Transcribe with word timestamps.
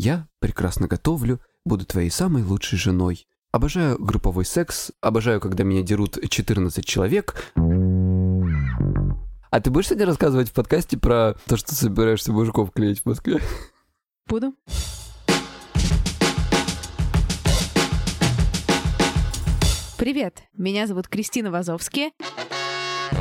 Я 0.00 0.28
прекрасно 0.38 0.86
готовлю, 0.86 1.40
буду 1.64 1.84
твоей 1.84 2.10
самой 2.10 2.44
лучшей 2.44 2.78
женой. 2.78 3.26
Обожаю 3.50 3.98
групповой 3.98 4.44
секс, 4.44 4.92
обожаю, 5.00 5.40
когда 5.40 5.64
меня 5.64 5.82
дерут 5.82 6.18
14 6.30 6.86
человек. 6.86 7.52
А 9.50 9.60
ты 9.60 9.70
будешь 9.72 9.88
сегодня 9.88 10.06
рассказывать 10.06 10.50
в 10.50 10.52
подкасте 10.52 10.98
про 10.98 11.34
то, 11.46 11.56
что 11.56 11.74
собираешься 11.74 12.30
мужиков 12.32 12.70
клеить 12.70 13.02
в 13.02 13.06
Москве? 13.06 13.40
Буду. 14.28 14.54
Привет, 19.96 20.44
меня 20.52 20.86
зовут 20.86 21.08
Кристина 21.08 21.50
Вазовски. 21.50 22.12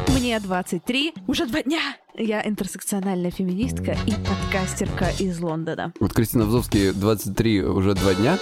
Мне 0.09 0.39
23, 0.39 1.15
уже 1.25 1.47
два 1.47 1.63
дня. 1.63 1.81
Я 2.19 2.41
интерсекциональная 2.43 3.29
феминистка 3.29 3.95
и 4.07 4.11
подкастерка 4.11 5.09
из 5.19 5.39
Лондона. 5.39 5.93
Вот 5.99 6.13
Кристина 6.13 6.45
Взовский 6.45 6.91
23 6.91 7.61
уже 7.61 7.93
два 7.93 8.15
дня, 8.15 8.39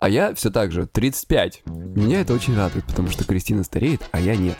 а 0.00 0.08
я 0.08 0.34
все 0.34 0.48
так 0.50 0.72
же 0.72 0.86
35. 0.86 1.62
Меня 1.66 2.22
это 2.22 2.32
очень 2.32 2.56
радует, 2.56 2.86
потому 2.86 3.08
что 3.08 3.24
Кристина 3.24 3.64
стареет, 3.64 4.00
а 4.12 4.20
я 4.20 4.34
нет. 4.34 4.56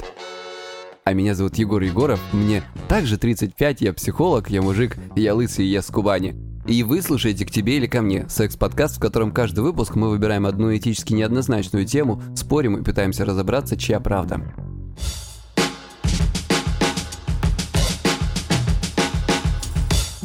А 1.05 1.15
меня 1.15 1.35
зовут 1.35 1.57
Егор 1.57 1.81
Егоров, 1.81 2.21
мне 2.35 2.63
также 2.91 3.17
35, 3.17 3.81
я 3.81 3.95
психолог, 3.95 4.51
я 4.51 4.61
мужик, 4.61 4.99
я 5.17 5.35
лысый, 5.35 5.65
я 5.65 5.81
с 5.81 5.87
Кубани. 5.87 6.37
И 6.67 6.83
вы 6.83 7.01
слушаете 7.01 7.47
«К 7.47 7.51
тебе 7.51 7.79
или 7.79 7.87
ко 7.87 8.03
мне»— 8.03 8.27
секс-подкаст, 8.29 8.99
в 8.99 9.01
котором 9.01 9.33
каждый 9.33 9.61
выпуск 9.61 9.95
мы 9.95 10.11
выбираем 10.11 10.45
одну 10.45 10.77
этически 10.77 11.15
неоднозначную 11.15 11.87
тему, 11.87 12.23
спорим 12.37 12.77
и 12.77 12.85
пытаемся 12.85 13.25
разобраться, 13.25 13.79
чья 13.79 13.99
правда. 14.01 14.43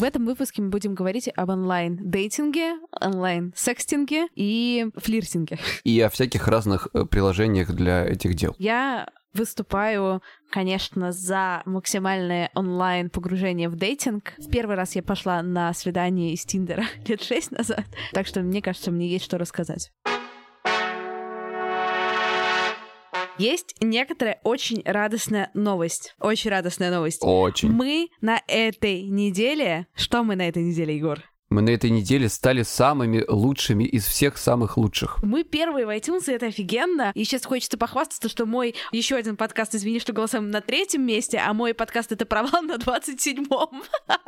В 0.04 0.06
этом 0.06 0.26
выпуске 0.26 0.62
мы 0.62 0.68
будем 0.68 0.96
говорить 0.96 1.30
об 1.34 1.50
онлайн-дейтинге, 1.50 2.76
онлайн-секстинге 3.00 4.28
и 4.36 4.88
флиртинге. 4.98 5.60
И 5.86 6.02
о 6.02 6.10
всяких 6.10 6.50
разных 6.50 6.90
э, 6.94 7.06
приложениях 7.06 7.72
для 7.72 8.06
этих 8.06 8.36
дел. 8.36 8.54
Я 8.60 9.08
выступаю, 9.34 10.22
конечно, 10.52 11.14
за 11.14 11.62
максимальное 11.64 12.52
онлайн 12.54 13.10
погружение 13.10 13.70
в 13.70 13.78
дейтинг. 13.78 14.34
В 14.40 14.50
первый 14.50 14.76
раз 14.76 14.94
я 14.98 15.04
пошла 15.04 15.42
на 15.42 15.74
свидание 15.74 16.34
из 16.34 16.44
Тиндера 16.44 16.84
лет 17.08 17.22
шесть 17.22 17.52
назад, 17.52 17.86
так 18.12 18.28
что 18.28 18.42
мне 18.42 18.62
кажется, 18.62 18.92
мне 18.92 19.08
есть 19.08 19.24
что 19.24 19.38
рассказать. 19.38 19.94
Есть 23.38 23.76
некоторая 23.82 24.40
очень 24.44 24.84
радостная 24.86 25.50
новость. 25.54 26.16
Очень 26.20 26.52
радостная 26.52 26.92
новость. 26.92 27.22
Очень. 27.24 27.72
Мы 27.72 28.10
на 28.22 28.42
этой 28.48 29.04
неделе... 29.04 29.88
Что 29.96 30.24
мы 30.24 30.36
на 30.36 30.48
этой 30.48 30.64
неделе, 30.64 30.96
Егор? 30.96 31.20
Мы 31.54 31.62
на 31.62 31.70
этой 31.70 31.92
неделе 31.92 32.30
стали 32.30 32.64
самыми 32.64 33.24
лучшими 33.28 33.84
из 33.84 34.08
всех 34.08 34.40
самых 34.40 34.76
лучших. 34.76 35.22
Мы 35.22 35.44
первые 35.44 35.86
в 35.86 35.90
iTunes, 35.90 36.24
и 36.26 36.32
это 36.32 36.48
офигенно. 36.48 37.12
И 37.14 37.24
сейчас 37.24 37.46
хочется 37.46 37.78
похвастаться, 37.78 38.28
что 38.28 38.48
мой 38.48 38.74
еще 38.92 39.16
один 39.16 39.38
подкаст, 39.38 39.76
извини, 39.76 40.00
что 40.00 40.14
голосом 40.14 40.50
на 40.50 40.62
третьем 40.62 41.06
месте, 41.06 41.38
а 41.38 41.54
мой 41.54 41.76
подкаст 41.76 42.12
это 42.12 42.26
провал 42.26 42.64
на 42.64 42.78
27-м. 42.78 43.84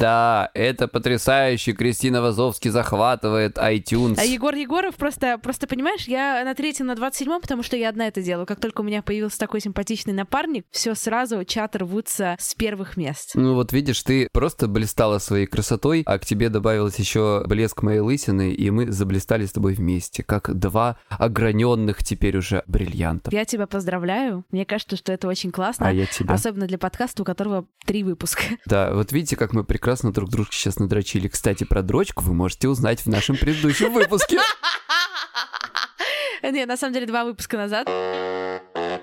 Да, 0.00 0.50
это 0.54 0.88
потрясающе. 0.88 1.72
Кристина 1.72 2.22
Вазовский 2.22 2.70
захватывает 2.70 3.58
iTunes. 3.58 4.16
А 4.18 4.24
Егор 4.24 4.54
Егоров 4.54 4.94
просто, 4.96 5.38
просто 5.38 5.66
понимаешь, 5.66 6.04
я 6.04 6.42
на 6.44 6.54
третьем, 6.54 6.86
на 6.86 6.92
27-м, 6.92 7.40
потому 7.40 7.62
что 7.62 7.76
я 7.76 7.88
одна 7.88 8.06
это 8.08 8.22
делаю. 8.22 8.46
Как 8.46 8.60
только 8.60 8.80
у 8.80 8.84
меня 8.84 9.02
появился 9.02 9.38
такой 9.38 9.60
симпатичный 9.60 10.14
напарник, 10.14 10.64
все 10.70 10.94
сразу 10.94 11.44
чат 11.44 11.76
рвутся 11.76 12.36
с 12.38 12.54
первых 12.54 12.96
мест. 12.96 13.32
Ну 13.34 13.54
вот 13.54 13.72
видишь, 13.72 14.02
ты 14.02 14.28
просто 14.32 14.68
блистала 14.68 15.18
своей 15.18 15.46
красотой, 15.46 15.89
а 16.06 16.18
к 16.18 16.24
тебе 16.24 16.48
добавилось 16.48 16.96
еще 16.96 17.44
блеск 17.46 17.82
моей 17.82 18.00
лысины, 18.00 18.52
и 18.52 18.70
мы 18.70 18.90
заблистали 18.90 19.46
с 19.46 19.52
тобой 19.52 19.74
вместе, 19.74 20.22
как 20.22 20.54
два 20.58 20.98
ограненных 21.08 22.02
теперь 22.02 22.36
уже 22.36 22.62
бриллианта. 22.66 23.30
Я 23.32 23.44
тебя 23.44 23.66
поздравляю. 23.66 24.44
Мне 24.50 24.64
кажется, 24.64 24.96
что 24.96 25.12
это 25.12 25.28
очень 25.28 25.50
классно. 25.50 25.88
А 25.88 25.92
я 25.92 26.06
тебя. 26.06 26.34
Особенно 26.34 26.66
для 26.66 26.78
подкаста, 26.78 27.22
у 27.22 27.24
которого 27.24 27.66
три 27.84 28.02
выпуска. 28.02 28.42
Да, 28.66 28.92
вот 28.94 29.10
видите, 29.10 29.36
как 29.36 29.52
мы 29.52 29.64
прекрасно 29.64 30.12
друг 30.12 30.30
дружке 30.30 30.56
сейчас 30.56 30.78
надрочили. 30.78 31.26
Кстати, 31.28 31.64
про 31.64 31.82
дрочку 31.82 32.22
вы 32.22 32.34
можете 32.34 32.68
узнать 32.68 33.00
в 33.00 33.06
нашем 33.06 33.36
предыдущем 33.36 33.92
выпуске. 33.92 34.38
Не, 36.42 36.66
на 36.66 36.76
самом 36.76 36.94
деле, 36.94 37.06
два 37.06 37.24
выпуска 37.24 37.56
назад. 37.56 37.88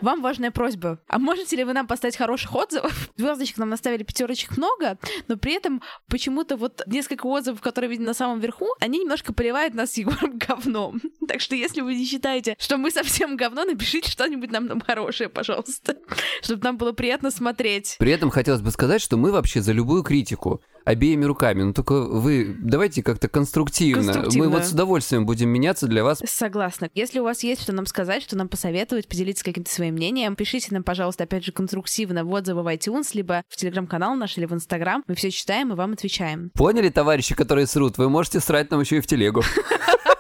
Вам 0.02 0.22
важная 0.22 0.52
просьба. 0.52 1.00
А 1.08 1.18
можете 1.18 1.56
ли 1.56 1.64
вы 1.64 1.74
нам 1.74 1.88
поставить 1.88 2.18
хороших 2.18 2.54
отзывов? 2.54 3.10
Звездочек 3.18 3.58
нам 3.58 3.70
наставили 3.70 4.04
пятерочек 4.04 4.58
много, 4.58 4.98
но 5.28 5.38
при 5.38 5.54
этом 5.54 5.82
почему-то 6.08 6.56
вот 6.56 6.84
несколько 6.86 7.26
отзывов, 7.26 7.62
которые 7.62 7.90
видны 7.90 8.06
на 8.06 8.14
самом 8.14 8.40
верху, 8.40 8.68
они 8.80 9.00
немножко 9.00 9.34
поливают 9.34 9.74
нас 9.74 9.92
с 9.92 9.98
Егором 9.98 10.38
говном. 10.38 11.02
Так 11.28 11.42
что 11.42 11.56
если 11.56 11.82
вы 11.82 11.96
не 11.96 12.06
считаете, 12.06 12.56
что 12.60 12.78
мы 12.78 12.92
совсем 12.92 13.36
говно, 13.38 13.64
напишите 13.66 14.12
что-нибудь 14.12 14.52
нам, 14.52 14.68
нам 14.68 14.82
хорошее, 14.82 15.30
пожалуйста. 15.30 15.98
Чтобы 16.42 16.64
нам 16.64 16.78
было 16.78 16.92
приятно 16.92 17.32
смотреть. 17.32 17.96
При 18.00 18.12
этом 18.12 18.30
хотелось 18.30 18.62
бы 18.62 18.72
сказать, 18.72 19.02
что 19.02 19.18
мы 19.18 19.32
вообще 19.32 19.62
за 19.62 19.72
любую 19.72 20.04
критику 20.04 20.62
обеими 20.88 21.26
руками. 21.26 21.64
Но 21.64 21.74
только 21.74 22.02
вы 22.02 22.56
давайте 22.60 23.04
как-то 23.04 23.28
конструктивно. 23.28 24.14
Конструктивно. 24.14 24.50
Мы 24.50 24.56
вот 24.56 24.66
с 24.66 24.72
удовольствием 24.72 25.26
будем 25.26 25.50
меняться 25.50 25.86
для 25.88 26.04
вас. 26.04 26.22
Согласна. 26.26 26.90
Если 26.94 27.20
у 27.20 27.24
вас 27.24 27.44
есть 27.44 27.62
что 27.62 27.74
нам 27.74 27.86
сказать, 27.86 28.24
что 28.24 28.38
нам 28.38 28.48
посоветовать, 28.48 29.08
поделиться 29.08 29.44
каким-то 29.44 29.70
своим 29.70 29.96
мнением, 29.96 30.38
пишите 30.38 30.70
нам, 30.72 30.84
пожалуйста, 30.84 31.26
опять 31.26 31.44
же, 31.44 31.52
конструктивно 31.52 32.24
в 32.24 32.32
отзывы 32.32 32.64
в 32.64 32.68
iTunes, 32.68 33.10
либо 33.14 33.44
в 33.50 33.58
телеграм-канал 33.58 34.16
наш, 34.16 34.38
или 34.38 34.46
в 34.46 34.54
Инстаграм. 34.54 35.04
Мы 35.08 35.16
все 35.16 35.30
читаем 35.30 35.74
и 35.74 35.76
вам 35.76 35.94
отвечаем. 35.94 36.52
Поняли, 36.54 36.90
товарищи, 36.90 37.36
которые 37.36 37.68
срут? 37.68 37.98
Вы 37.98 38.10
можете 38.10 38.40
срать 38.40 38.72
нам 38.72 38.80
еще 38.80 38.98
и 38.98 39.02
в 39.02 39.08
телегу. 39.08 39.44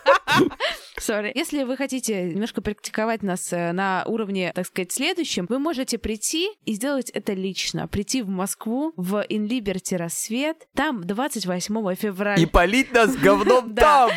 Sorry. 1.07 1.31
Если 1.35 1.63
вы 1.63 1.77
хотите 1.77 2.23
немножко 2.23 2.61
практиковать 2.61 3.23
нас 3.23 3.53
э, 3.53 3.71
на 3.71 4.03
уровне, 4.07 4.51
так 4.53 4.67
сказать, 4.67 4.91
следующем, 4.91 5.45
вы 5.47 5.57
можете 5.57 5.97
прийти 5.97 6.49
и 6.65 6.73
сделать 6.73 7.09
это 7.11 7.31
лично. 7.31 7.87
Прийти 7.87 8.21
в 8.21 8.27
Москву, 8.27 8.91
в 8.97 9.25
Liberty 9.29 9.95
рассвет, 9.95 10.67
там 10.75 11.07
28 11.07 11.95
февраля. 11.95 12.41
И 12.41 12.45
полить 12.45 12.91
нас 12.91 13.15
говном 13.15 13.73
там! 13.75 14.11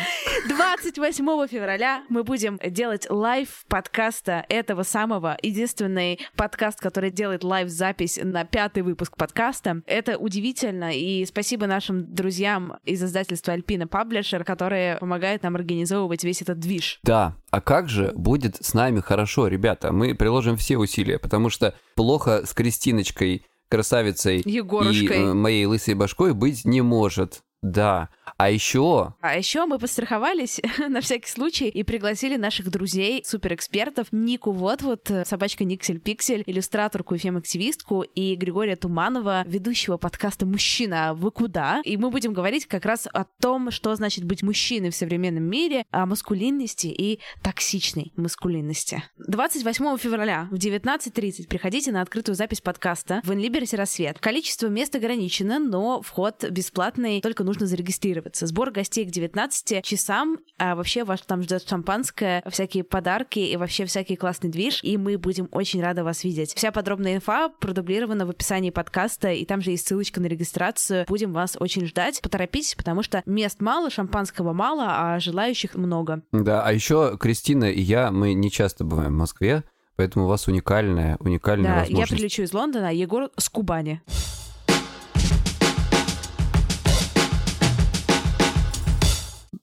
28 0.49 1.47
февраля 1.47 2.03
мы 2.09 2.25
будем 2.25 2.59
делать 2.61 3.07
live 3.09 3.63
подкаста 3.69 4.45
этого 4.49 4.83
самого. 4.83 5.37
Единственный 5.41 6.19
подкаст, 6.35 6.81
который 6.81 7.09
делает 7.09 7.45
live 7.45 7.72
-запись 7.72 8.19
на 8.21 8.43
пятый 8.43 8.83
выпуск 8.83 9.15
подкаста. 9.15 9.81
Это 9.85 10.17
удивительно. 10.17 10.91
И 10.93 11.25
спасибо 11.25 11.67
нашим 11.67 12.13
друзьям 12.13 12.79
из 12.83 13.01
издательства 13.01 13.53
Альпина 13.53 13.87
Паблишер, 13.87 14.43
которые 14.43 14.97
помогают 14.97 15.43
нам 15.43 15.55
организовывать 15.55 16.25
весь 16.25 16.41
этот 16.41 16.59
движ. 16.59 16.80
Да, 17.03 17.35
а 17.49 17.61
как 17.61 17.89
же 17.89 18.11
будет 18.15 18.57
с 18.63 18.73
нами 18.73 18.99
хорошо, 18.99 19.47
ребята? 19.47 19.91
Мы 19.91 20.15
приложим 20.15 20.57
все 20.57 20.77
усилия, 20.77 21.19
потому 21.19 21.49
что 21.49 21.75
плохо 21.95 22.45
с 22.45 22.53
Кристиночкой, 22.53 23.45
красавицей 23.69 24.41
Егорушкой. 24.45 25.17
и 25.17 25.21
э, 25.21 25.33
моей 25.33 25.65
лысой 25.65 25.93
башкой 25.93 26.33
быть 26.33 26.65
не 26.65 26.81
может. 26.81 27.43
Да. 27.61 28.09
А 28.37 28.49
еще 28.49 29.13
А 29.21 29.37
еще 29.37 29.65
мы 29.67 29.77
постраховались 29.77 30.59
на 30.89 31.01
всякий 31.01 31.29
случай 31.29 31.69
и 31.69 31.83
пригласили 31.83 32.35
наших 32.35 32.71
друзей, 32.71 33.23
суперэкспертов, 33.23 34.07
Нику 34.11 34.51
Вот-Вот, 34.51 35.11
собачка 35.25 35.63
Никсель 35.63 35.99
Пиксель, 35.99 36.43
иллюстраторку 36.47 37.13
и 37.13 37.19
фем-активистку, 37.19 38.01
и 38.01 38.35
Григория 38.35 38.75
Туманова, 38.75 39.43
ведущего 39.45 39.97
подкаста 39.97 40.47
«Мужчина, 40.47 41.13
вы 41.13 41.29
куда?». 41.29 41.81
И 41.83 41.97
мы 41.97 42.09
будем 42.09 42.33
говорить 42.33 42.65
как 42.65 42.85
раз 42.85 43.07
о 43.11 43.25
том, 43.25 43.69
что 43.69 43.93
значит 43.95 44.23
быть 44.23 44.41
мужчиной 44.41 44.89
в 44.89 44.95
современном 44.95 45.43
мире, 45.43 45.85
о 45.91 46.07
маскулинности 46.07 46.87
и 46.87 47.19
токсичной 47.43 48.11
маскулинности. 48.15 49.03
28 49.27 49.97
февраля 49.97 50.47
в 50.49 50.55
19.30 50.55 51.47
приходите 51.47 51.91
на 51.91 52.01
открытую 52.01 52.35
запись 52.35 52.61
подкаста 52.61 53.21
в 53.23 53.31
Инлиберти 53.31 53.75
Рассвет. 53.75 54.17
Количество 54.19 54.65
мест 54.67 54.95
ограничено, 54.95 55.59
но 55.59 56.01
вход 56.01 56.43
бесплатный, 56.49 57.21
только 57.21 57.43
нужно 57.43 57.50
зарегистрироваться. 57.59 58.47
Сбор 58.47 58.71
гостей 58.71 59.05
к 59.05 59.11
19 59.11 59.83
часам, 59.83 60.37
а 60.57 60.75
вообще 60.75 61.03
вас 61.03 61.21
там 61.21 61.41
ждет 61.41 61.67
шампанское, 61.67 62.43
всякие 62.49 62.83
подарки 62.83 63.39
и 63.39 63.55
вообще 63.57 63.85
всякий 63.85 64.15
классный 64.15 64.49
движ, 64.49 64.79
и 64.83 64.97
мы 64.97 65.17
будем 65.17 65.47
очень 65.51 65.81
рады 65.81 66.03
вас 66.03 66.23
видеть. 66.23 66.53
Вся 66.55 66.71
подробная 66.71 67.15
инфа 67.15 67.49
продублирована 67.49 68.25
в 68.25 68.29
описании 68.29 68.69
подкаста, 68.69 69.31
и 69.31 69.45
там 69.45 69.61
же 69.61 69.71
есть 69.71 69.87
ссылочка 69.87 70.19
на 70.21 70.27
регистрацию. 70.27 71.05
Будем 71.07 71.33
вас 71.33 71.57
очень 71.59 71.85
ждать. 71.85 72.21
Поторопитесь, 72.21 72.75
потому 72.75 73.03
что 73.03 73.23
мест 73.25 73.61
мало, 73.61 73.89
шампанского 73.89 74.53
мало, 74.53 74.85
а 74.87 75.19
желающих 75.19 75.75
много. 75.75 76.21
Да, 76.31 76.63
а 76.63 76.71
еще 76.71 77.17
Кристина 77.19 77.65
и 77.65 77.81
я, 77.81 78.11
мы 78.11 78.33
не 78.33 78.51
часто 78.51 78.83
бываем 78.83 79.13
в 79.13 79.17
Москве, 79.17 79.63
поэтому 79.95 80.25
у 80.25 80.27
вас 80.27 80.47
уникальная, 80.47 81.17
уникальная 81.19 81.69
Да, 81.69 81.75
я 81.75 81.81
возможность. 81.81 82.11
прилечу 82.13 82.41
из 82.43 82.53
Лондона, 82.53 82.89
а 82.89 82.91
Егор 82.91 83.29
с 83.37 83.49
Кубани. 83.49 84.01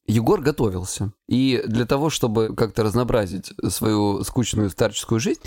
Егор 0.08 0.40
готовился. 0.40 1.12
И 1.28 1.62
для 1.66 1.84
того, 1.84 2.08
чтобы 2.08 2.54
как-то 2.56 2.82
разнообразить 2.82 3.52
свою 3.68 4.24
скучную 4.24 4.70
старческую 4.70 5.20
жизнь, 5.20 5.42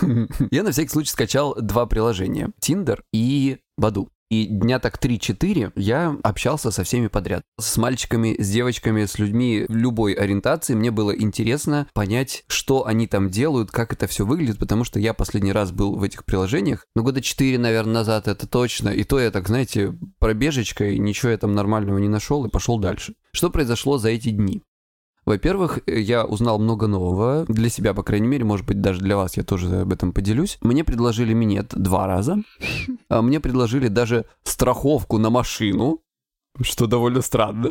я 0.50 0.62
на 0.62 0.72
всякий 0.72 0.88
случай 0.88 1.10
скачал 1.10 1.54
два 1.60 1.84
приложения. 1.86 2.50
Tinder 2.60 3.00
и 3.12 3.58
Баду. 3.76 4.08
И 4.28 4.46
дня 4.46 4.80
так 4.80 4.98
3-4 4.98 5.72
я 5.76 6.16
общался 6.22 6.70
со 6.70 6.82
всеми 6.82 7.06
подряд. 7.06 7.42
С 7.60 7.76
мальчиками, 7.76 8.36
с 8.38 8.50
девочками, 8.50 9.04
с 9.04 9.18
людьми 9.18 9.66
любой 9.68 10.14
ориентации. 10.14 10.74
Мне 10.74 10.90
было 10.90 11.16
интересно 11.16 11.86
понять, 11.94 12.44
что 12.48 12.86
они 12.86 13.06
там 13.06 13.30
делают, 13.30 13.70
как 13.70 13.92
это 13.92 14.08
все 14.08 14.26
выглядит, 14.26 14.58
потому 14.58 14.82
что 14.82 14.98
я 14.98 15.14
последний 15.14 15.52
раз 15.52 15.70
был 15.70 15.96
в 15.96 16.02
этих 16.02 16.24
приложениях, 16.24 16.86
ну, 16.96 17.02
года 17.04 17.20
4, 17.20 17.58
наверное, 17.58 17.94
назад, 17.94 18.26
это 18.26 18.48
точно. 18.48 18.88
И 18.88 19.04
то 19.04 19.20
я 19.20 19.30
так, 19.30 19.46
знаете, 19.46 19.96
пробежечкой, 20.18 20.98
ничего 20.98 21.30
я 21.30 21.38
там 21.38 21.54
нормального 21.54 21.98
не 21.98 22.08
нашел 22.08 22.44
и 22.44 22.50
пошел 22.50 22.78
дальше. 22.78 23.14
Что 23.32 23.50
произошло 23.50 23.98
за 23.98 24.08
эти 24.10 24.30
дни? 24.30 24.62
Во-первых, 25.26 25.80
я 25.86 26.24
узнал 26.24 26.60
много 26.60 26.86
нового, 26.86 27.44
для 27.48 27.68
себя, 27.68 27.94
по 27.94 28.04
крайней 28.04 28.28
мере, 28.28 28.44
может 28.44 28.64
быть, 28.64 28.80
даже 28.80 29.00
для 29.00 29.16
вас 29.16 29.36
я 29.36 29.42
тоже 29.42 29.80
об 29.80 29.92
этом 29.92 30.12
поделюсь. 30.12 30.56
Мне 30.60 30.84
предложили 30.84 31.32
минет 31.32 31.74
два 31.74 32.06
раза, 32.06 32.38
а 33.08 33.22
мне 33.22 33.40
предложили 33.40 33.88
даже 33.88 34.26
страховку 34.44 35.18
на 35.18 35.30
машину, 35.30 36.00
что 36.62 36.86
довольно 36.86 37.22
странно. 37.22 37.70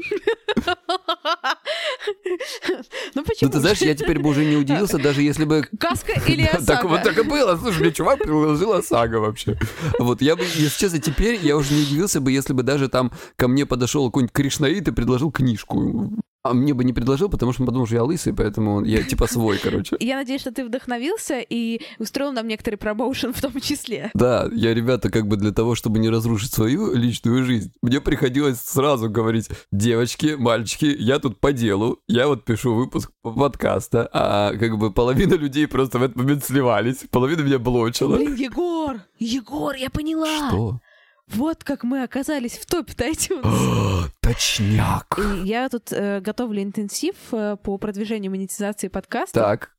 Ну 3.15 3.23
почему? 3.23 3.47
Ну, 3.47 3.49
ты 3.49 3.59
знаешь, 3.59 3.79
я 3.79 3.95
теперь 3.95 4.19
бы 4.19 4.29
уже 4.29 4.45
не 4.45 4.57
удивился, 4.57 4.97
даже 4.97 5.21
если 5.21 5.45
бы... 5.45 5.67
Каска 5.79 6.13
или 6.27 6.49
Да, 6.51 6.59
Так 6.59 6.83
вот 6.83 6.99
ОСАГО? 6.99 7.03
так 7.03 7.25
и 7.25 7.27
было. 7.27 7.57
Слушай, 7.57 7.79
мне 7.79 7.91
чувак 7.91 8.19
предложил 8.19 8.73
ОСАГО 8.73 9.19
вообще. 9.19 9.57
Вот 9.99 10.21
я 10.21 10.35
бы, 10.35 10.43
если 10.43 10.77
честно, 10.79 10.99
теперь 10.99 11.39
я 11.41 11.55
уже 11.55 11.73
не 11.73 11.81
удивился 11.83 12.21
бы, 12.21 12.31
если 12.31 12.53
бы 12.53 12.63
даже 12.63 12.89
там 12.89 13.11
ко 13.37 13.47
мне 13.47 13.65
подошел 13.65 14.05
какой-нибудь 14.05 14.33
Кришнаит 14.33 14.87
и 14.87 14.91
предложил 14.91 15.31
книжку. 15.31 16.11
А 16.45 16.53
мне 16.53 16.75
бы 16.75 16.83
не 16.83 16.93
предложил, 16.93 17.27
потому 17.27 17.53
что 17.53 17.63
он 17.63 17.65
подумал, 17.65 17.87
что 17.87 17.95
я 17.95 18.03
лысый, 18.03 18.31
поэтому 18.31 18.85
я 18.85 19.01
типа 19.01 19.25
свой, 19.25 19.57
короче. 19.57 19.95
Я 19.99 20.17
надеюсь, 20.17 20.41
что 20.41 20.51
ты 20.51 20.63
вдохновился 20.63 21.39
и 21.39 21.81
устроил 21.97 22.31
нам 22.33 22.47
некоторый 22.47 22.75
промоушен 22.75 23.33
в 23.33 23.41
том 23.41 23.59
числе. 23.59 24.11
Да, 24.13 24.47
я, 24.53 24.75
ребята, 24.75 25.09
как 25.09 25.27
бы 25.27 25.37
для 25.37 25.51
того, 25.51 25.73
чтобы 25.73 25.97
не 25.97 26.07
разрушить 26.07 26.53
свою 26.53 26.93
личную 26.93 27.43
жизнь, 27.45 27.71
мне 27.81 27.99
приходилось 27.99 28.61
сразу 28.61 29.09
говорить, 29.09 29.49
девочки, 29.71 30.35
мальчики, 30.37 30.95
я 30.99 31.17
тут 31.17 31.39
по 31.39 31.51
делу, 31.51 31.99
я 32.07 32.27
вот 32.27 32.45
пишу 32.45 32.75
выпуск 32.75 33.11
подкаста, 33.23 34.07
а 34.13 34.53
как 34.55 34.77
бы 34.77 34.91
половина 34.91 35.33
людей 35.33 35.67
просто 35.67 35.97
в 35.97 36.03
этот 36.03 36.15
момент 36.15 36.45
сливались, 36.45 37.05
половина 37.09 37.41
меня 37.41 37.57
блочила. 37.57 38.17
Блин, 38.17 38.35
Егор! 38.35 38.99
Егор, 39.17 39.73
я 39.73 39.89
поняла! 39.89 40.49
Что? 40.49 40.79
Вот 41.27 41.63
как 41.63 41.83
мы 41.83 42.03
оказались 42.03 42.53
в 42.53 42.65
топе 42.65 42.93
iTunes. 42.93 44.11
Точняк. 44.25 45.19
Я 45.43 45.69
тут 45.69 45.91
э, 45.91 46.19
готовлю 46.19 46.63
интенсив 46.63 47.13
э, 47.31 47.57
по 47.61 47.77
продвижению 47.77 48.31
монетизации 48.31 48.87
подкаста. 48.87 49.39
Так, 49.39 49.71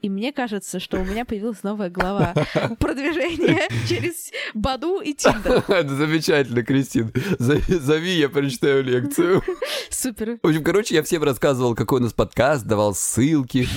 И 0.00 0.08
мне 0.08 0.32
кажется, 0.32 0.80
что 0.80 0.98
у 0.98 1.04
меня 1.04 1.24
появилась 1.24 1.62
новая 1.62 1.88
глава 1.88 2.34
продвижения 2.80 3.68
через 3.88 4.32
Баду 4.54 5.00
и 5.00 5.14
Тиндер. 5.14 5.62
замечательно, 5.88 6.64
Кристин. 6.64 7.12
Зови, 7.38 8.18
я 8.18 8.28
прочитаю 8.28 8.82
лекцию. 8.82 9.40
Супер. 9.90 10.40
В 10.42 10.48
общем, 10.48 10.64
короче, 10.64 10.96
я 10.96 11.04
всем 11.04 11.22
рассказывал, 11.22 11.76
какой 11.76 12.00
у 12.00 12.02
нас 12.02 12.12
подкаст, 12.12 12.66
давал 12.66 12.96
ссылки. 12.96 13.68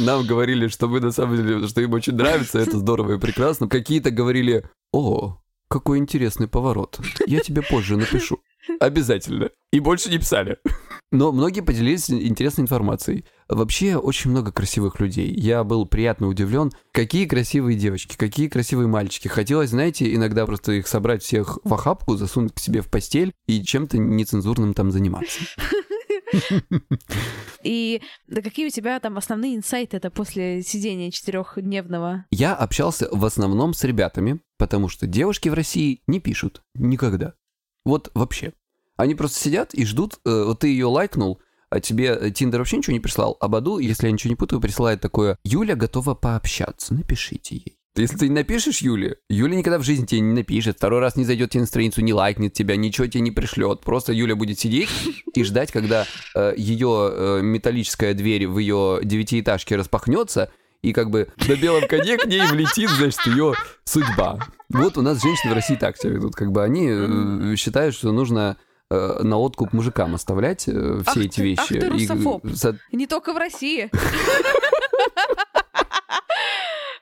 Нам 0.00 0.26
говорили, 0.26 0.66
что 0.66 0.88
мы 0.88 0.98
на 0.98 1.12
самом 1.12 1.36
деле, 1.36 1.68
что 1.68 1.80
им 1.80 1.92
очень 1.92 2.16
нравится, 2.16 2.58
это 2.58 2.76
здорово 2.76 3.18
и 3.18 3.20
прекрасно. 3.20 3.68
Какие-то 3.68 4.10
говорили, 4.10 4.64
о, 4.90 5.38
какой 5.68 5.98
интересный 5.98 6.48
поворот. 6.48 6.98
Я 7.28 7.38
тебе 7.38 7.62
позже 7.62 7.96
напишу. 7.96 8.40
Обязательно. 8.80 9.50
И 9.72 9.80
больше 9.80 10.10
не 10.10 10.18
писали. 10.18 10.58
Но 11.10 11.32
многие 11.32 11.60
поделились 11.60 12.10
интересной 12.10 12.62
информацией. 12.62 13.24
Вообще, 13.48 13.96
очень 13.96 14.30
много 14.30 14.52
красивых 14.52 15.00
людей. 15.00 15.32
Я 15.32 15.64
был 15.64 15.86
приятно 15.86 16.28
удивлен. 16.28 16.72
Какие 16.92 17.26
красивые 17.26 17.78
девочки, 17.78 18.16
какие 18.16 18.48
красивые 18.48 18.88
мальчики. 18.88 19.28
Хотелось, 19.28 19.70
знаете, 19.70 20.12
иногда 20.14 20.46
просто 20.46 20.72
их 20.72 20.88
собрать 20.88 21.22
всех 21.22 21.58
в 21.62 21.72
охапку, 21.74 22.16
засунуть 22.16 22.54
к 22.54 22.58
себе 22.58 22.80
в 22.80 22.90
постель 22.90 23.32
и 23.46 23.62
чем-то 23.62 23.98
нецензурным 23.98 24.74
там 24.74 24.90
заниматься. 24.90 25.40
И 27.62 28.02
да 28.26 28.42
какие 28.42 28.66
у 28.66 28.70
тебя 28.70 28.98
там 29.00 29.16
основные 29.16 29.56
инсайты 29.56 29.96
это 29.96 30.10
после 30.10 30.62
сидения 30.62 31.10
четырехдневного? 31.10 32.26
Я 32.30 32.54
общался 32.54 33.08
в 33.10 33.24
основном 33.24 33.74
с 33.74 33.84
ребятами, 33.84 34.40
потому 34.58 34.88
что 34.88 35.06
девушки 35.06 35.48
в 35.48 35.54
России 35.54 36.02
не 36.06 36.20
пишут 36.20 36.62
никогда. 36.74 37.34
Вот 37.84 38.10
вообще. 38.14 38.52
Они 38.96 39.14
просто 39.14 39.38
сидят 39.38 39.74
и 39.74 39.84
ждут, 39.84 40.18
э, 40.24 40.44
вот 40.46 40.60
ты 40.60 40.68
ее 40.68 40.86
лайкнул, 40.86 41.40
а 41.68 41.80
тебе 41.80 42.16
э, 42.20 42.30
Тиндер 42.30 42.60
вообще 42.60 42.76
ничего 42.76 42.92
не 42.92 43.00
прислал, 43.00 43.36
а 43.40 43.48
Баду, 43.48 43.78
если 43.78 44.06
я 44.06 44.12
ничего 44.12 44.30
не 44.30 44.36
путаю, 44.36 44.60
присылает 44.60 45.00
такое 45.00 45.38
«Юля 45.44 45.74
готова 45.74 46.14
пообщаться, 46.14 46.94
напишите 46.94 47.56
ей». 47.56 47.78
Если 47.96 48.16
ты 48.16 48.28
не 48.28 48.34
напишешь 48.34 48.80
Юле, 48.80 49.18
Юля 49.28 49.54
никогда 49.54 49.78
в 49.78 49.84
жизни 49.84 50.04
тебе 50.04 50.20
не 50.20 50.32
напишет, 50.32 50.76
второй 50.78 50.98
раз 50.98 51.14
не 51.14 51.24
зайдет 51.24 51.50
тебе 51.50 51.60
на 51.60 51.66
страницу, 51.66 52.00
не 52.00 52.12
лайкнет 52.12 52.52
тебя, 52.52 52.74
ничего 52.74 53.06
тебе 53.06 53.20
не 53.20 53.30
пришлет. 53.30 53.82
Просто 53.82 54.12
Юля 54.12 54.34
будет 54.34 54.58
сидеть 54.58 54.88
и 55.34 55.44
ждать, 55.44 55.70
когда 55.70 56.04
э, 56.34 56.54
ее 56.56 57.10
э, 57.12 57.40
металлическая 57.42 58.14
дверь 58.14 58.48
в 58.48 58.58
ее 58.58 58.98
девятиэтажке 59.04 59.76
распахнется, 59.76 60.50
и 60.84 60.92
как 60.92 61.10
бы 61.10 61.28
на 61.48 61.56
белом 61.56 61.86
коне 61.88 62.16
к 62.18 62.26
ней 62.26 62.46
влетит, 62.46 62.90
значит, 62.90 63.26
ее 63.26 63.54
судьба. 63.84 64.38
Вот 64.68 64.96
у 64.98 65.02
нас 65.02 65.22
женщины 65.22 65.52
в 65.52 65.54
России 65.54 65.76
так 65.76 65.96
себя 65.96 66.10
ведут. 66.12 66.34
Как 66.34 66.50
бы 66.52 66.62
они 66.62 66.88
э, 66.90 67.56
считают, 67.56 67.94
что 67.94 68.12
нужно 68.12 68.56
э, 68.90 69.18
на 69.22 69.38
откуп 69.38 69.72
мужикам 69.72 70.14
оставлять 70.14 70.64
э, 70.68 71.00
все 71.06 71.10
Ах 71.10 71.16
эти 71.16 71.36
ты- 71.36 71.42
вещи. 71.42 71.60
ах 71.60 71.68
ты 71.68 71.76
И, 71.78 71.88
русофоб. 71.88 72.46
со- 72.54 72.78
Не 72.92 73.06
только 73.06 73.32
в 73.32 73.36
России. 73.38 73.90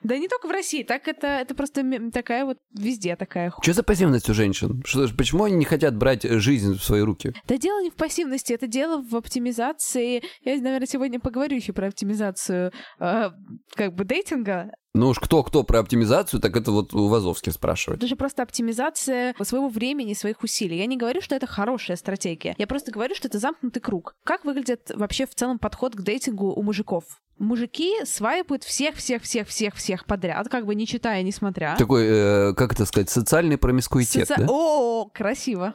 Да 0.03 0.17
не 0.17 0.27
только 0.27 0.47
в 0.47 0.51
России, 0.51 0.83
так 0.83 1.07
это, 1.07 1.27
это 1.27 1.55
просто 1.55 1.83
такая 2.11 2.45
вот 2.45 2.57
везде 2.77 3.15
такая 3.15 3.49
ху- 3.49 3.61
Что 3.63 3.73
за 3.73 3.83
пассивность 3.83 4.29
у 4.29 4.33
женщин? 4.33 4.81
Что, 4.85 5.07
почему 5.17 5.45
они 5.45 5.55
не 5.55 5.65
хотят 5.65 5.95
брать 5.97 6.25
э, 6.25 6.39
жизнь 6.39 6.73
в 6.77 6.83
свои 6.83 7.01
руки? 7.01 7.33
Да 7.47 7.57
дело 7.57 7.81
не 7.81 7.89
в 7.89 7.95
пассивности, 7.95 8.53
это 8.53 8.67
дело 8.67 9.01
в 9.01 9.15
оптимизации. 9.15 10.23
Я, 10.43 10.55
наверное, 10.61 10.87
сегодня 10.87 11.19
поговорю 11.19 11.55
еще 11.55 11.73
про 11.73 11.87
оптимизацию 11.87 12.71
э, 12.99 13.29
как 13.75 13.93
бы 13.95 14.05
дейтинга. 14.05 14.71
Ну 14.95 15.07
уж 15.09 15.19
кто-кто 15.19 15.63
про 15.63 15.79
оптимизацию, 15.79 16.39
так 16.39 16.55
это 16.55 16.71
вот 16.71 16.93
у 16.93 17.07
Вазовски 17.07 17.49
спрашивает. 17.49 17.99
Это 17.99 18.07
же 18.07 18.15
просто 18.15 18.43
оптимизация 18.43 19.33
своего 19.41 19.67
времени, 19.67 20.13
своих 20.13 20.43
усилий. 20.43 20.77
Я 20.77 20.85
не 20.85 20.97
говорю, 20.97 21.19
что 21.19 21.35
это 21.35 21.47
хорошая 21.47 21.97
стратегия. 21.97 22.53
Я 22.59 22.67
просто 22.67 22.91
говорю, 22.91 23.15
что 23.15 23.27
это 23.27 23.39
замкнутый 23.39 23.81
круг. 23.81 24.15
Как 24.23 24.45
выглядит 24.45 24.91
вообще 24.93 25.25
в 25.25 25.33
целом 25.33 25.57
подход 25.57 25.95
к 25.95 26.01
дейтингу 26.01 26.53
у 26.53 26.61
мужиков? 26.61 27.03
Мужики 27.39 28.05
свайпают 28.05 28.63
всех-всех-всех-всех-всех 28.63 30.05
подряд, 30.05 30.47
как 30.49 30.67
бы 30.67 30.75
не 30.75 30.85
читая, 30.85 31.23
не 31.23 31.31
смотря. 31.31 31.75
Такой, 31.75 32.05
э, 32.05 32.53
как 32.53 32.73
это 32.73 32.85
сказать, 32.85 33.09
социальный 33.09 33.57
промискуитет, 33.57 34.29
Соци- 34.29 34.45
да? 34.45 34.47
О, 34.47 35.09
красиво. 35.11 35.73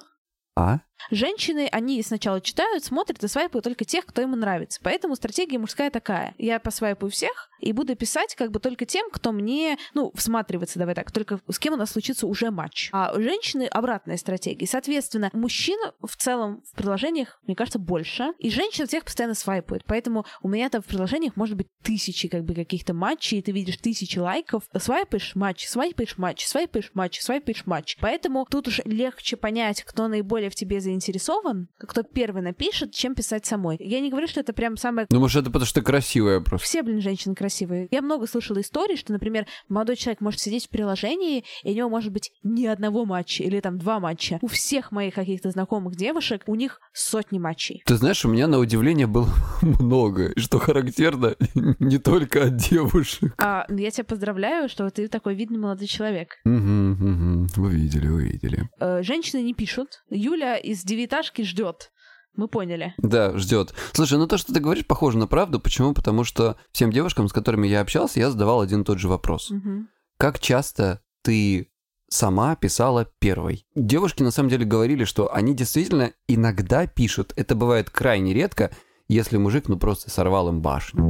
А? 0.57 0.79
Женщины, 1.11 1.69
они 1.71 2.03
сначала 2.03 2.41
читают, 2.41 2.85
смотрят 2.85 3.23
и 3.23 3.29
свайпают 3.29 3.65
только 3.65 3.85
тех, 3.85 4.07
кто 4.07 4.23
им 4.23 4.33
нравится. 4.33 4.81
Поэтому 4.83 5.17
стратегия 5.17 5.59
мужская 5.59 5.91
такая. 5.91 6.35
Я 6.39 6.59
посвайпаю 6.61 7.11
всех 7.11 7.51
и 7.61 7.73
буду 7.73 7.97
писать 7.97 8.35
как 8.35 8.51
бы 8.51 8.61
только 8.61 8.87
тем, 8.87 9.11
кто 9.11 9.33
мне, 9.33 9.79
ну, 9.95 10.13
всматривается, 10.15 10.79
давай 10.79 10.95
так, 10.95 11.11
только 11.11 11.41
с 11.49 11.59
кем 11.59 11.75
у 11.75 11.77
нас 11.77 11.91
случится 11.91 12.27
уже 12.27 12.51
матч. 12.51 12.91
А 12.93 13.13
у 13.17 13.21
женщины 13.21 13.65
обратная 13.65 14.17
стратегия. 14.17 14.67
Соответственно, 14.67 15.31
мужчин 15.33 15.79
в 16.01 16.17
целом 16.17 16.63
в 16.71 16.77
приложениях, 16.77 17.41
мне 17.47 17.57
кажется, 17.57 17.79
больше. 17.79 18.33
И 18.39 18.51
женщин 18.51 18.87
всех 18.87 19.05
постоянно 19.05 19.35
свайпают. 19.35 19.85
Поэтому 19.87 20.25
у 20.43 20.49
меня 20.49 20.69
там 20.69 20.83
в 20.83 20.87
приложениях 20.87 21.37
может 21.37 21.57
быть 21.57 21.69
тысячи 21.83 22.29
как 22.29 22.45
бы 22.45 22.55
каких-то 22.55 22.95
матчей, 22.95 23.39
и 23.39 23.43
ты 23.43 23.53
видишь 23.53 23.79
тысячи 23.79 24.19
лайков. 24.19 24.65
Свайпаешь 24.77 25.35
матч, 25.35 25.67
свайпаешь 25.67 26.19
матч, 26.19 26.47
свайпаешь 26.47 26.91
матч, 26.95 27.21
свайпаешь 27.21 27.67
матч. 27.67 27.97
Поэтому 28.01 28.47
тут 28.49 28.69
уж 28.69 28.81
легче 28.85 29.37
понять, 29.37 29.83
кто 29.83 30.09
наиболее 30.09 30.51
в 30.51 30.55
тебе 30.55 30.81
заинтересован, 30.89 31.69
кто 31.79 32.03
первый 32.03 32.43
напишет, 32.43 32.93
чем 32.93 33.15
писать 33.15 33.45
самой. 33.45 33.77
Я 33.79 34.01
не 34.01 34.11
говорю, 34.11 34.27
что 34.27 34.41
это 34.41 34.53
прям 34.53 34.77
самое... 34.77 35.07
Ну, 35.11 35.21
может, 35.21 35.43
это 35.43 35.51
потому 35.51 35.67
что 35.67 35.83
красивая 35.83 36.41
просто. 36.41 36.67
Все, 36.67 36.83
блин, 36.83 37.01
женщины 37.01 37.35
красивые. 37.35 37.89
Я 37.91 38.01
много 38.01 38.27
слышала 38.27 38.61
историй, 38.61 38.97
что, 38.97 39.13
например, 39.13 39.47
молодой 39.69 39.97
человек 39.97 40.21
может 40.21 40.41
сидеть 40.41 40.67
в 40.67 40.71
приложении, 40.71 41.45
и 41.63 41.73
у 41.73 41.75
него 41.75 41.91
может 41.91 42.11
быть 42.11 42.33
ни 42.43 42.67
одного 42.67 43.05
матча 43.05 43.43
или 43.43 43.61
там 43.61 43.79
два 43.79 44.01
матча. 44.01 44.39
У 44.41 44.47
всех 44.47 44.91
моих 44.91 45.15
каких-то 45.15 45.51
знакомых 45.51 45.95
девушек 45.97 46.43
у 46.47 46.55
них 46.55 46.81
сотни 46.93 47.39
матчей. 47.39 47.83
Ты 47.85 47.97
знаешь, 47.97 48.25
у 48.25 48.29
меня 48.29 48.47
на 48.47 48.59
удивление 48.59 49.07
было 49.07 49.29
много, 49.63 50.29
и 50.29 50.41
что 50.41 50.59
характерно 50.59 51.37
не 51.79 51.99
только 51.99 52.45
от 52.45 52.57
девушек. 52.57 53.35
А, 53.39 53.67
я 53.69 53.91
тебя 53.91 54.05
поздравляю, 54.05 54.69
что 54.69 54.89
ты 54.91 55.09
такой 55.09 55.35
видный 55.35 55.59
молодой 55.59 55.87
человек. 55.87 56.37
Угу, 56.45 56.55
угу. 56.55 57.67
Увидели, 57.67 58.09
увидели. 58.09 58.71
Э, 58.81 59.03
женщины 59.03 59.43
не 59.43 59.53
пишут. 59.53 60.03
Юля 60.11 60.57
из 60.57 60.78
девяташки 60.83 61.43
ждет. 61.43 61.93
Мы 62.35 62.47
поняли. 62.47 62.95
Да, 62.99 63.37
ждет. 63.37 63.75
Слушай, 63.93 64.19
ну 64.19 64.29
то, 64.29 64.39
что 64.39 64.53
ты 64.55 64.61
говоришь, 64.61 64.87
похоже 64.87 65.19
на 65.19 65.27
правду. 65.27 65.59
Почему? 65.59 65.93
Потому 65.93 66.23
что 66.23 66.57
всем 66.71 66.93
девушкам, 66.93 67.29
с 67.29 67.33
которыми 67.33 67.67
я 67.67 67.81
общался, 67.81 68.21
я 68.21 68.31
задавал 68.31 68.61
один 68.61 68.83
и 68.83 68.85
тот 68.85 68.99
же 68.99 69.09
вопрос. 69.09 69.51
Угу. 69.51 69.87
Как 70.19 70.39
часто 70.39 71.01
ты 71.23 71.69
сама 72.09 72.55
писала 72.55 73.11
первой? 73.19 73.67
Девушки 73.75 74.23
на 74.23 74.31
самом 74.31 74.51
деле 74.51 74.65
говорили, 74.65 75.05
что 75.05 75.35
они 75.35 75.55
действительно 75.55 76.13
иногда 76.29 76.87
пишут. 76.87 77.33
Это 77.35 77.57
бывает 77.57 77.91
крайне 77.91 78.33
редко, 78.35 78.71
если 79.09 79.37
мужик 79.37 79.69
ну 79.69 79.79
просто 79.79 80.11
сорвал 80.11 80.49
им 80.49 80.61
башню. 80.61 81.03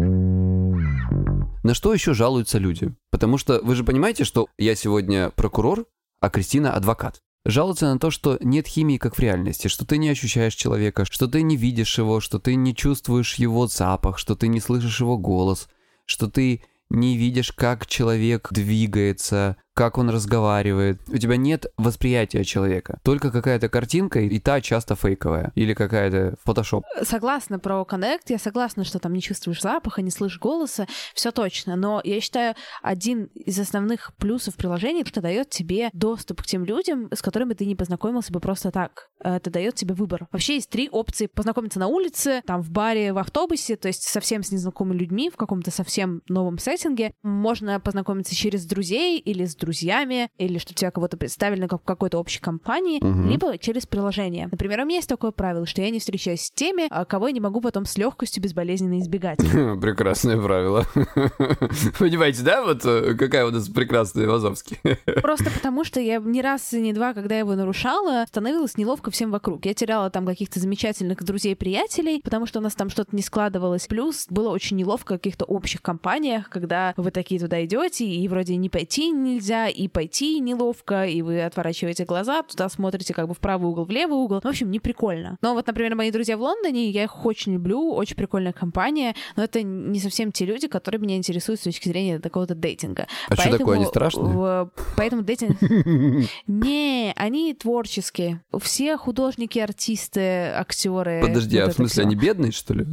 На 1.63 1.75
что 1.75 1.93
еще 1.93 2.15
жалуются 2.15 2.59
люди? 2.59 2.95
Потому 3.11 3.37
что 3.37 3.61
вы 3.63 3.75
же 3.75 3.85
понимаете, 3.85 4.25
что 4.25 4.49
я 4.57 4.75
сегодня 4.75 5.31
прокурор, 5.31 5.85
а 6.21 6.31
Кристина 6.31 6.73
адвокат. 6.73 7.21
Жалуются 7.45 7.93
на 7.93 7.99
то, 7.99 8.11
что 8.11 8.39
нет 8.41 8.67
химии, 8.67 8.99
как 8.99 9.17
в 9.17 9.21
реальности, 9.21 9.69
что 9.69 9.87
ты 9.87 9.99
не 9.99 10.09
ощущаешь 10.09 10.55
человека, 10.55 11.05
что 11.05 11.29
ты 11.29 11.43
не 11.43 11.57
видишь 11.57 11.99
его, 11.99 12.21
что 12.21 12.39
ты 12.39 12.55
не 12.57 12.75
чувствуешь 12.75 13.37
его 13.37 13.67
запах, 13.67 14.19
что 14.19 14.35
ты 14.35 14.49
не 14.49 14.61
слышишь 14.61 15.01
его 15.01 15.17
голос, 15.17 15.69
что 16.05 16.29
ты 16.29 16.63
не 16.91 17.17
видишь, 17.17 17.53
как 17.53 17.87
человек 17.87 18.49
двигается, 18.51 19.57
как 19.79 19.97
он 19.97 20.11
разговаривает. 20.11 20.99
У 21.07 21.19
тебя 21.19 21.37
нет 21.37 21.67
восприятия 21.77 22.43
человека. 22.43 22.99
Только 23.05 23.31
какая-то 23.31 23.69
картинка, 23.69 24.19
и 24.19 24.41
та 24.41 24.61
часто 24.61 24.97
фейковая. 24.97 25.53
Или 25.55 25.73
какая-то 25.73 26.35
фотошоп. 26.45 26.85
Согласна 27.05 27.61
про 27.61 27.87
Connect, 27.89 28.23
я 28.27 28.39
согласна, 28.39 28.83
что 28.83 28.99
там 28.99 29.13
не 29.13 29.23
чувствуешь 29.23 29.63
запаха, 29.63 30.03
не 30.03 30.11
слышишь 30.11 30.41
голоса, 30.41 30.89
все 31.15 31.31
точно. 31.31 31.77
Но 31.77 32.01
я 32.03 32.21
считаю, 32.21 32.57
один 32.83 33.27
из 33.37 33.57
основных 33.61 34.13
плюсов 34.17 34.57
приложения, 34.57 35.05
что 35.05 35.21
дает 35.21 35.51
тебе 35.51 35.91
доступ 35.93 36.43
к 36.43 36.47
тем 36.47 36.65
людям, 36.65 37.09
с 37.15 37.23
которыми 37.23 37.55
ты 37.55 37.65
не 37.65 37.77
познакомился 37.77 38.33
бы 38.33 38.41
просто 38.41 38.73
так. 38.73 39.11
Это 39.21 39.49
дает 39.49 39.77
тебе 39.77 39.95
выбор. 39.95 40.27
Вообще 40.33 40.55
есть 40.55 40.71
три 40.71 40.89
опции. 40.89 41.27
Познакомиться 41.27 41.79
на 41.79 41.87
улице, 41.87 42.43
там 42.47 42.63
в 42.63 42.71
баре, 42.73 43.13
в 43.13 43.19
автобусе, 43.19 43.77
то 43.77 43.87
есть 43.87 44.03
совсем 44.03 44.43
с 44.43 44.51
незнакомыми 44.51 44.99
людьми 44.99 45.31
в 45.31 45.37
каком-то 45.37 45.71
совсем 45.71 46.23
новом 46.29 46.59
сеттинге. 46.59 47.13
Можно 47.23 47.79
познакомиться 47.79 48.35
через 48.35 48.67
друзей 48.67 49.21
или 49.21 49.45
с 49.45 49.55
друзьями 49.55 49.68
друзьями, 49.69 50.31
или 50.39 50.57
что 50.57 50.73
тебя 50.73 50.91
кого-то 50.91 51.19
представили 51.19 51.67
как 51.67 51.83
в 51.83 51.85
какой-то 51.85 52.19
общей 52.19 52.41
компании, 52.41 53.05
Мгм. 53.05 53.29
либо 53.29 53.59
через 53.59 53.85
приложение. 53.85 54.49
Например, 54.51 54.81
у 54.81 54.85
меня 54.87 54.97
есть 54.97 55.09
такое 55.11 55.31
правило, 55.31 55.67
что 55.67 55.83
я 55.83 55.91
не 55.91 55.99
встречаюсь 55.99 56.41
с 56.41 56.51
теми, 56.51 56.87
а, 56.91 57.05
кого 57.05 57.27
я 57.29 57.33
не 57.35 57.41
могу 57.41 57.61
потом 57.61 57.85
с 57.85 57.99
легкостью 57.99 58.43
безболезненно 58.43 58.99
избегать. 58.99 59.39
Прекрасное 59.81 60.41
правило. 60.41 60.87
Понимаете, 61.99 62.43
да, 62.43 62.65
вот 62.65 62.85
э, 62.85 63.15
какая 63.15 63.47
у 63.47 63.51
нас 63.51 63.69
прекрасная 63.69 64.27
Вазовский? 64.27 64.79
Просто 65.23 65.51
потому, 65.51 65.85
что 65.85 66.01
я 66.01 66.17
ни 66.19 66.41
раз 66.41 66.73
и 66.73 66.81
ни 66.81 66.93
два, 66.93 67.13
когда 67.13 67.35
я 67.35 67.41
его 67.41 67.55
нарушала, 67.55 68.25
становилось 68.27 68.77
неловко 68.79 69.11
всем 69.11 69.31
вокруг. 69.31 69.67
Я 69.67 69.75
теряла 69.75 70.09
там 70.11 70.25
каких-то 70.27 70.61
замечательных 70.61 71.23
друзей-приятелей, 71.23 72.21
потому 72.25 72.47
что 72.47 72.59
у 72.61 72.63
нас 72.63 72.75
там 72.75 72.89
что-то 72.89 73.15
не 73.15 73.23
складывалось. 73.23 73.87
Плюс 73.87 74.27
было 74.31 74.49
очень 74.49 74.77
неловко 74.79 75.15
в 75.15 75.19
каких-то 75.19 75.45
общих 75.45 75.83
компаниях, 75.83 76.49
когда 76.49 76.95
вы 76.97 77.11
такие 77.11 77.39
туда 77.41 77.63
идете, 77.65 78.07
и 78.07 78.27
вроде 78.29 78.57
не 78.57 78.71
пойти 78.71 79.11
нельзя, 79.11 79.58
и 79.67 79.89
пойти 79.89 80.39
неловко, 80.41 81.05
и 81.07 81.23
вы 81.23 81.43
отворачиваете 81.43 82.05
глаза, 82.05 82.43
туда 82.43 82.69
смотрите 82.69 83.13
как 83.13 83.29
бы 83.29 83.35
в 83.35 83.39
правый 83.39 83.69
угол, 83.69 83.85
в 83.85 83.91
левый 83.91 84.17
угол. 84.17 84.41
В 84.41 84.47
общем, 84.47 84.71
не 84.71 84.79
прикольно. 84.79 85.37
Но 85.43 85.55
вот, 85.55 85.67
например, 85.67 85.95
мои 85.97 86.11
друзья 86.11 86.37
в 86.37 86.41
Лондоне, 86.41 86.91
я 86.91 87.05
их 87.05 87.27
очень 87.27 87.55
люблю, 87.55 87.93
очень 87.93 88.17
прикольная 88.17 88.53
компания, 88.53 89.15
но 89.37 89.43
это 89.45 89.63
не 89.63 89.99
совсем 90.01 90.33
те 90.33 90.45
люди, 90.45 90.69
которые 90.69 91.01
меня 91.01 91.17
интересуют 91.17 91.61
с 91.61 91.65
точки 91.65 91.89
зрения 91.89 92.19
такого-то 92.19 92.55
дейтинга. 92.55 93.07
А 93.29 93.35
что 93.37 93.51
такое, 93.59 93.77
они 93.77 93.85
Поэтому, 93.85 94.11
страшные? 94.11 94.33
в- 94.35 94.71
Поэтому 94.97 95.23
дейтинг... 95.23 95.57
Не, 96.47 97.13
они 97.17 97.55
творческие. 97.55 98.43
Все 98.61 98.97
художники, 98.97 99.59
артисты, 99.59 100.51
актеры. 100.55 101.21
Подожди, 101.23 101.59
а 101.59 101.69
в 101.69 101.73
смысле, 101.73 102.05
они 102.05 102.15
бедные, 102.17 102.53
что 102.53 102.75
ли? 102.75 102.87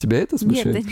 Тебя 0.00 0.20
это 0.20 0.36
Нет, 0.36 0.40
смущает? 0.40 0.72
да 0.72 0.80
не- 0.80 0.88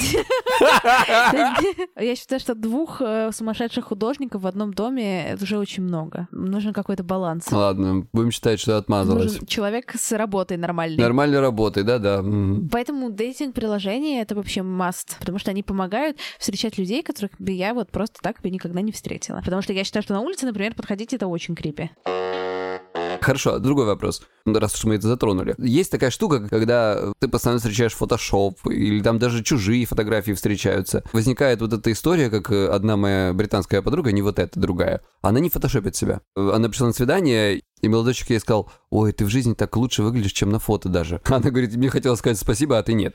я 2.06 2.14
считаю, 2.14 2.40
что 2.40 2.54
двух 2.54 3.00
э, 3.00 3.30
сумасшедших 3.32 3.86
художников 3.86 4.42
в 4.42 4.46
одном 4.46 4.74
доме 4.74 5.30
это 5.30 5.44
уже 5.44 5.56
очень 5.56 5.82
много. 5.82 6.28
Нужен 6.30 6.74
какой-то 6.74 7.04
баланс. 7.04 7.50
Ладно, 7.50 8.06
будем 8.12 8.30
считать, 8.30 8.60
что 8.60 8.76
отмазалась. 8.76 9.32
Нужен 9.32 9.46
человек 9.46 9.94
с 9.98 10.12
работой 10.12 10.58
нормальной. 10.58 11.02
Нормальной 11.02 11.40
работой, 11.40 11.84
да-да. 11.84 12.22
Поэтому 12.70 13.10
дейтинг-приложения— 13.10 14.20
это 14.22 14.34
вообще 14.34 14.60
маст, 14.62 15.16
потому 15.18 15.38
что 15.38 15.52
они 15.52 15.62
помогают 15.62 16.18
встречать 16.38 16.76
людей, 16.76 17.02
которых 17.02 17.30
бы 17.38 17.52
я 17.52 17.72
вот 17.72 17.90
просто 17.90 18.18
так 18.22 18.42
бы 18.42 18.50
никогда 18.50 18.82
не 18.82 18.92
встретила. 18.92 19.40
Потому 19.42 19.62
что 19.62 19.72
я 19.72 19.84
считаю, 19.84 20.02
что 20.02 20.12
на 20.12 20.20
улице, 20.20 20.44
например, 20.44 20.74
подходить— 20.74 21.12
это 21.14 21.28
очень 21.28 21.54
крипи. 21.54 21.88
Хорошо, 23.28 23.58
другой 23.58 23.84
вопрос, 23.84 24.22
Ну, 24.46 24.58
раз 24.58 24.74
уж 24.74 24.84
мы 24.84 24.94
это 24.94 25.06
затронули. 25.06 25.54
Есть 25.58 25.90
такая 25.90 26.10
штука, 26.10 26.48
когда 26.48 27.12
ты 27.18 27.28
постоянно 27.28 27.58
встречаешь 27.58 27.92
фотошоп, 27.92 28.58
или 28.70 29.02
там 29.02 29.18
даже 29.18 29.44
чужие 29.44 29.84
фотографии 29.84 30.32
встречаются. 30.32 31.04
Возникает 31.12 31.60
вот 31.60 31.74
эта 31.74 31.92
история, 31.92 32.30
как 32.30 32.50
э, 32.50 32.68
одна 32.68 32.96
моя 32.96 33.34
британская 33.34 33.82
подруга, 33.82 34.12
не 34.12 34.22
вот 34.22 34.38
эта, 34.38 34.58
другая, 34.58 35.02
она 35.20 35.40
не 35.40 35.50
фотошопит 35.50 35.94
себя. 35.94 36.22
Она 36.36 36.70
пришла 36.70 36.86
на 36.86 36.94
свидание, 36.94 37.60
и 37.82 37.88
молодой 37.88 38.14
человек 38.14 38.30
ей 38.30 38.40
сказал, 38.40 38.72
ой, 38.88 39.12
ты 39.12 39.26
в 39.26 39.28
жизни 39.28 39.52
так 39.52 39.76
лучше 39.76 40.02
выглядишь, 40.02 40.32
чем 40.32 40.48
на 40.48 40.58
фото 40.58 40.88
даже. 40.88 41.20
Она 41.26 41.50
говорит, 41.50 41.76
мне 41.76 41.90
хотелось 41.90 42.20
сказать 42.20 42.38
спасибо, 42.38 42.78
а 42.78 42.82
ты 42.82 42.94
нет. 42.94 43.14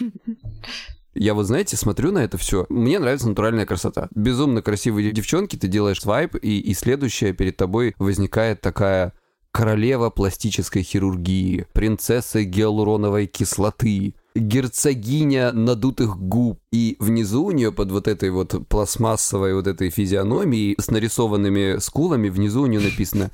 Я 1.14 1.34
вот, 1.34 1.44
знаете, 1.44 1.76
смотрю 1.76 2.10
на 2.10 2.18
это 2.18 2.36
все. 2.36 2.66
Мне 2.68 2.98
нравится 2.98 3.28
натуральная 3.28 3.66
красота. 3.66 4.08
Безумно 4.12 4.60
красивые 4.60 5.12
девчонки, 5.12 5.56
ты 5.56 5.68
делаешь 5.68 6.00
свайп, 6.00 6.34
и, 6.34 6.58
и 6.58 6.74
следующее 6.74 7.32
перед 7.32 7.56
тобой 7.56 7.94
возникает 7.98 8.60
такая 8.60 9.12
королева 9.52 10.10
пластической 10.10 10.82
хирургии, 10.82 11.66
принцесса 11.72 12.42
гиалуроновой 12.42 13.26
кислоты, 13.26 14.14
герцогиня 14.34 15.52
надутых 15.52 16.18
губ. 16.18 16.58
И 16.72 16.96
внизу 16.98 17.44
у 17.44 17.50
нее 17.50 17.70
под 17.70 17.92
вот 17.92 18.08
этой 18.08 18.30
вот 18.30 18.66
пластмассовой 18.68 19.54
вот 19.54 19.66
этой 19.66 19.90
физиономией 19.90 20.74
с 20.80 20.90
нарисованными 20.90 21.78
скулами, 21.78 22.30
внизу 22.30 22.62
у 22.62 22.66
нее 22.66 22.80
написано 22.80 23.30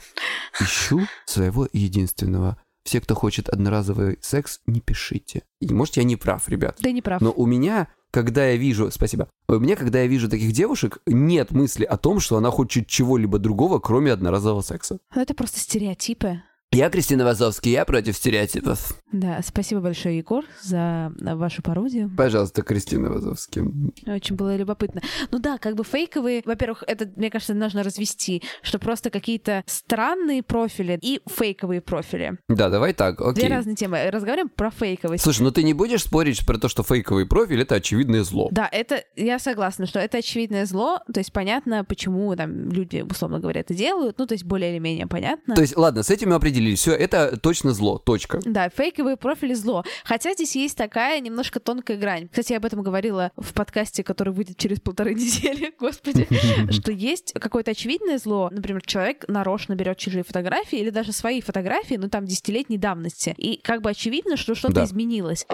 «Ищу 0.61 1.03
своего 1.25 1.69
единственного». 1.73 2.59
Все, 2.89 3.03
кто 3.03 3.15
хочет 3.15 3.51
одноразовый 3.51 4.17
секс, 4.23 4.61
не 4.67 4.81
пишите. 4.81 5.43
И, 5.61 5.75
может, 5.75 5.99
я 5.99 6.05
не 6.05 6.17
прав, 6.17 6.49
ребят. 6.49 6.79
Ты 6.81 6.91
не 6.93 7.03
прав. 7.03 7.21
Но 7.21 7.33
у 7.33 7.45
меня, 7.45 7.89
когда 8.11 8.47
я 8.47 8.57
вижу... 8.57 8.91
Спасибо. 8.91 9.29
У 9.47 9.59
меня, 9.59 9.77
когда 9.77 10.01
я 10.01 10.07
вижу 10.07 10.27
таких 10.31 10.53
девушек, 10.53 10.97
нет 11.05 11.51
мысли 11.51 11.85
о 11.85 11.99
том, 11.99 12.19
что 12.19 12.39
она 12.39 12.51
хочет 12.51 12.87
чего-либо 12.87 13.39
другого, 13.39 13.79
кроме 13.79 14.11
одноразового 14.11 14.63
секса. 14.63 15.01
Ну, 15.15 15.21
это 15.21 15.35
просто 15.35 15.61
стереотипы. 15.61 16.41
Я 16.71 16.91
Кристина 16.91 17.25
Вазовский, 17.25 17.73
я 17.73 17.87
против 17.87 18.15
стереотипов. 18.15 19.01
Да, 19.11 19.41
спасибо 19.43 19.81
большое, 19.81 20.19
Егор, 20.19 20.45
за 20.61 21.11
вашу 21.19 21.63
пародию. 21.63 22.11
Пожалуйста, 22.15 22.61
Кристина 22.61 23.09
Вазовский. 23.09 23.63
Очень 24.07 24.37
было 24.37 24.55
любопытно. 24.55 25.01
Ну 25.31 25.39
да, 25.39 25.57
как 25.57 25.77
бы 25.77 25.83
фейковые, 25.83 26.43
во-первых, 26.45 26.85
это, 26.87 27.11
мне 27.17 27.31
кажется, 27.31 27.55
нужно 27.55 27.83
развести, 27.83 28.43
что 28.61 28.79
просто 28.79 29.09
какие-то 29.09 29.65
странные 29.65 30.43
профили 30.43 30.99
и 31.01 31.23
фейковые 31.27 31.81
профили. 31.81 32.39
Да, 32.51 32.69
давай 32.69 32.93
так, 32.93 33.19
окей. 33.23 33.47
Две 33.47 33.57
разные 33.57 33.75
темы. 33.75 34.11
Разговариваем 34.11 34.51
про 34.51 34.71
фейковость. 34.71 35.25
Слушай, 35.25 35.43
ну 35.43 35.51
ты 35.51 35.63
не 35.63 35.73
будешь 35.73 36.03
спорить 36.03 36.45
про 36.45 36.59
то, 36.59 36.69
что 36.69 36.83
фейковый 36.83 37.25
профиль— 37.25 37.61
это 37.63 37.77
очевидное 37.77 38.25
зло? 38.25 38.51
Да, 38.53 38.69
это 38.71 39.03
я 39.17 39.39
согласна, 39.39 39.87
что 39.87 40.01
это 40.01 40.19
очевидное 40.19 40.67
зло, 40.67 41.01
то 41.13 41.19
есть 41.19 41.33
понятно, 41.33 41.83
почему 41.83 42.37
там 42.37 42.71
люди, 42.71 43.07
условно 43.09 43.41
говоря, 43.41 43.63
это 43.63 43.73
делают, 43.73 44.19
ну, 44.19 44.27
то 44.27 44.35
есть 44.35 44.45
более 44.45 44.73
или 44.73 44.79
менее 44.79 45.07
понятно. 45.07 45.55
То 45.55 45.63
есть, 45.63 45.75
ладно, 45.75 46.03
с 46.03 46.11
этим 46.11 46.29
мы 46.29 46.35
определились. 46.35 46.58
Все, 46.75 46.93
это 46.93 47.37
точно 47.37 47.73
зло. 47.73 47.99
Точка. 47.99 48.41
Да, 48.45 48.69
фейковые 48.69 49.17
профили 49.17 49.55
зло. 49.55 49.85
Хотя 50.05 50.35
здесь 50.35 50.57
есть 50.57 50.77
такая 50.77 51.21
немножко 51.21 51.61
тонкая 51.61 51.97
грань. 51.97 52.29
Кстати, 52.29 52.53
я 52.53 52.59
об 52.59 52.65
этом 52.65 52.83
говорила 52.83 53.33
в 53.37 53.53
подкасте, 53.53 54.03
который 54.05 54.33
выйдет 54.33 54.57
через 54.59 54.81
полторы 54.81 55.15
недели, 55.15 55.73
господи, 55.79 56.27
что 56.71 56.93
есть 56.93 57.33
какое-то 57.35 57.71
очевидное 57.73 58.19
зло. 58.19 58.49
Например, 58.53 58.83
человек 58.85 59.25
нарочно 59.29 59.75
берет 59.75 59.99
чужие 59.99 60.25
фотографии 60.25 60.79
или 60.79 60.91
даже 60.91 61.13
свои 61.13 61.41
фотографии, 61.41 61.95
ну 61.95 62.09
там 62.09 62.27
десятилетней 62.27 62.79
давности. 62.79 63.35
И 63.37 63.61
как 63.63 63.83
бы 63.83 63.91
очевидно, 63.91 64.37
что 64.37 64.55
что-то 64.55 64.75
Да. 64.75 64.85
изменилось. 64.85 65.47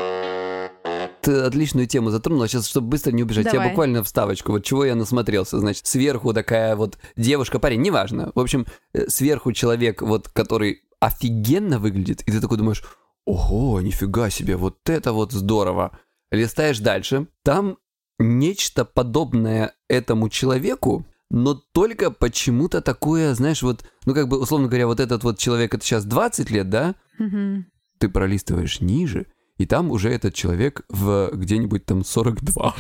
Ты 1.23 1.33
отличную 1.41 1.87
тему 1.87 2.11
затронула. 2.11 2.49
Сейчас, 2.49 2.69
чтобы 2.69 2.89
быстро 2.89 3.11
не 3.13 3.23
убежать, 3.23 3.47
я 3.47 3.53
Давай. 3.53 3.69
буквально 3.71 4.03
вставочку. 4.03 4.53
Вот 4.53 4.65
чего 4.65 4.85
я 4.85 4.95
насмотрелся. 4.95 5.59
Значит, 5.59 5.87
сверху 5.87 6.35
такая 6.35 6.77
вот 6.77 6.99
девушка, 7.17 7.59
парень, 7.59 7.81
неважно. 7.81 8.31
В 8.35 8.41
общем, 8.41 8.67
э, 8.93 9.09
сверху 9.09 9.53
человек, 9.53 10.03
вот, 10.03 10.29
который 10.29 10.83
офигенно 11.05 11.79
выглядит, 11.79 12.23
и 12.23 12.33
ты 12.33 12.41
такой 12.41 12.57
думаешь, 12.57 12.83
ого, 13.27 13.81
нифига 13.81 14.31
себе, 14.31 14.57
вот 14.57 14.89
это 14.89 15.13
вот 15.13 15.33
здорово. 15.33 15.99
Листаешь 16.31 16.79
дальше, 16.79 17.27
там 17.43 17.77
нечто 18.19 18.85
подобное 18.87 19.75
этому 19.89 20.31
человеку, 20.31 21.07
но 21.31 21.55
только 21.55 22.11
почему-то 22.11 22.81
такое, 22.81 23.35
знаешь, 23.35 23.63
вот, 23.63 23.85
ну 24.07 24.15
как 24.15 24.29
бы, 24.29 24.41
условно 24.41 24.69
говоря, 24.69 24.87
вот 24.87 24.99
этот 24.99 25.25
вот 25.25 25.39
человек, 25.39 25.75
это 25.75 25.85
сейчас 25.85 26.05
20 26.05 26.51
лет, 26.51 26.71
да? 26.71 26.95
Мгм. 27.19 27.67
Ты 27.99 28.09
пролистываешь 28.09 28.81
ниже, 28.81 29.27
и 29.59 29.67
там 29.67 29.91
уже 29.91 30.11
этот 30.11 30.35
человек 30.35 30.83
в 30.89 31.31
где-нибудь 31.33 31.85
там 31.87 32.05
42. 32.05 32.75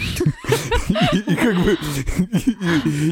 И, 0.88 1.34
как 1.36 1.56
бы... 1.56 1.78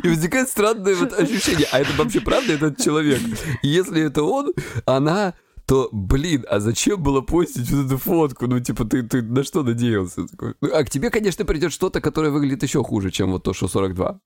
И, 0.03 0.09
возникает 0.09 0.49
странное 0.49 0.95
вот 0.97 1.13
ощущение, 1.13 1.67
а 1.71 1.81
это 1.81 1.93
вообще 1.97 2.21
правда 2.21 2.53
этот 2.53 2.79
человек? 2.83 3.21
И 3.63 3.69
если 3.69 4.03
это 4.03 4.25
он, 4.25 4.53
она 4.85 5.35
то, 5.67 5.89
блин, 5.93 6.45
а 6.51 6.59
зачем 6.59 7.03
было 7.03 7.21
постить 7.21 7.71
вот 7.71 7.87
эту 7.87 7.99
фотку? 7.99 8.47
Ну, 8.49 8.59
типа, 8.59 8.85
ты, 8.85 9.05
ты 9.05 9.23
на 9.23 9.45
что 9.45 9.63
надеялся? 9.63 10.27
Ну, 10.61 10.75
а 10.75 10.83
к 10.85 10.91
тебе, 10.91 11.11
конечно, 11.11 11.45
придет 11.45 11.73
что-то, 11.73 12.01
которое 12.01 12.31
выглядит 12.31 12.65
еще 12.65 12.83
хуже, 12.83 13.11
чем 13.11 13.31
вот 13.31 13.45
то, 13.45 13.53
что 13.55 13.69
42. 13.69 14.21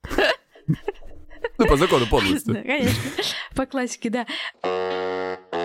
Ну, 1.59 1.67
по 1.67 1.77
закону 1.77 2.05
Да, 2.05 2.11
подлости. 2.11 2.53
конечно. 2.53 3.03
По 3.55 3.67
классике, 3.67 4.11
да. 4.11 4.27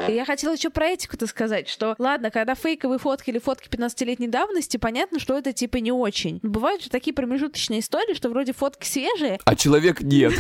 Я 0.09 0.25
хотела 0.25 0.53
еще 0.53 0.69
про 0.69 0.87
этику-то 0.87 1.27
сказать, 1.27 1.67
что 1.67 1.95
ладно, 1.97 2.31
когда 2.31 2.55
фейковые 2.55 2.99
фотки 2.99 3.29
или 3.29 3.39
фотки 3.39 3.67
15-летней 3.67 4.27
давности, 4.27 4.77
понятно, 4.77 5.19
что 5.19 5.37
это 5.37 5.53
типа 5.53 5.77
не 5.77 5.91
очень. 5.91 6.39
Но 6.41 6.49
бывают 6.49 6.83
же 6.83 6.89
такие 6.89 7.13
промежуточные 7.13 7.79
истории, 7.79 8.13
что 8.13 8.29
вроде 8.29 8.53
фотки 8.53 8.85
свежие, 8.85 9.39
А 9.45 9.55
человек 9.55 10.01
нет. 10.01 10.33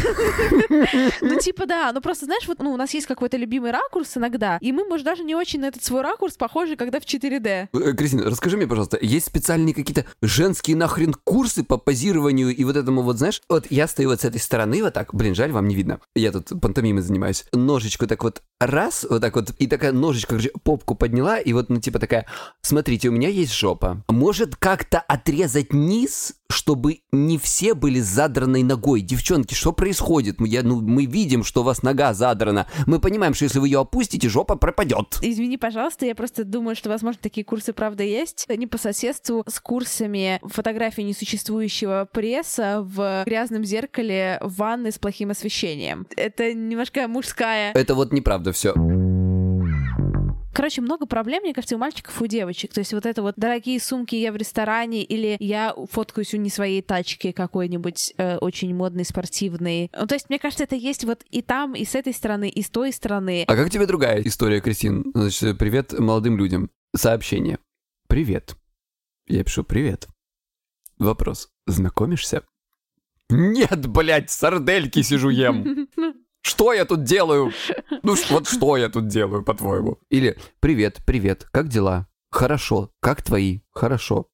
ну 1.21 1.39
типа 1.39 1.65
да, 1.65 1.91
ну 1.93 2.01
просто 2.01 2.25
знаешь, 2.25 2.47
вот 2.47 2.59
ну, 2.59 2.71
у 2.71 2.77
нас 2.77 2.93
есть 2.93 3.07
какой-то 3.07 3.37
любимый 3.37 3.71
ракурс 3.71 4.17
иногда, 4.17 4.57
и 4.61 4.71
мы, 4.71 4.85
может, 4.85 5.05
даже 5.05 5.23
не 5.23 5.35
очень 5.35 5.59
на 5.59 5.65
этот 5.65 5.83
свой 5.83 6.01
ракурс 6.01 6.37
похожи, 6.37 6.75
когда 6.75 6.99
в 6.99 7.03
4D. 7.03 7.67
Э, 7.73 7.93
Кристина, 7.93 8.23
расскажи 8.23 8.57
мне, 8.57 8.67
пожалуйста, 8.67 8.97
есть 9.01 9.25
специальные 9.27 9.73
какие-то 9.73 10.05
женские 10.21 10.75
нахрен 10.75 11.13
курсы 11.23 11.63
по 11.63 11.77
позированию 11.77 12.55
и 12.55 12.63
вот 12.63 12.75
этому 12.75 13.01
вот, 13.01 13.17
знаешь, 13.17 13.41
вот 13.49 13.67
я 13.69 13.87
стою 13.87 14.09
вот 14.09 14.21
с 14.21 14.25
этой 14.25 14.39
стороны 14.39 14.83
вот 14.83 14.93
так, 14.93 15.13
блин, 15.13 15.35
жаль, 15.35 15.51
вам 15.51 15.67
не 15.67 15.75
видно, 15.75 15.99
я 16.15 16.31
тут 16.31 16.49
пантомимой 16.61 17.01
занимаюсь, 17.01 17.45
ножичку 17.51 18.07
так 18.07 18.23
вот 18.23 18.41
раз, 18.59 19.05
вот 19.09 19.21
так 19.21 19.35
вот, 19.35 19.50
и 19.59 19.67
такая 19.67 19.91
ножичка 19.91 20.29
короче, 20.31 20.51
попку 20.63 20.95
подняла, 20.95 21.39
и 21.39 21.53
вот, 21.53 21.69
ну, 21.69 21.79
типа 21.79 21.99
такая, 21.99 22.25
смотрите, 22.61 23.09
у 23.09 23.11
меня 23.11 23.29
есть 23.29 23.53
жопа, 23.53 24.03
может 24.07 24.55
как-то 24.55 24.99
отрезать 24.99 25.73
низ, 25.73 26.35
чтобы 26.49 26.99
не 27.11 27.37
все 27.37 27.73
были 27.73 27.99
задранной 27.99 28.63
ногой. 28.63 29.01
Девчонки, 29.01 29.53
что 29.53 29.71
происходит? 29.71 30.39
Мы- 30.39 30.47
Я, 30.49 30.63
ну, 30.63 30.81
мы 30.81 31.05
видим, 31.05 31.43
что 31.43 31.61
у 31.61 31.63
вас 31.63 31.81
нога 31.81 32.13
задрана. 32.13 32.67
Мы 32.85 32.99
понимаем, 32.99 33.33
что 33.33 33.45
если 33.45 33.59
вы 33.59 33.67
ее 33.69 33.79
опустите, 33.79 34.27
жопа 34.29 34.55
пропадет. 34.57 35.17
Извини, 35.21 35.57
пожалуйста, 35.57 36.05
я 36.05 36.13
просто 36.15 36.43
думаю, 36.43 36.75
что, 36.75 36.89
возможно, 36.89 37.19
такие 37.21 37.45
курсы 37.45 37.71
правда 37.73 38.03
есть. 38.03 38.45
Они 38.49 38.67
по 38.67 38.77
соседству 38.77 39.43
с 39.47 39.59
курсами 39.59 40.39
фотографии 40.43 41.01
несуществующего 41.01 42.07
пресса 42.11 42.81
в 42.81 43.23
грязном 43.25 43.63
зеркале 43.63 44.37
в 44.41 44.55
ванной 44.57 44.91
с 44.91 44.99
плохим 44.99 45.31
освещением. 45.31 46.05
Это 46.17 46.53
немножко 46.53 47.07
мужская. 47.07 47.71
Это 47.73 47.95
вот 47.95 48.11
неправда 48.11 48.51
все. 48.51 48.73
Короче, 50.53 50.81
много 50.81 51.05
проблем, 51.05 51.43
мне 51.43 51.53
кажется, 51.53 51.75
у 51.75 51.79
мальчиков 51.79 52.19
и 52.19 52.23
у 52.23 52.27
девочек. 52.27 52.73
То 52.73 52.79
есть 52.79 52.93
вот 52.93 53.05
это 53.05 53.21
вот 53.21 53.35
дорогие 53.37 53.79
сумки 53.79 54.15
я 54.15 54.31
в 54.31 54.35
ресторане 54.35 55.03
или 55.03 55.37
я 55.39 55.73
фоткаюсь 55.89 56.33
у 56.33 56.37
не 56.37 56.49
своей 56.49 56.81
тачки 56.81 57.31
какой-нибудь 57.31 58.13
э, 58.17 58.37
очень 58.37 58.75
модный, 58.75 59.05
спортивный. 59.05 59.89
Ну, 59.97 60.07
то 60.07 60.15
есть, 60.15 60.29
мне 60.29 60.39
кажется, 60.39 60.65
это 60.65 60.75
есть 60.75 61.05
вот 61.05 61.23
и 61.29 61.41
там, 61.41 61.73
и 61.73 61.85
с 61.85 61.95
этой 61.95 62.13
стороны, 62.13 62.49
и 62.49 62.61
с 62.61 62.69
той 62.69 62.91
стороны. 62.91 63.45
А 63.47 63.55
как 63.55 63.69
тебе 63.69 63.85
другая 63.85 64.21
история, 64.23 64.59
Кристин? 64.61 65.11
Значит, 65.13 65.57
привет 65.57 65.97
молодым 65.97 66.37
людям. 66.37 66.69
Сообщение. 66.95 67.57
Привет. 68.07 68.55
Я 69.27 69.43
пишу 69.43 69.63
привет. 69.63 70.07
Вопрос. 70.97 71.49
Знакомишься? 71.65 72.43
Нет, 73.29 73.87
блядь, 73.87 74.29
сардельки 74.29 75.01
сижу 75.01 75.29
ем. 75.29 75.87
Что 76.51 76.73
я 76.73 76.83
тут 76.83 77.05
делаю? 77.05 77.53
Ну 78.03 78.15
вот 78.29 78.45
что 78.45 78.75
я 78.75 78.89
тут 78.89 79.07
делаю, 79.07 79.41
по-твоему? 79.41 79.99
Или 80.09 80.37
привет, 80.59 80.99
привет, 81.05 81.47
как 81.49 81.69
дела? 81.69 82.07
Хорошо, 82.29 82.91
как 82.99 83.21
твои? 83.21 83.61
Хорошо. 83.71 84.27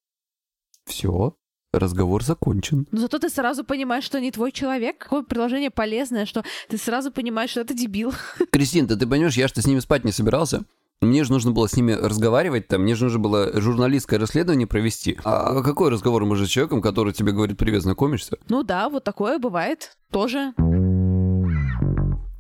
Все, 0.86 1.36
разговор 1.72 2.24
закончен. 2.24 2.88
Но 2.92 3.02
зато 3.02 3.20
ты 3.20 3.30
сразу 3.30 3.64
понимаешь, 3.64 4.04
что 4.04 4.20
не 4.20 4.32
твой 4.32 4.52
человек. 4.52 4.98
Какое 4.98 5.22
приложение 5.22 5.70
полезное, 5.70 6.26
что 6.26 6.44
ты 6.68 6.80
сразу 6.80 7.12
понимаешь, 7.12 7.52
что 7.52 7.62
это 7.62 7.76
дебил. 7.76 8.12
Кристин, 8.52 8.88
ты, 8.88 8.96
ты 8.96 9.06
понимаешь, 9.06 9.38
я 9.38 9.48
что 9.48 9.62
с 9.62 9.68
ними 9.68 9.80
спать 9.80 10.04
не 10.04 10.12
собирался. 10.12 10.66
Мне 11.02 11.24
же 11.24 11.32
нужно 11.32 11.52
было 11.52 11.68
с 11.68 11.76
ними 11.76 11.92
разговаривать, 11.92 12.68
там, 12.68 12.82
мне 12.82 12.96
же 12.96 13.04
нужно 13.04 13.20
было 13.20 13.62
журналистское 13.62 14.20
расследование 14.20 14.66
провести. 14.66 15.20
А 15.24 15.62
какой 15.62 15.92
разговор 15.92 16.26
может 16.26 16.48
с 16.48 16.50
человеком, 16.50 16.82
который 16.82 17.14
тебе 17.14 17.34
говорит 17.34 17.60
«Привет, 17.60 17.84
знакомишься»? 17.84 18.40
Ну 18.50 18.64
да, 18.64 18.90
вот 18.90 19.04
такое 19.04 19.38
бывает 19.38 19.96
тоже. 20.12 20.54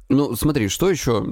Ну, 0.09 0.35
смотри, 0.35 0.67
что 0.67 0.89
еще? 0.89 1.25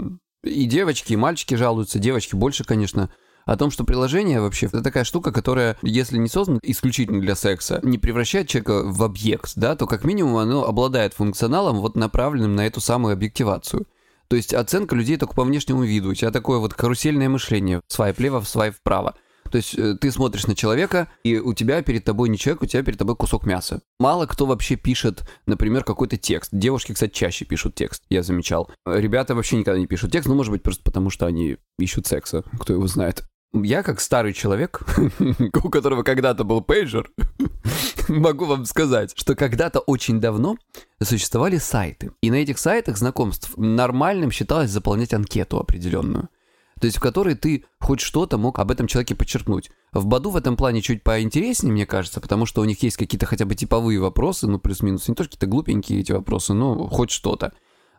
И 0.43 0.65
девочки, 0.65 1.13
и 1.13 1.17
мальчики 1.17 1.55
жалуются, 1.55 1.99
девочки 1.99 2.35
больше, 2.35 2.63
конечно, 2.63 3.09
о 3.45 3.57
том, 3.57 3.71
что 3.71 3.83
приложение 3.83 4.41
вообще 4.41 4.65
это 4.65 4.81
такая 4.81 5.03
штука, 5.03 5.31
которая, 5.31 5.77
если 5.81 6.17
не 6.17 6.27
создана 6.27 6.59
исключительно 6.63 7.21
для 7.21 7.35
секса, 7.35 7.79
не 7.83 7.97
превращает 7.97 8.47
человека 8.47 8.83
в 8.83 9.03
объект, 9.03 9.53
да, 9.55 9.75
то 9.75 9.85
как 9.85 10.03
минимум 10.03 10.37
оно 10.37 10.65
обладает 10.65 11.13
функционалом, 11.13 11.79
вот 11.79 11.95
направленным 11.95 12.55
на 12.55 12.65
эту 12.65 12.81
самую 12.81 13.13
объективацию. 13.13 13.87
То 14.27 14.35
есть 14.35 14.53
оценка 14.53 14.95
людей 14.95 15.17
только 15.17 15.35
по 15.35 15.43
внешнему 15.43 15.83
виду. 15.83 16.09
У 16.09 16.13
тебя 16.15 16.31
такое 16.31 16.57
вот 16.57 16.73
карусельное 16.73 17.29
мышление. 17.29 17.81
Свайп 17.87 18.19
лево, 18.19 18.41
свайп 18.41 18.75
вправо. 18.75 19.15
То 19.51 19.57
есть 19.57 19.77
э, 19.77 19.95
ты 19.99 20.11
смотришь 20.11 20.47
на 20.47 20.55
человека, 20.55 21.09
и 21.23 21.37
у 21.37 21.53
тебя 21.53 21.81
перед 21.81 22.03
тобой 22.03 22.29
не 22.29 22.37
человек, 22.37 22.63
у 22.63 22.65
тебя 22.65 22.83
перед 22.83 22.97
тобой 22.97 23.15
кусок 23.15 23.45
мяса. 23.45 23.81
Мало 23.99 24.25
кто 24.25 24.45
вообще 24.45 24.75
пишет, 24.75 25.23
например, 25.45 25.83
какой-то 25.83 26.17
текст. 26.17 26.49
Девушки, 26.51 26.93
кстати, 26.93 27.13
чаще 27.13 27.45
пишут 27.45 27.75
текст, 27.75 28.03
я 28.09 28.23
замечал. 28.23 28.69
Ребята 28.85 29.35
вообще 29.35 29.57
никогда 29.57 29.79
не 29.79 29.87
пишут 29.87 30.11
текст, 30.11 30.27
ну, 30.27 30.35
может 30.35 30.51
быть, 30.51 30.63
просто 30.63 30.83
потому 30.83 31.09
что 31.09 31.25
они 31.25 31.57
ищут 31.77 32.07
секса, 32.07 32.43
кто 32.59 32.73
его 32.73 32.87
знает. 32.87 33.23
Я, 33.53 33.83
как 33.83 34.01
старый 34.01 34.33
человек, 34.33 34.81
у 35.63 35.69
которого 35.69 36.03
когда-то 36.03 36.43
был 36.43 36.61
пейджер, 36.61 37.09
могу 38.09 38.45
вам 38.45 38.65
сказать, 38.65 39.13
что 39.15 39.35
когда-то 39.35 39.79
очень 39.79 40.19
давно 40.19 40.57
существовали 41.01 41.57
сайты. 41.57 42.11
И 42.21 42.31
на 42.31 42.35
этих 42.35 42.59
сайтах 42.59 42.97
знакомств 42.97 43.53
нормальным 43.55 44.31
считалось 44.31 44.71
заполнять 44.71 45.13
анкету 45.13 45.57
определенную. 45.57 46.29
То 46.79 46.87
есть 46.87 46.97
в 46.97 47.01
которой 47.01 47.35
ты 47.35 47.63
хоть 47.85 47.99
что-то 47.99 48.39
мог 48.39 48.57
об 48.57 48.71
этом 48.71 48.87
человеке 48.87 49.13
подчеркнуть. 49.13 49.69
В 49.93 50.07
Баду 50.07 50.31
в 50.31 50.37
этом 50.37 50.57
плане 50.57 50.81
чуть 50.81 51.03
поинтереснее, 51.03 51.71
мне 51.71 51.85
кажется, 51.85 52.19
потому 52.19 52.47
что 52.47 52.61
у 52.61 52.65
них 52.65 52.81
есть 52.81 52.97
какие-то 52.97 53.27
хотя 53.27 53.45
бы 53.45 53.53
типовые 53.53 53.99
вопросы, 53.99 54.47
ну 54.47 54.57
плюс-минус, 54.57 55.07
не 55.07 55.13
то 55.13 55.23
что 55.23 55.33
какие-то 55.33 55.45
глупенькие 55.45 55.99
эти 55.99 56.11
вопросы, 56.11 56.53
но 56.53 56.87
хоть 56.87 57.11
что-то. 57.11 57.53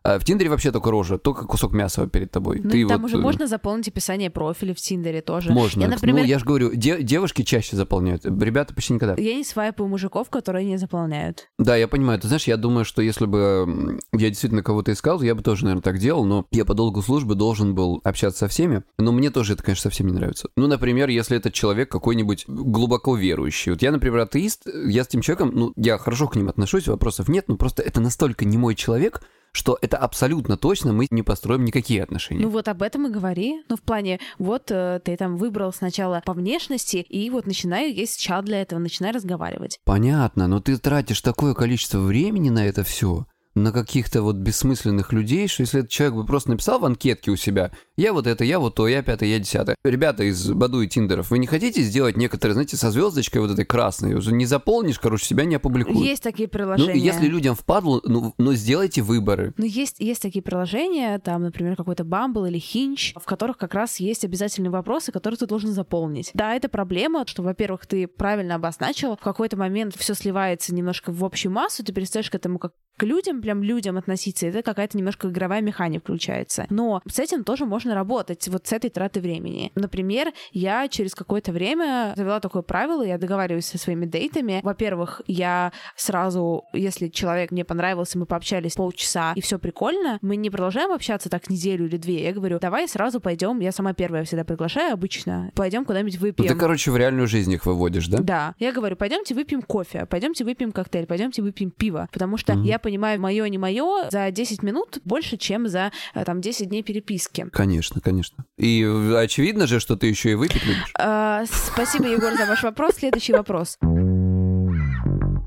А 0.06 0.20
в 0.20 0.24
Тиндере 0.24 0.50
вообще 0.50 0.70
только 0.70 0.92
рожа, 0.92 1.18
только 1.18 1.46
кусок 1.46 1.72
мяса 1.72 2.06
перед 2.06 2.30
тобой. 2.30 2.60
Ну, 2.62 2.70
ты 2.70 2.86
там 2.86 3.02
вот, 3.02 3.08
уже 3.08 3.16
э, 3.16 3.20
можно 3.20 3.48
заполнить 3.48 3.88
описание 3.88 4.30
профиля 4.30 4.72
в 4.72 4.76
Тиндере 4.76 5.20
тоже. 5.20 5.50
Можно. 5.50 5.80
Я, 5.80 5.88
например, 5.88 6.20
Ну, 6.20 6.24
я 6.24 6.38
же 6.38 6.44
говорю, 6.44 6.72
де- 6.72 7.02
девушки 7.02 7.42
чаще 7.42 7.74
заполняют, 7.74 8.24
ребята 8.24 8.72
почти 8.72 8.92
никогда. 8.92 9.20
я 9.20 9.34
не 9.34 9.42
свайпаю 9.42 9.88
мужиков, 9.88 10.30
которые 10.30 10.64
не 10.64 10.76
заполняют. 10.76 11.48
Да, 11.58 11.74
я 11.74 11.88
понимаю. 11.88 12.20
Ты 12.20 12.28
знаешь, 12.28 12.46
я 12.46 12.56
думаю, 12.56 12.84
что 12.84 13.02
если 13.02 13.26
бы 13.26 13.98
я 14.12 14.28
действительно 14.28 14.62
кого-то 14.62 14.92
искал, 14.92 15.20
я 15.22 15.34
бы 15.34 15.42
тоже, 15.42 15.64
наверное, 15.64 15.82
так 15.82 15.98
делал, 15.98 16.24
но 16.24 16.46
я 16.52 16.64
по 16.64 16.74
долгу 16.74 17.02
службы 17.02 17.34
должен 17.34 17.74
был 17.74 18.00
общаться 18.04 18.38
со 18.40 18.48
всеми. 18.48 18.84
Но 18.98 19.10
мне 19.10 19.30
тоже 19.30 19.54
это, 19.54 19.64
конечно, 19.64 19.82
совсем 19.90 20.06
не 20.06 20.12
нравится. 20.12 20.50
Ну, 20.56 20.68
например, 20.68 21.08
если 21.08 21.36
этот 21.36 21.52
человек 21.52 21.90
какой-нибудь 21.90 22.44
глубоко 22.46 23.16
верующий. 23.16 23.72
Вот 23.72 23.82
я, 23.82 23.90
например, 23.90 24.20
атеист, 24.20 24.68
я 24.86 25.02
с 25.02 25.08
этим 25.08 25.22
человеком, 25.22 25.50
ну, 25.52 25.72
я 25.74 25.98
хорошо 25.98 26.28
к 26.28 26.36
ним 26.36 26.48
отношусь, 26.48 26.86
вопросов 26.86 27.28
нет, 27.28 27.46
но 27.48 27.56
просто 27.56 27.82
это 27.82 28.00
настолько 28.00 28.44
не 28.44 28.56
мой 28.56 28.76
человек, 28.76 29.22
что 29.52 29.78
это 29.80 29.96
абсолютно 29.96 30.56
точно 30.56 30.92
мы 30.92 31.06
не 31.10 31.22
построим 31.22 31.64
никакие 31.64 32.02
отношения. 32.02 32.42
Ну 32.42 32.50
вот 32.50 32.68
об 32.68 32.82
этом 32.82 33.06
и 33.06 33.10
говори. 33.10 33.62
Ну 33.68 33.76
в 33.76 33.82
плане, 33.82 34.20
вот 34.38 34.70
э, 34.70 35.00
ты 35.04 35.16
там 35.16 35.36
выбрал 35.36 35.72
сначала 35.72 36.22
по 36.24 36.34
внешности, 36.34 36.98
и 36.98 37.30
вот 37.30 37.46
начинаю, 37.46 37.94
есть 37.94 38.20
чат 38.20 38.44
для 38.44 38.62
этого, 38.62 38.78
начинай 38.78 39.12
разговаривать. 39.12 39.80
Понятно, 39.84 40.46
но 40.46 40.60
ты 40.60 40.76
тратишь 40.76 41.20
такое 41.20 41.54
количество 41.54 41.98
времени 41.98 42.50
на 42.50 42.66
это 42.66 42.84
все, 42.84 43.26
на 43.54 43.72
каких-то 43.72 44.22
вот 44.22 44.36
бессмысленных 44.36 45.12
людей, 45.12 45.48
что 45.48 45.62
если 45.62 45.80
этот 45.80 45.90
человек 45.90 46.16
бы 46.16 46.26
просто 46.26 46.50
написал 46.50 46.78
в 46.78 46.84
анкетке 46.84 47.30
у 47.30 47.36
себя, 47.36 47.72
я 47.96 48.12
вот 48.12 48.26
это, 48.26 48.44
я 48.44 48.58
вот 48.58 48.74
то, 48.74 48.86
я 48.88 49.02
пятое, 49.02 49.30
я 49.30 49.38
десятое. 49.38 49.76
Ребята 49.84 50.24
из 50.24 50.50
Баду 50.50 50.82
и 50.82 50.88
Тиндеров, 50.88 51.30
вы 51.30 51.38
не 51.38 51.46
хотите 51.46 51.80
сделать 51.80 52.16
некоторые, 52.16 52.52
знаете, 52.54 52.76
со 52.76 52.90
звездочкой 52.90 53.40
вот 53.40 53.50
этой 53.50 53.64
красной? 53.64 54.14
Уже 54.14 54.32
не 54.32 54.44
заполнишь, 54.44 54.98
короче, 54.98 55.24
себя 55.24 55.44
не 55.44 55.54
опубликуют. 55.54 55.98
Есть 55.98 56.22
такие 56.22 56.46
ну, 56.46 56.52
приложения. 56.52 56.94
и 56.94 57.00
если 57.00 57.26
людям 57.26 57.54
впадло, 57.54 58.02
ну, 58.04 58.34
ну, 58.36 58.52
сделайте 58.52 59.00
выборы. 59.00 59.54
Ну, 59.56 59.64
есть, 59.64 59.98
есть 59.98 60.20
такие 60.20 60.42
приложения, 60.42 61.18
там, 61.18 61.42
например, 61.42 61.76
какой-то 61.76 62.04
Bumble 62.04 62.48
или 62.48 62.60
Hinge, 62.60 63.18
в 63.18 63.24
которых 63.24 63.56
как 63.56 63.74
раз 63.74 63.98
есть 63.98 64.24
обязательные 64.24 64.70
вопросы, 64.70 65.10
которые 65.10 65.38
ты 65.38 65.46
должен 65.46 65.70
заполнить. 65.70 66.30
Да, 66.34 66.54
это 66.54 66.68
проблема, 66.68 67.26
что, 67.26 67.42
во-первых, 67.42 67.86
ты 67.86 68.06
правильно 68.06 68.56
обозначил, 68.56 69.16
в 69.16 69.20
какой-то 69.20 69.56
момент 69.56 69.96
все 69.96 70.14
сливается 70.14 70.74
немножко 70.74 71.12
в 71.12 71.24
общую 71.24 71.52
массу, 71.52 71.82
ты 71.82 71.92
перестаешь 71.92 72.30
к 72.30 72.34
этому 72.34 72.58
как 72.58 72.72
к 72.96 73.02
людям, 73.02 73.42
прям 73.42 73.62
людям 73.62 73.98
относиться, 73.98 74.46
и 74.46 74.48
это 74.48 74.62
какая-то 74.62 74.96
немножко 74.96 75.28
игровая 75.28 75.60
механика 75.60 76.04
включается. 76.04 76.66
Но 76.70 77.02
с 77.06 77.18
этим 77.18 77.44
тоже 77.44 77.66
можно 77.66 77.85
можно 77.86 77.94
работать 77.94 78.48
вот 78.48 78.66
с 78.66 78.72
этой 78.72 78.90
тратой 78.90 79.22
времени. 79.22 79.70
Например, 79.76 80.32
я 80.52 80.88
через 80.88 81.14
какое-то 81.14 81.52
время 81.52 82.12
завела 82.16 82.40
такое 82.40 82.62
правило, 82.62 83.02
я 83.02 83.16
договариваюсь 83.16 83.66
со 83.66 83.78
своими 83.78 84.06
дейтами. 84.06 84.60
Во-первых, 84.62 85.22
я 85.26 85.72
сразу, 85.94 86.64
если 86.72 87.08
человек 87.08 87.52
мне 87.52 87.64
понравился, 87.64 88.18
мы 88.18 88.26
пообщались 88.26 88.74
полчаса, 88.74 89.32
и 89.36 89.40
все 89.40 89.58
прикольно, 89.58 90.18
мы 90.20 90.34
не 90.36 90.50
продолжаем 90.50 90.90
общаться 90.90 91.28
так 91.28 91.48
неделю 91.48 91.86
или 91.86 91.96
две. 91.96 92.24
Я 92.24 92.32
говорю, 92.32 92.58
давай 92.58 92.88
сразу 92.88 93.20
пойдем, 93.20 93.60
я 93.60 93.70
сама 93.70 93.92
первая 93.92 94.24
всегда 94.24 94.44
приглашаю 94.44 94.92
обычно, 94.92 95.52
пойдем 95.54 95.84
куда-нибудь 95.84 96.16
выпьем. 96.18 96.46
Ну, 96.46 96.52
ты, 96.52 96.58
короче, 96.58 96.90
в 96.90 96.96
реальную 96.96 97.28
жизнь 97.28 97.52
их 97.52 97.66
выводишь, 97.66 98.08
да? 98.08 98.18
Да. 98.18 98.54
Я 98.58 98.72
говорю, 98.72 98.96
пойдемте 98.96 99.34
выпьем 99.34 99.62
кофе, 99.62 100.06
пойдемте 100.06 100.44
выпьем 100.44 100.72
коктейль, 100.72 101.06
пойдемте 101.06 101.40
выпьем 101.42 101.70
пиво. 101.70 102.08
Потому 102.12 102.36
что 102.36 102.54
Мгм. 102.54 102.64
я 102.64 102.78
понимаю, 102.78 103.20
мое 103.20 103.48
не 103.48 103.58
мое 103.58 104.08
за 104.10 104.30
10 104.32 104.62
минут 104.64 104.98
больше, 105.04 105.36
чем 105.36 105.68
за 105.68 105.92
э, 106.14 106.24
там 106.24 106.40
10 106.40 106.68
дней 106.68 106.82
переписки. 106.82 107.46
Конечно, 107.52 107.75
конечно. 108.00 108.44
И 108.56 108.82
э, 108.82 109.16
очевидно 109.16 109.66
же, 109.66 109.80
что 109.80 109.96
ты 109.96 110.06
еще 110.06 110.32
и 110.32 110.34
выпить 110.34 110.64
любишь. 110.64 110.92
А, 110.98 111.44
спасибо, 111.46 112.06
Егор, 112.06 112.32
за 112.36 112.46
ваш 112.46 112.62
вопрос. 112.62 112.96
Следующий 112.96 113.32
вопрос. 113.32 113.78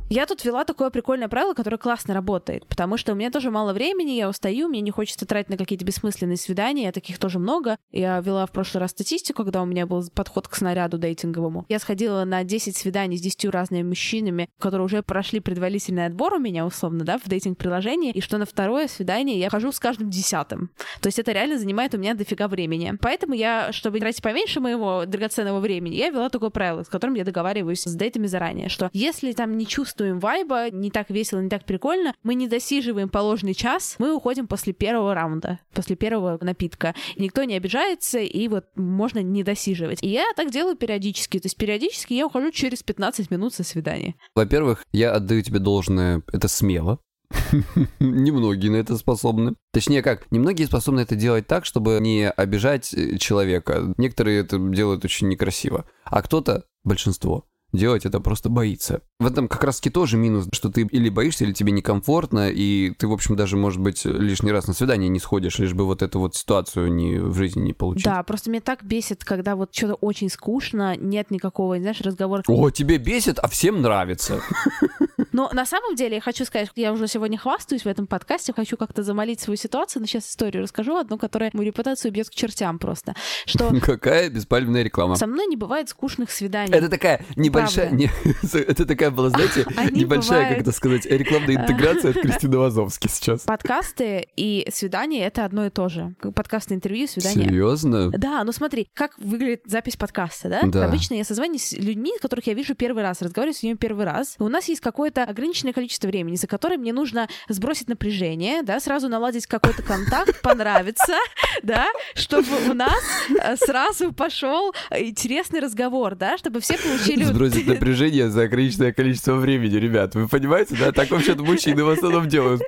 Я 0.09 0.25
тут 0.25 0.43
вела 0.43 0.65
такое 0.65 0.89
прикольное 0.89 1.27
правило, 1.27 1.53
которое 1.53 1.77
классно 1.77 2.15
работает, 2.15 2.65
потому 2.65 2.97
что 2.97 3.11
у 3.11 3.15
меня 3.15 3.29
тоже 3.29 3.51
мало 3.51 3.73
времени, 3.73 4.13
я 4.13 4.27
устаю, 4.27 4.67
мне 4.67 4.81
не 4.81 4.89
хочется 4.89 5.27
тратить 5.27 5.51
на 5.51 5.57
какие-то 5.57 5.85
бессмысленные 5.85 6.35
свидания, 6.35 6.91
таких 6.91 7.19
тоже 7.19 7.37
много. 7.37 7.77
Я 7.91 8.19
вела 8.19 8.47
в 8.47 8.51
прошлый 8.51 8.81
раз 8.81 8.89
статистику, 8.89 9.43
когда 9.43 9.61
у 9.61 9.67
меня 9.67 9.85
был 9.85 10.03
подход 10.11 10.47
к 10.47 10.55
снаряду 10.55 10.97
дейтинговому. 10.97 11.67
Я 11.69 11.77
сходила 11.77 12.23
на 12.25 12.43
10 12.43 12.75
свиданий 12.75 13.19
с 13.19 13.21
10 13.21 13.45
разными 13.51 13.83
мужчинами, 13.83 14.49
которые 14.57 14.85
уже 14.85 15.03
прошли 15.03 15.41
предварительный 15.41 16.07
отбор 16.07 16.33
у 16.33 16.39
меня, 16.39 16.65
условно, 16.65 17.03
да, 17.03 17.19
в 17.19 17.27
дейтинг-приложении, 17.27 18.11
и 18.11 18.21
что 18.21 18.39
на 18.39 18.47
второе 18.47 18.87
свидание 18.87 19.37
я 19.37 19.51
хожу 19.51 19.71
с 19.71 19.79
каждым 19.79 20.09
десятым. 20.09 20.71
То 21.01 21.07
есть 21.07 21.19
это 21.19 21.33
реально 21.33 21.59
занимает 21.59 21.93
у 21.93 21.99
меня 21.99 22.15
дофига 22.15 22.47
времени. 22.47 22.93
Поэтому 22.99 23.35
я, 23.35 23.71
чтобы 23.71 23.99
тратить 23.99 24.23
поменьше 24.23 24.59
моего 24.59 25.05
драгоценного 25.05 25.59
времени, 25.59 25.97
я 25.97 26.09
вела 26.09 26.29
такое 26.29 26.49
правило, 26.49 26.81
с 26.81 26.89
которым 26.89 27.13
я 27.13 27.23
договариваюсь 27.23 27.83
с 27.83 27.93
дейтами 27.93 28.25
заранее, 28.25 28.69
что 28.69 28.89
если 28.91 29.33
там 29.33 29.55
не 29.55 29.67
чувствуем 29.99 30.19
вайба, 30.19 30.69
не 30.69 30.89
так 30.91 31.09
весело, 31.09 31.41
не 31.41 31.49
так 31.49 31.65
прикольно, 31.65 32.13
мы 32.23 32.35
не 32.35 32.47
досиживаем 32.47 33.09
положенный 33.09 33.53
час, 33.53 33.95
мы 33.99 34.15
уходим 34.15 34.47
после 34.47 34.71
первого 34.71 35.13
раунда, 35.13 35.59
после 35.73 35.97
первого 35.97 36.37
напитка. 36.41 36.95
Никто 37.17 37.43
не 37.43 37.57
обижается, 37.57 38.19
и 38.19 38.47
вот 38.47 38.65
можно 38.75 39.19
не 39.21 39.43
досиживать. 39.43 40.01
И 40.01 40.09
я 40.09 40.23
так 40.37 40.51
делаю 40.51 40.77
периодически. 40.77 41.39
То 41.39 41.47
есть 41.47 41.57
периодически 41.57 42.13
я 42.13 42.25
ухожу 42.25 42.51
через 42.51 42.81
15 42.81 43.29
минут 43.29 43.53
со 43.53 43.63
свидания. 43.63 44.15
Во-первых, 44.35 44.85
я 44.93 45.11
отдаю 45.11 45.41
тебе 45.41 45.59
должное, 45.59 46.23
это 46.31 46.47
смело. 46.47 46.99
Немногие 47.99 48.71
на 48.71 48.77
это 48.77 48.97
способны. 48.97 49.55
Точнее 49.73 50.01
как, 50.01 50.31
немногие 50.31 50.67
способны 50.67 51.01
это 51.01 51.15
делать 51.15 51.45
так, 51.45 51.65
чтобы 51.65 51.99
не 51.99 52.29
обижать 52.29 52.93
э, 52.93 53.17
человека. 53.17 53.93
Некоторые 53.97 54.39
это 54.39 54.57
делают 54.57 55.03
очень 55.03 55.27
некрасиво. 55.27 55.85
А 56.05 56.21
кто-то, 56.21 56.63
большинство, 56.83 57.48
делать 57.71 58.05
это 58.05 58.19
просто 58.19 58.49
боится. 58.49 59.01
В 59.19 59.25
этом 59.25 59.47
как 59.47 59.63
раз-таки 59.63 59.89
тоже 59.89 60.17
минус, 60.17 60.47
что 60.53 60.69
ты 60.69 60.81
или 60.81 61.09
боишься, 61.09 61.43
или 61.43 61.53
тебе 61.53 61.71
некомфортно, 61.71 62.49
и 62.49 62.91
ты, 62.91 63.07
в 63.07 63.13
общем, 63.13 63.35
даже, 63.35 63.57
может 63.57 63.79
быть, 63.79 64.05
лишний 64.05 64.51
раз 64.51 64.67
на 64.67 64.73
свидание 64.73 65.09
не 65.09 65.19
сходишь, 65.19 65.59
лишь 65.59 65.73
бы 65.73 65.85
вот 65.85 66.01
эту 66.01 66.19
вот 66.19 66.35
ситуацию 66.35 66.91
не, 66.93 67.19
в 67.19 67.35
жизни 67.35 67.61
не 67.61 67.73
получить. 67.73 68.05
Да, 68.05 68.23
просто 68.23 68.49
меня 68.49 68.61
так 68.61 68.83
бесит, 68.83 69.23
когда 69.23 69.55
вот 69.55 69.73
что-то 69.73 69.95
очень 69.95 70.29
скучно, 70.29 70.95
нет 70.95 71.31
никакого, 71.31 71.79
знаешь, 71.79 72.01
разговора. 72.01 72.43
О, 72.47 72.69
тебе 72.69 72.97
бесит, 72.97 73.39
а 73.39 73.47
всем 73.47 73.81
нравится. 73.81 74.41
Но 75.31 75.49
на 75.53 75.65
самом 75.65 75.95
деле 75.95 76.15
я 76.15 76.21
хочу 76.21 76.45
сказать, 76.45 76.69
я 76.75 76.91
уже 76.91 77.07
сегодня 77.07 77.37
хвастаюсь 77.37 77.83
в 77.83 77.87
этом 77.87 78.07
подкасте, 78.07 78.53
хочу 78.53 78.77
как-то 78.77 79.03
замолить 79.03 79.39
свою 79.39 79.57
ситуацию, 79.57 80.01
но 80.01 80.07
сейчас 80.07 80.29
историю 80.29 80.63
расскажу, 80.63 80.97
одну, 80.97 81.17
которая 81.17 81.49
мою 81.53 81.67
репутацию 81.67 82.11
бьет 82.11 82.29
к 82.29 82.33
чертям 82.33 82.79
просто. 82.79 83.15
Что 83.45 83.71
Какая 83.81 84.29
беспальная 84.29 84.83
реклама. 84.83 85.15
со 85.15 85.27
мной 85.27 85.47
не 85.47 85.55
бывает 85.55 85.89
скучных 85.89 86.31
свиданий. 86.31 86.73
Это 86.73 86.89
такая 86.89 87.25
небольшая, 87.61 87.89
не- 87.91 88.11
это 88.59 88.85
такая 88.85 89.11
была, 89.11 89.29
знаете, 89.29 89.65
Они 89.75 90.01
небольшая, 90.01 90.39
бывают. 90.39 90.49
как 90.49 90.61
это 90.61 90.71
сказать, 90.71 91.05
рекламная 91.05 91.55
интеграция 91.61 92.11
от 92.11 92.21
Кристины 92.21 92.57
Вазовски 92.57 93.07
сейчас. 93.07 93.41
Подкасты 93.41 94.27
и 94.35 94.67
свидания— 94.73 95.25
это 95.27 95.45
одно 95.45 95.65
и 95.65 95.69
то 95.69 95.89
же. 95.89 96.13
Подкасты, 96.35 96.73
интервью, 96.73 97.07
свидания. 97.07 97.45
Серьезно? 97.45 98.09
Да, 98.11 98.43
ну 98.43 98.51
смотри, 98.51 98.87
как 98.93 99.17
выглядит 99.17 99.61
запись 99.65 99.95
подкаста, 99.95 100.49
да? 100.49 100.61
Да. 100.63 100.85
Обычно 100.85 101.15
я 101.15 101.23
созваниваюсь 101.23 101.65
с 101.69 101.73
людьми, 101.73 102.13
которых 102.21 102.47
я 102.47 102.53
вижу 102.53 102.75
первый 102.75 103.03
раз, 103.03 103.21
разговариваю 103.21 103.55
с 103.55 103.63
ними 103.63 103.75
первый 103.75 104.05
раз. 104.05 104.35
У 104.39 104.47
нас 104.47 104.67
есть 104.69 104.81
какое-то 104.81 105.23
ограниченное 105.23 105.73
количество 105.73 106.07
времени, 106.07 106.35
за 106.35 106.47
которое 106.47 106.77
мне 106.77 106.93
нужно 106.93 107.27
сбросить 107.47 107.87
напряжение, 107.87 108.63
да, 108.63 108.79
сразу 108.79 109.07
наладить 109.09 109.47
какой-то 109.47 109.81
контакт, 109.83 110.41
понравиться, 110.41 111.15
да, 111.63 111.87
чтобы 112.15 112.47
у 112.69 112.73
нас 112.73 113.01
э, 113.43 113.55
сразу 113.57 114.13
пошел 114.13 114.73
интересный 114.91 115.59
разговор, 115.59 116.15
да, 116.15 116.37
чтобы 116.37 116.59
все 116.59 116.77
получили... 116.77 117.23
Сбросить 117.49 117.67
напряжение 117.67 118.29
за 118.29 118.43
ограниченное 118.43 118.93
количество 118.93 119.35
времени, 119.35 119.75
ребят. 119.75 120.15
Вы 120.15 120.27
понимаете, 120.27 120.75
да? 120.79 120.91
Так 120.91 121.11
вообще-то 121.11 121.43
мужчины 121.43 121.83
в 121.83 121.89
основном 121.89 122.27
делают. 122.27 122.61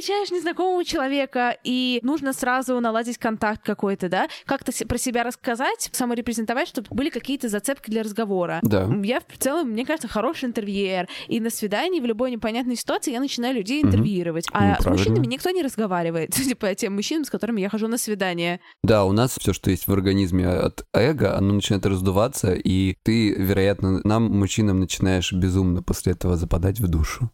Встречаешь 0.00 0.30
незнакомого 0.30 0.82
человека, 0.82 1.58
и 1.62 2.00
нужно 2.02 2.32
сразу 2.32 2.80
наладить 2.80 3.18
контакт 3.18 3.62
какой-то, 3.62 4.08
да? 4.08 4.28
Как-то 4.46 4.72
про 4.86 4.96
себя 4.96 5.24
рассказать, 5.24 5.90
саморепрезентовать, 5.92 6.68
чтобы 6.68 6.88
были 6.90 7.10
какие-то 7.10 7.50
зацепки 7.50 7.90
для 7.90 8.02
разговора. 8.02 8.60
Да. 8.62 8.88
Я 9.02 9.20
в 9.20 9.36
целом, 9.38 9.72
мне 9.72 9.84
кажется, 9.84 10.08
хороший 10.08 10.46
интервьюер. 10.46 11.06
И 11.28 11.38
на 11.38 11.50
свидании 11.50 12.00
в 12.00 12.06
любой 12.06 12.30
непонятной 12.30 12.76
ситуации 12.76 13.12
я 13.12 13.20
начинаю 13.20 13.54
людей 13.54 13.82
интервьюировать. 13.82 14.46
А 14.52 14.68
Ну, 14.68 14.72
с 14.72 14.76
правильно. 14.78 14.92
мужчинами 14.92 15.26
никто 15.26 15.50
не 15.50 15.62
разговаривает. 15.62 16.30
Типа 16.34 16.74
тем 16.74 16.94
мужчинам, 16.94 17.26
с 17.26 17.30
которыми 17.30 17.60
я 17.60 17.68
хожу 17.68 17.86
на 17.86 17.98
свидание. 17.98 18.60
Да, 18.82 19.04
у 19.04 19.12
нас 19.12 19.36
все, 19.38 19.52
что 19.52 19.70
есть 19.70 19.86
в 19.86 19.92
организме 19.92 20.48
от 20.48 20.86
эго, 20.94 21.36
оно 21.36 21.52
начинает 21.52 21.84
раздуваться, 21.84 22.54
и 22.54 22.96
ты, 23.02 23.34
вероятно, 23.34 24.00
нам, 24.04 24.30
мужчинам, 24.30 24.80
начинаешь 24.80 25.30
безумно 25.30 25.82
после 25.82 26.12
этого 26.12 26.38
западать 26.38 26.80
в 26.80 26.88
душу. 26.88 27.30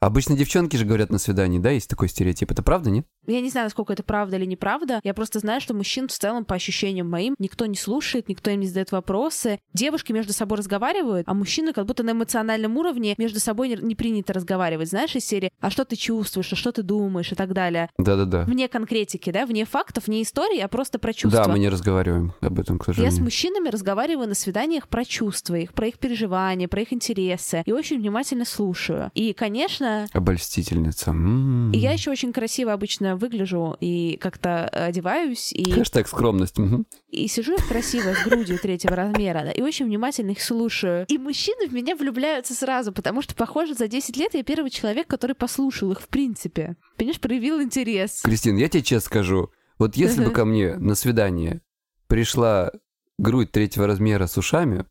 Обычно 0.00 0.34
девчонки 0.34 0.76
же 0.76 0.86
говорят 0.86 1.10
на 1.10 1.18
свидании, 1.18 1.58
да, 1.58 1.70
есть 1.70 1.90
такой 1.90 2.08
стереотип. 2.08 2.50
Это 2.50 2.62
правда, 2.62 2.90
нет? 2.90 3.06
Я 3.30 3.40
не 3.40 3.50
знаю, 3.50 3.66
насколько 3.66 3.92
это 3.92 4.02
правда 4.02 4.36
или 4.36 4.44
неправда. 4.44 5.00
Я 5.04 5.14
просто 5.14 5.38
знаю, 5.38 5.60
что 5.60 5.74
мужчин 5.74 6.08
в 6.08 6.12
целом, 6.12 6.44
по 6.44 6.54
ощущениям 6.54 7.08
моим, 7.08 7.34
никто 7.38 7.66
не 7.66 7.76
слушает, 7.76 8.28
никто 8.28 8.50
им 8.50 8.60
не 8.60 8.66
задает 8.66 8.92
вопросы. 8.92 9.58
Девушки 9.72 10.12
между 10.12 10.32
собой 10.32 10.58
разговаривают, 10.58 11.26
а 11.28 11.34
мужчины 11.34 11.72
как 11.72 11.86
будто 11.86 12.02
на 12.02 12.10
эмоциональном 12.12 12.76
уровне 12.76 13.14
между 13.18 13.40
собой 13.40 13.68
не, 13.68 13.76
не 13.76 13.94
принято 13.94 14.32
разговаривать. 14.32 14.88
Знаешь, 14.88 15.14
из 15.16 15.24
серии 15.24 15.50
«А 15.60 15.70
что 15.70 15.84
ты 15.84 15.96
чувствуешь? 15.96 16.52
А 16.52 16.56
что 16.56 16.72
ты 16.72 16.82
думаешь?» 16.82 17.32
и 17.32 17.34
так 17.34 17.52
далее. 17.52 17.90
Да-да-да. 17.98 18.44
Вне 18.44 18.68
конкретики, 18.68 19.30
да, 19.30 19.46
вне 19.46 19.64
фактов, 19.64 20.06
вне 20.06 20.22
истории, 20.22 20.60
а 20.60 20.68
просто 20.68 20.98
про 20.98 21.12
чувства. 21.12 21.44
Да, 21.44 21.50
мы 21.50 21.58
не 21.58 21.68
разговариваем 21.68 22.32
об 22.40 22.58
этом, 22.58 22.78
к 22.78 22.88
Я 22.88 22.92
с 22.92 22.96
сожалению. 22.96 23.24
мужчинами 23.24 23.68
разговариваю 23.68 24.28
на 24.28 24.34
свиданиях 24.34 24.88
про 24.88 25.04
чувства 25.04 25.54
их, 25.56 25.72
про 25.72 25.86
их 25.88 25.98
переживания, 25.98 26.68
про 26.68 26.82
их 26.82 26.92
интересы. 26.92 27.62
И 27.66 27.72
очень 27.72 27.98
внимательно 28.00 28.44
слушаю. 28.44 29.10
И, 29.14 29.32
конечно, 29.32 30.06
Обольстительница. 30.12 31.10
М. 31.10 31.72
и 31.72 31.78
я 31.78 31.92
еще 31.92 32.10
очень 32.10 32.32
красиво 32.32 32.72
обычно 32.72 33.16
выгляжу 33.20 33.76
и 33.78 34.16
как-то 34.20 34.66
одеваюсь, 34.66 35.52
и, 35.52 35.70
Хэштег 35.70 36.08
скромность. 36.08 36.58
мгм. 36.58 36.86
и 37.08 37.28
сижу 37.28 37.52
я 37.52 37.58
красиво 37.58 38.14
с 38.14 38.24
грудью 38.24 38.58
третьего 38.58 38.96
размера, 38.96 39.42
да, 39.44 39.52
и 39.52 39.62
очень 39.62 39.86
внимательно 39.86 40.32
их 40.32 40.42
слушаю. 40.42 41.04
И 41.08 41.18
мужчины 41.18 41.68
в 41.68 41.72
меня 41.72 41.94
влюбляются 41.94 42.54
сразу, 42.54 42.92
потому 42.92 43.22
что, 43.22 43.34
похоже, 43.34 43.74
за 43.74 43.86
10 43.86 44.16
лет 44.16 44.34
я 44.34 44.42
первый 44.42 44.70
человек, 44.70 45.06
который 45.06 45.36
послушал 45.36 45.92
их 45.92 46.00
в 46.00 46.08
принципе. 46.08 46.76
Понимаешь, 46.96 47.20
проявил 47.20 47.60
интерес. 47.62 48.22
Кристин, 48.22 48.56
я 48.56 48.68
тебе 48.68 48.82
честно 48.82 49.06
скажу, 49.06 49.50
вот 49.78 49.96
если 49.96 50.24
бы 50.24 50.30
ко 50.30 50.44
мне 50.44 50.76
на 50.76 50.94
свидание 50.94 51.62
пришла 52.08 52.72
грудь 53.18 53.52
третьего 53.52 53.86
размера 53.86 54.26
с 54.26 54.36
ушами, 54.36 54.84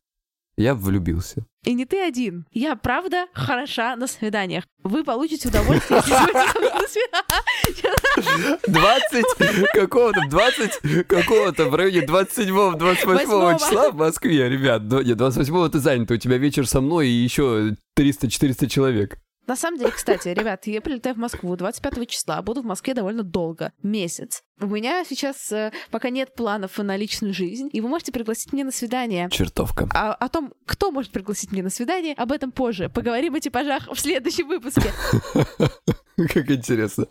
я 0.57 0.75
бы 0.75 0.81
влюбился. 0.81 1.45
И 1.65 1.73
не 1.73 1.85
ты 1.85 1.99
один. 2.01 2.45
Я, 2.51 2.75
правда, 2.75 3.25
хороша 3.33 3.95
на 3.97 4.07
свиданиях. 4.07 4.63
Вы 4.83 5.03
получите 5.03 5.49
удовольствие, 5.49 5.99
если 6.05 6.13
на 6.71 6.87
свидание. 6.87 8.59
20 8.67 9.69
какого-то, 9.73 10.21
20 10.29 11.07
какого-то 11.07 11.65
в 11.65 11.75
районе 11.75 12.05
27-28 12.05 13.05
Восьмого. 13.05 13.59
числа 13.59 13.91
в 13.91 13.95
Москве, 13.95 14.47
ребят. 14.49 14.83
Ну, 14.85 15.01
нет, 15.01 15.17
28 15.17 15.69
ты 15.69 15.79
занят, 15.79 16.09
у 16.11 16.17
тебя 16.17 16.37
вечер 16.37 16.65
со 16.65 16.79
мной 16.79 17.09
и 17.09 17.11
еще 17.11 17.75
300-400 17.97 18.67
человек. 18.67 19.17
На 19.49 19.55
самом 19.55 19.79
деле, 19.79 19.89
кстати, 19.89 20.27
ребят, 20.27 20.67
я 20.67 20.79
прилетаю 20.79 21.15
в 21.15 21.17
Москву 21.17 21.55
25 21.55 22.07
числа, 22.07 22.39
буду 22.43 22.61
в 22.61 22.65
Москве 22.65 22.93
довольно 22.93 23.23
долго, 23.23 23.73
месяц. 23.81 24.43
У 24.61 24.67
меня 24.67 25.03
сейчас 25.03 25.51
э, 25.51 25.71
пока 25.89 26.11
нет 26.11 26.35
планов 26.35 26.77
на 26.77 26.95
личную 26.95 27.33
жизнь, 27.33 27.67
и 27.73 27.81
вы 27.81 27.89
можете 27.89 28.11
пригласить 28.11 28.53
меня 28.53 28.65
на 28.65 28.71
свидание. 28.71 29.27
Чертовка. 29.31 29.89
А 29.91 30.13
о 30.13 30.29
том, 30.29 30.53
кто 30.67 30.91
может 30.91 31.11
пригласить 31.11 31.51
меня 31.51 31.63
на 31.63 31.71
свидание, 31.71 32.13
об 32.13 32.31
этом 32.31 32.51
позже. 32.51 32.89
Поговорим 32.89 33.33
о 33.33 33.39
типажах 33.39 33.87
в 33.91 33.99
следующем 33.99 34.49
выпуске. 34.49 34.91
Как 36.31 36.51
интересно. 36.51 37.07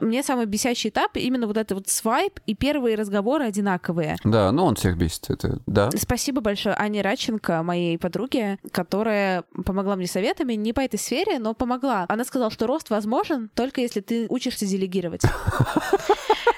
Мне 0.00 0.22
самый 0.22 0.46
бесящий 0.46 0.90
этап 0.90 1.16
именно 1.16 1.46
вот 1.46 1.56
это 1.56 1.74
вот 1.74 1.88
свайп 1.88 2.40
и 2.46 2.54
первые 2.54 2.96
разговоры 2.96 3.44
одинаковые. 3.44 4.16
Да, 4.24 4.52
но 4.52 4.66
он 4.66 4.74
всех 4.76 4.96
бесит, 4.96 5.30
это 5.30 5.60
да. 5.66 5.90
Спасибо 5.96 6.40
большое 6.40 6.74
Ане 6.74 7.02
Радченко, 7.02 7.62
моей 7.62 7.98
подруге, 7.98 8.58
которая 8.72 9.44
помогла 9.64 9.96
мне 9.96 10.06
советами 10.06 10.54
не 10.54 10.72
по 10.72 10.80
этой 10.80 10.98
сфере, 10.98 11.38
но 11.38 11.54
помогла. 11.54 12.06
Она 12.08 12.24
сказала, 12.24 12.50
что 12.50 12.66
рост 12.66 12.90
возможен 12.90 13.50
только 13.54 13.80
если 13.80 14.00
ты 14.00 14.26
учишься 14.28 14.66
делегировать. 14.66 15.22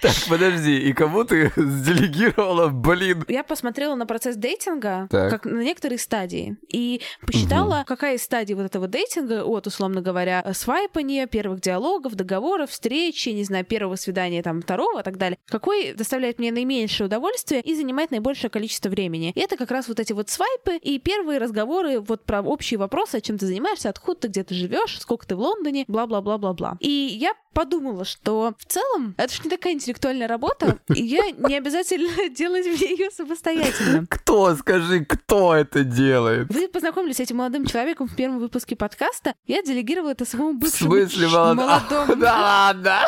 Так, 0.00 0.14
подожди, 0.28 0.78
и 0.78 0.92
кому 0.92 1.24
ты 1.24 1.52
сделегировала, 1.56 2.68
блин? 2.68 3.24
Я 3.28 3.44
посмотрела 3.44 3.94
на 3.94 4.06
процесс 4.06 4.36
дейтинга, 4.36 5.08
как 5.10 5.44
на 5.44 5.62
некоторые 5.62 5.98
стадии, 5.98 6.56
и 6.68 7.00
посчитала, 7.26 7.84
какая 7.86 8.16
из 8.16 8.22
стадий 8.22 8.54
вот 8.54 8.64
этого 8.64 8.88
дейтинга, 8.88 9.44
от, 9.44 9.66
условно 9.66 10.00
говоря, 10.00 10.44
свайпания, 10.54 11.26
первых 11.26 11.60
диалогов, 11.60 12.14
договоров, 12.14 12.70
встречи, 12.70 13.28
не 13.30 13.44
знаю, 13.44 13.64
первого 13.64 13.96
свидания, 13.96 14.42
там, 14.42 14.62
второго 14.62 15.00
и 15.00 15.02
так 15.02 15.18
далее, 15.18 15.38
какой 15.46 15.92
доставляет 15.92 16.38
мне 16.38 16.52
наименьшее 16.52 17.06
удовольствие 17.06 17.60
и 17.60 17.74
занимает 17.74 18.10
наибольшее 18.10 18.50
количество 18.50 18.88
времени. 18.88 19.32
И 19.34 19.40
это 19.40 19.56
как 19.56 19.70
раз 19.70 19.88
вот 19.88 20.00
эти 20.00 20.12
вот 20.12 20.28
свайпы 20.28 20.76
и 20.76 20.98
первые 20.98 21.38
разговоры 21.38 22.00
вот 22.00 22.24
про 22.24 22.42
общие 22.42 22.78
вопросы, 22.78 23.20
чем 23.20 23.38
ты 23.38 23.46
занимаешься, 23.46 23.88
откуда 23.88 24.20
ты, 24.20 24.28
где 24.28 24.44
ты 24.44 24.54
живешь, 24.54 24.98
сколько 25.00 25.26
ты 25.26 25.36
в 25.36 25.40
Лондоне, 25.40 25.84
бла-бла-бла-бла-бла. 25.88 26.76
И 26.80 26.88
я 26.88 27.32
подумала, 27.52 28.04
что 28.06 28.54
в 28.58 28.64
целом 28.64 29.14
это 29.18 29.32
же 29.34 29.40
не 29.44 29.50
такая 29.50 29.72
интеллектуальная 29.74 30.28
работа, 30.28 30.78
и 30.94 31.02
я 31.02 31.30
не 31.30 31.56
обязательно 31.56 32.28
делать 32.30 32.66
мне 32.66 32.90
ее 32.96 33.10
самостоятельно. 33.10 34.06
Кто, 34.08 34.54
скажи, 34.56 35.04
кто 35.04 35.54
это 35.54 35.84
делает? 35.84 36.48
Вы 36.52 36.68
познакомились 36.68 37.16
с 37.16 37.20
этим 37.20 37.36
молодым 37.36 37.66
человеком 37.66 38.08
в 38.08 38.16
первом 38.16 38.38
выпуске 38.38 38.76
подкаста. 38.76 39.34
Я 39.46 39.62
делегировала 39.62 40.10
это 40.10 40.24
своему 40.24 40.52
В 40.52 40.58
бывшему 40.58 40.90
смысле, 40.92 41.28
молод- 41.28 41.56
молодому. 41.56 42.16
Да 42.20 42.40
ладно? 42.40 43.00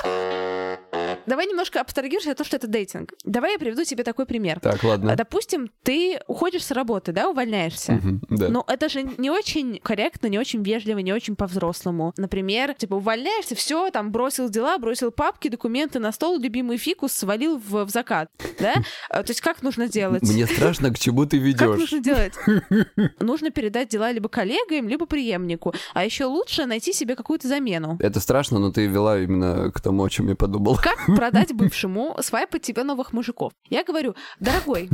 Давай 1.29 1.47
немножко 1.47 1.81
абстрагируемся 1.81 2.31
от 2.33 2.39
того, 2.39 2.47
что 2.47 2.57
это 2.57 2.67
дейтинг. 2.67 3.13
Давай 3.25 3.53
я 3.53 3.59
приведу 3.59 3.85
тебе 3.85 4.03
такой 4.05 4.27
пример. 4.27 4.61
Так, 4.61 4.83
ладно. 4.83 5.15
Допустим, 5.15 5.71
ты 5.83 6.21
уходишь 6.27 6.65
с 6.65 6.71
работы, 6.71 7.13
да, 7.13 7.29
увольняешься. 7.29 7.93
Мгм, 7.93 8.23
Да. 8.31 8.49
Но 8.49 8.65
это 8.67 8.89
же 8.89 9.03
не 9.19 9.31
очень 9.31 9.79
корректно, 9.83 10.27
не 10.29 10.39
очень 10.39 10.63
вежливо, 10.63 10.99
не 11.01 11.13
очень 11.13 11.37
по-взрослому. 11.37 12.13
Например, 12.17 12.75
типа 12.75 12.95
увольняешься, 12.95 13.55
все, 13.55 13.91
там 13.91 14.11
бросил 14.11 14.49
дела, 14.49 14.79
бросил 14.79 15.11
папки, 15.11 15.49
документы 15.49 15.99
на 15.99 16.13
стол, 16.13 16.39
любимый 16.39 16.77
фикус 16.79 17.13
свалил 17.13 17.59
в, 17.59 17.85
в 17.85 17.91
закат, 17.91 18.31
да? 18.59 18.75
А, 19.11 19.23
То 19.23 19.31
есть 19.31 19.41
как 19.41 19.63
нужно 19.63 19.89
делать? 19.89 20.23
Мне 20.23 20.47
страшно, 20.47 20.91
к 20.93 20.99
чему 20.99 21.25
ты 21.27 21.39
Как 21.39 21.47
ведешь. 21.47 21.79
нужно 21.81 22.01
делать? 22.01 22.33
Нужно 23.21 23.51
передать 23.51 23.89
дела 23.89 24.13
либо 24.13 24.29
коллегам, 24.29 24.89
либо 24.89 25.07
преемнику. 25.07 25.75
А 25.95 26.05
еще 26.05 26.25
лучше 26.25 26.67
найти 26.67 26.93
себе 26.93 27.17
какую-то 27.17 27.49
замену. 27.49 27.97
Это 28.01 28.21
страшно, 28.21 28.59
но 28.59 28.71
ты 28.73 28.87
вела 28.87 29.19
именно 29.19 29.71
к 29.73 29.81
тому, 29.81 30.05
о 30.05 30.11
чем 30.11 30.29
я 30.29 30.37
подумал. 30.37 30.77
Как 30.83 30.99
продать 31.19 31.53
бывшему 31.53 32.17
свайпать 32.21 32.63
тебе 32.63 32.85
новых 32.85 33.13
мужиков? 33.13 33.53
Я 33.69 33.83
говорю, 33.83 34.15
дорогой, 34.39 34.89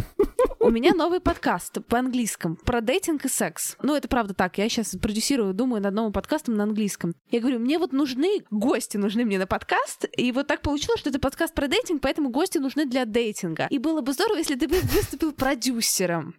у 0.59 0.71
меня 0.71 0.95
новый 0.95 1.21
подкаст 1.21 1.85
по-английскому 1.87 2.57
про 2.57 2.81
дейтинг 2.81 3.27
и 3.27 3.29
секс. 3.29 3.77
Ну, 3.83 3.95
это 3.95 4.09
правда 4.09 4.33
так. 4.33 4.57
Я 4.57 4.71
сейчас 4.71 4.97
продюсирую, 4.97 5.53
думаю 5.53 5.83
над 5.83 5.93
новым 5.93 6.15
подкастом 6.15 6.55
на 6.55 6.65
английском. 6.65 7.13
Я 7.31 7.41
говорю, 7.41 7.59
мне 7.59 7.79
вот 7.79 7.93
нужны 7.93 8.43
гости, 8.51 8.97
нужны 8.97 9.27
мне 9.27 9.39
на 9.39 9.47
подкаст. 9.47 10.07
И 10.17 10.33
вот 10.33 10.47
так 10.47 10.63
получилось, 10.63 11.01
что 11.01 11.11
это 11.11 11.19
подкаст 11.19 11.53
про 11.53 11.69
дейтинг, 11.69 12.01
поэтому 12.01 12.31
гости 12.31 12.57
нужны 12.57 12.87
для 12.87 13.05
дейтинга. 13.05 13.67
И 13.69 13.77
было 13.77 14.01
бы 14.01 14.15
здорово, 14.15 14.39
если 14.39 14.55
ты 14.55 14.67
бы 14.67 14.81
выступил 14.81 15.33
продюсером. 15.33 16.37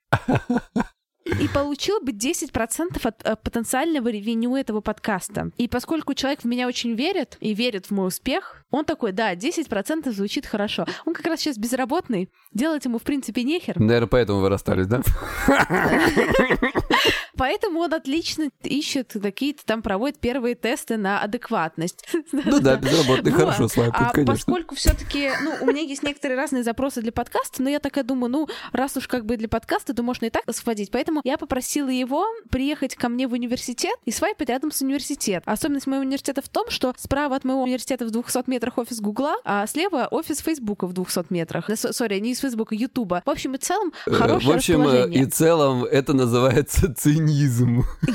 И 1.26 1.48
получил 1.48 2.00
бы 2.02 2.12
10% 2.12 3.00
от 3.04 3.22
э, 3.24 3.36
потенциального 3.36 4.08
ревеню 4.10 4.56
этого 4.56 4.82
подкаста. 4.82 5.50
И 5.58 5.68
поскольку 5.68 6.14
человек 6.14 6.42
в 6.42 6.46
меня 6.46 6.68
очень 6.68 6.94
верит 6.94 7.38
и 7.40 7.54
верит 7.54 7.88
в 7.88 7.92
мой 7.92 8.08
успех, 8.08 8.64
он 8.70 8.86
такой, 8.86 9.12
да, 9.12 9.34
10% 9.34 10.12
звучит 10.12 10.46
хорошо. 10.46 10.86
Он 11.06 11.14
как 11.14 11.26
раз 11.26 11.40
сейчас 11.40 11.58
безработный, 11.58 12.30
делать 12.54 12.86
ему 12.86 13.00
в 13.00 13.04
принципе 13.04 13.44
нехер. 13.44 13.80
Наверное, 13.80 14.08
поэтому 14.08 14.40
вы 14.40 14.50
расстались, 14.50 14.88
да? 14.88 15.02
Поэтому 17.38 17.80
он 17.80 17.94
отлично 17.94 18.50
ищет 18.64 19.16
какие-то 19.22 19.66
там, 19.66 19.82
проводит 19.82 20.20
первые 20.20 20.56
тесты 20.56 20.98
на 20.98 21.22
адекватность. 21.22 22.06
Ну 22.32 22.60
да, 22.60 22.76
безработный 22.76 23.32
хорошо 23.32 23.68
свайпает, 23.68 24.10
А 24.10 24.12
конечно. 24.12 24.34
поскольку 24.34 24.76
все-таки, 24.76 25.32
ну, 25.42 25.54
у 25.62 25.66
меня 25.66 25.82
есть 25.82 26.04
некоторые 26.04 26.38
разные 26.38 26.64
запросы 26.64 27.02
для 27.02 27.12
подкаста, 27.12 27.62
но 27.64 27.70
я 27.70 27.80
такая 27.80 28.04
думаю, 28.04 28.30
ну, 28.32 28.48
раз 28.72 28.98
уж 28.98 29.08
как 29.08 29.26
бы 29.26 29.38
для 29.38 29.48
подкаста, 29.48 29.94
то 29.94 30.04
можно 30.04 30.26
и 30.26 30.30
так 30.30 30.44
сходить. 30.54 30.92
Поэтому 30.92 31.22
я 31.24 31.38
попросила 31.38 31.90
его 31.90 32.26
приехать 32.50 32.96
ко 32.96 33.10
мне 33.10 33.28
в 33.28 33.34
университет 33.34 33.96
и 34.06 34.12
свайпать 34.12 34.50
рядом 34.50 34.72
с 34.72 34.82
университетом. 34.82 35.52
Особенность 35.52 35.88
моего 35.88 36.02
университета 36.04 36.42
в 36.42 36.50
том, 36.50 36.70
что 36.70 36.94
справа 36.98 37.36
от 37.36 37.44
моего 37.46 37.64
университета 37.64 38.06
в 38.06 38.12
200 38.12 38.50
метрах 38.50 38.78
офис 38.78 39.00
Гугла, 39.00 39.36
а 39.44 39.66
слева 39.68 40.08
офис 40.12 40.40
Фейсбука 40.40 40.88
в 40.88 40.94
200 40.94 41.26
метрах. 41.32 41.70
Со- 41.76 41.94
Сори, 41.94 42.20
не 42.20 42.32
из 42.32 42.40
Фейсбука, 42.40 42.76
Ютуба. 42.76 43.22
В 43.26 43.30
общем 43.30 43.56
и 43.56 43.58
целом, 43.58 43.94
Э, 44.08 44.12
хорошее 44.12 44.54
В 44.54 44.56
общем, 44.58 44.82
э, 44.82 44.86
расположение. 44.86 45.22
и 45.24 45.26
целом 45.26 45.84
это 45.86 46.14
называется 46.14 46.94
цинизм. 46.98 47.25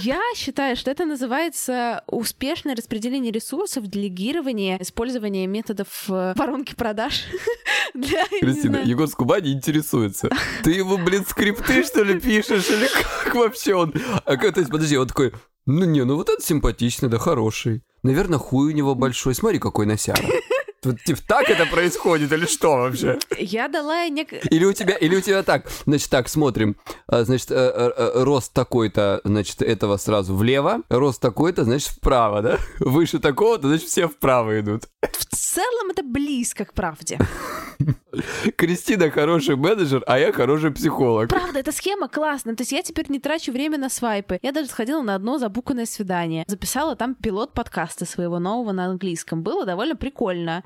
Я 0.03 0.21
считаю, 0.35 0.77
что 0.77 0.91
это 0.91 1.05
называется 1.05 2.03
успешное 2.07 2.75
распределение 2.77 3.33
ресурсов, 3.33 3.87
делегирование, 3.87 4.81
использование 4.81 5.47
методов 5.47 5.89
э, 6.09 6.35
воронки 6.37 6.75
продаж 6.75 7.25
для, 7.95 8.23
не 8.33 8.41
Кристина. 8.41 8.83
Егор 8.85 9.07
Скубани 9.09 9.53
интересуется. 9.53 10.31
Ты 10.63 10.73
ему, 10.73 10.99
блин, 10.99 11.25
скрипты, 11.29 11.85
что 11.85 12.03
ли, 12.03 12.21
пишешь? 12.21 12.69
Или 12.71 12.89
как 13.25 13.35
вообще 13.35 13.75
он? 13.75 13.95
А 14.25 14.37
то 14.37 14.61
есть, 14.61 14.71
подожди, 14.71 14.97
он 14.97 15.07
такой, 15.07 15.33
ну 15.67 15.85
не, 15.85 16.05
ну 16.05 16.17
вот 16.17 16.29
это 16.29 16.43
симпатичный, 16.43 17.09
да 17.09 17.19
хороший. 17.19 17.83
Наверное, 18.03 18.39
хуй 18.39 18.73
у 18.73 18.75
него 18.75 18.95
большой. 18.95 19.35
Смотри, 19.35 19.59
какой 19.59 19.87
носяра. 19.87 20.25
Типа, 21.05 21.21
так 21.27 21.51
это 21.51 21.67
происходит 21.67 22.33
или 22.33 22.47
что 22.47 22.77
вообще? 22.77 23.19
Я 23.39 23.69
дала 23.69 24.09
нек... 24.09 24.33
Или 24.51 24.65
у 24.65 24.73
тебя, 24.73 24.95
или 24.95 25.15
у 25.15 25.21
тебя 25.21 25.43
так, 25.43 25.67
значит, 25.85 26.09
так, 26.09 26.29
смотрим, 26.29 26.77
А, 27.07 27.25
значит, 27.25 27.51
э, 27.51 27.55
э, 27.55 27.93
э, 27.97 28.23
рост 28.23 28.55
такой-то, 28.55 29.21
значит, 29.25 29.61
этого 29.61 29.99
сразу 29.99 30.35
влево, 30.35 30.83
рост 30.89 31.21
такой-то, 31.21 31.65
значит, 31.65 31.91
вправо, 31.91 32.41
да? 32.41 32.59
Выше 32.79 33.19
такого-то, 33.19 33.69
значит, 33.69 33.89
все 33.89 34.09
вправо 34.09 34.59
идут. 34.59 34.85
В 35.03 35.37
целом 35.37 35.91
это 35.91 36.03
близко 36.03 36.65
к 36.65 36.73
правде. 36.73 37.19
Кристина 38.57 39.11
хороший 39.11 39.57
менеджер, 39.57 40.03
а 40.07 40.19
я 40.19 40.33
хороший 40.33 40.71
психолог. 40.71 41.29
Правда, 41.29 41.59
эта 41.61 41.73
схема 41.73 42.09
классная. 42.09 42.55
То 42.55 42.63
есть 42.63 42.73
я 42.73 42.83
теперь 42.83 43.11
не 43.11 43.19
трачу 43.19 43.53
время 43.53 43.79
на 43.79 43.89
свайпы. 43.89 44.39
Я 44.43 44.53
даже 44.53 44.69
сходила 44.69 45.03
на 45.03 45.15
одно 45.15 45.39
забуканное 45.39 45.87
свидание. 45.87 46.45
Записала 46.47 46.97
там 46.97 47.15
пилот 47.15 47.53
подкаста 47.55 48.05
своего 48.05 48.39
нового 48.39 48.73
на 48.73 48.87
английском. 48.87 49.43
Было 49.43 49.65
довольно 49.65 49.97
прикольно. 49.97 50.63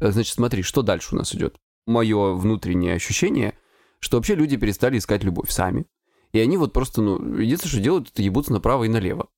Э, 0.00 0.10
Значит, 0.10 0.34
смотри, 0.34 0.62
что 0.62 0.82
дальше 0.82 1.14
у 1.14 1.18
нас 1.18 1.34
идет. 1.34 1.56
Мое 1.86 2.34
внутреннее 2.34 2.94
ощущение, 2.94 3.54
что 4.00 4.16
вообще 4.16 4.34
люди 4.34 4.56
перестали 4.56 4.98
искать 4.98 5.24
любовь 5.24 5.50
сами. 5.50 5.86
И 6.32 6.38
они 6.38 6.56
вот 6.56 6.72
просто, 6.72 7.02
ну, 7.02 7.38
единственное, 7.38 7.72
что 7.72 7.80
делают, 7.80 8.10
это 8.10 8.22
ебутся 8.22 8.52
направо 8.52 8.84
и 8.84 8.88
налево. 8.88 9.28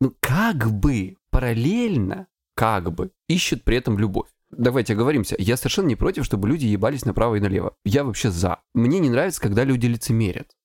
Ну, 0.00 0.12
как 0.20 0.70
бы 0.72 1.16
параллельно, 1.30 2.26
как 2.54 2.92
бы, 2.92 3.12
ищут 3.28 3.62
при 3.64 3.76
этом 3.76 3.98
любовь. 3.98 4.28
Давайте 4.50 4.94
оговоримся. 4.94 5.36
Я 5.38 5.56
совершенно 5.56 5.86
не 5.86 5.96
против, 5.96 6.24
чтобы 6.24 6.48
люди 6.48 6.66
ебались 6.66 7.04
направо 7.04 7.36
и 7.36 7.40
налево. 7.40 7.76
Я 7.84 8.04
вообще 8.04 8.30
за. 8.30 8.60
Мне 8.74 8.98
не 8.98 9.08
нравится, 9.08 9.40
когда 9.40 9.64
люди 9.64 9.86
лицемерят. 9.86 10.56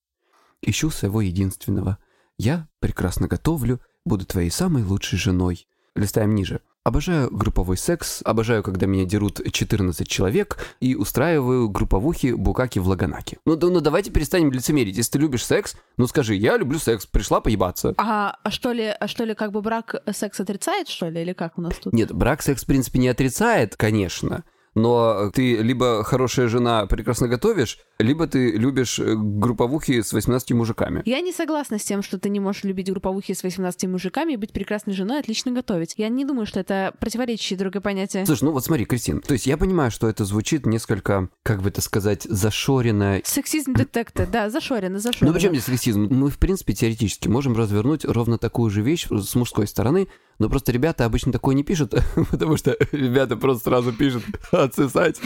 Ищу 0.61 0.89
своего 0.89 1.21
единственного. 1.21 1.99
Я 2.37 2.67
прекрасно 2.79 3.27
готовлю, 3.27 3.79
буду 4.03 4.25
твоей 4.25 4.49
самой 4.49 4.83
лучшей 4.83 5.19
женой. 5.19 5.67
Листаем 5.95 6.35
ниже. 6.35 6.59
Обожаю 6.83 7.31
групповой 7.31 7.77
секс, 7.77 8.21
обожаю, 8.25 8.61
когда 8.61 8.85
меня 8.85 9.05
дерут 9.05 9.41
14 9.51 10.07
человек 10.07 10.57
и 10.81 10.93
устраиваю 10.93 11.69
групповухи 11.69 12.33
букаки 12.33 12.79
в 12.79 12.87
Лаганаке. 12.87 13.37
Ну, 13.45 13.55
да- 13.55 13.69
ну 13.69 13.79
давайте 13.79 14.11
перестанем 14.11 14.51
лицемерить. 14.51 14.97
Если 14.97 15.13
ты 15.13 15.19
любишь 15.19 15.45
секс, 15.45 15.75
ну 15.97 16.05
скажи, 16.05 16.35
я 16.35 16.57
люблю 16.57 16.77
секс, 16.77 17.05
пришла 17.05 17.39
поебаться. 17.39 17.93
А, 17.97 18.37
а 18.43 18.51
что 18.51 18.71
ли, 18.73 18.93
а 18.99 19.07
что 19.07 19.23
ли, 19.23 19.33
как 19.33 19.51
бы 19.51 19.61
брак 19.61 19.95
секс 20.11 20.39
отрицает, 20.39 20.89
что 20.89 21.09
ли, 21.09 21.21
или 21.21 21.33
как 21.33 21.57
у 21.57 21.61
нас 21.61 21.75
тут? 21.77 21.93
Нет, 21.93 22.11
брак 22.13 22.41
секс, 22.43 22.63
в 22.63 22.67
принципе, 22.67 22.99
не 22.99 23.07
отрицает, 23.07 23.75
конечно. 23.77 24.43
Но 24.75 25.31
ты 25.33 25.57
либо 25.57 26.03
хорошая 26.03 26.49
жена, 26.49 26.85
прекрасно 26.85 27.27
готовишь, 27.27 27.79
либо 27.97 28.27
ты 28.27 28.51
любишь 28.51 28.99
э, 28.99 29.15
групповухи 29.15 30.01
с 30.01 30.11
18 30.11 30.51
мужиками. 30.51 31.01
Я 31.05 31.21
не 31.21 31.31
согласна 31.31 31.79
с 31.79 31.83
тем, 31.83 32.03
что 32.03 32.19
ты 32.19 32.29
не 32.29 32.41
можешь 32.41 32.65
любить 32.65 32.91
групповухи 32.91 33.33
с 33.33 33.41
18 33.43 33.85
мужиками 33.85 34.33
и 34.33 34.37
быть 34.37 34.51
прекрасной 34.51 34.93
женой, 34.93 35.19
отлично 35.19 35.51
готовить. 35.51 35.93
Я 35.97 36.09
не 36.09 36.25
думаю, 36.25 36.45
что 36.45 36.59
это 36.59 36.93
противоречащие 36.99 37.57
друг 37.57 37.81
понятия. 37.81 38.25
Слушай, 38.25 38.45
ну 38.45 38.51
вот 38.51 38.65
смотри, 38.65 38.85
Кристин, 38.85 39.21
то 39.21 39.33
есть 39.33 39.47
я 39.47 39.57
понимаю, 39.57 39.91
что 39.91 40.07
это 40.07 40.25
звучит 40.25 40.65
несколько, 40.65 41.29
как 41.43 41.61
бы 41.61 41.69
это 41.69 41.81
сказать, 41.81 42.23
зашорено. 42.23 43.21
Сексизм 43.23 43.73
детектор, 43.73 44.27
да, 44.27 44.49
зашорено, 44.49 44.99
зашорено. 44.99 45.31
Ну 45.31 45.37
причем 45.37 45.51
здесь 45.51 45.65
сексизм? 45.65 46.07
Мы, 46.09 46.29
в 46.29 46.37
принципе, 46.37 46.73
теоретически 46.73 47.27
можем 47.27 47.55
развернуть 47.55 48.03
ровно 48.05 48.37
такую 48.37 48.69
же 48.69 48.81
вещь 48.81 49.07
с 49.09 49.35
мужской 49.35 49.67
стороны, 49.67 50.07
но 50.39 50.49
просто 50.49 50.71
ребята 50.71 51.05
обычно 51.05 51.31
такое 51.31 51.55
не 51.55 51.63
пишут, 51.63 51.93
потому 52.31 52.57
что 52.57 52.75
ребята 52.91 53.37
просто 53.37 53.65
сразу 53.65 53.93
пишут 53.93 54.23
«отсосать». 54.51 55.19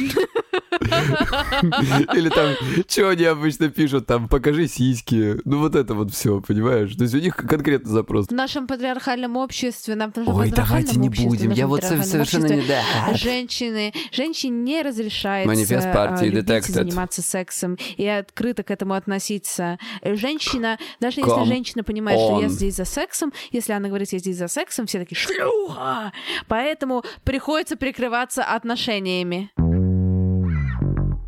Или 2.14 2.30
там, 2.30 2.54
что 2.88 3.10
они 3.10 3.24
обычно 3.26 3.70
пишут, 3.70 4.06
там, 4.06 4.28
покажи 4.28 4.68
сиськи. 4.68 5.40
Ну 5.46 5.60
вот 5.60 5.76
это 5.76 5.94
вот 5.94 6.12
все, 6.12 6.42
понимаешь? 6.42 6.94
То 6.96 7.04
есть 7.04 7.16
у 7.16 7.20
них 7.20 7.36
конкретно 7.36 7.90
запрос. 7.90 8.28
В 8.28 8.32
нашем 8.32 8.68
патриархальном 8.68 9.38
обществе, 9.38 9.96
нам 9.96 10.14
Ой, 10.16 10.52
давайте 10.52 11.00
не 11.00 11.10
будем. 11.10 11.52
Я 11.52 11.68
вот 11.68 11.84
совершенно 11.84 12.48
не... 12.48 12.62
Да. 12.62 13.14
Женщины, 13.14 13.94
женщине 14.12 14.58
не 14.60 14.82
разрешается 14.82 15.48
Манифест 15.48 15.92
партии 15.92 16.30
а, 16.30 16.42
Detected. 16.42 16.72
заниматься 16.72 17.22
сексом 17.22 17.78
и 17.98 18.06
открыто 18.06 18.64
к 18.64 18.72
этому 18.72 18.94
относиться. 18.94 19.78
Э, 20.02 20.16
Женщина, 20.16 20.78
даже 21.00 21.22
если 21.22 21.46
женщина 21.46 21.84
понимает, 21.84 22.20
что 22.20 22.42
я 22.42 22.50
здесь 22.50 22.76
за 22.76 22.86
сексом, 22.86 23.34
если 23.52 23.74
она 23.74 23.88
говорит, 23.88 24.12
я 24.12 24.20
здесь 24.20 24.38
за 24.38 24.48
сексом, 24.48 24.86
все 24.86 25.00
такие 25.00 25.18
шлюха. 25.18 26.12
Поэтому 26.48 27.04
приходится 27.24 27.76
прикрываться 27.78 28.44
отношениями. 28.44 29.52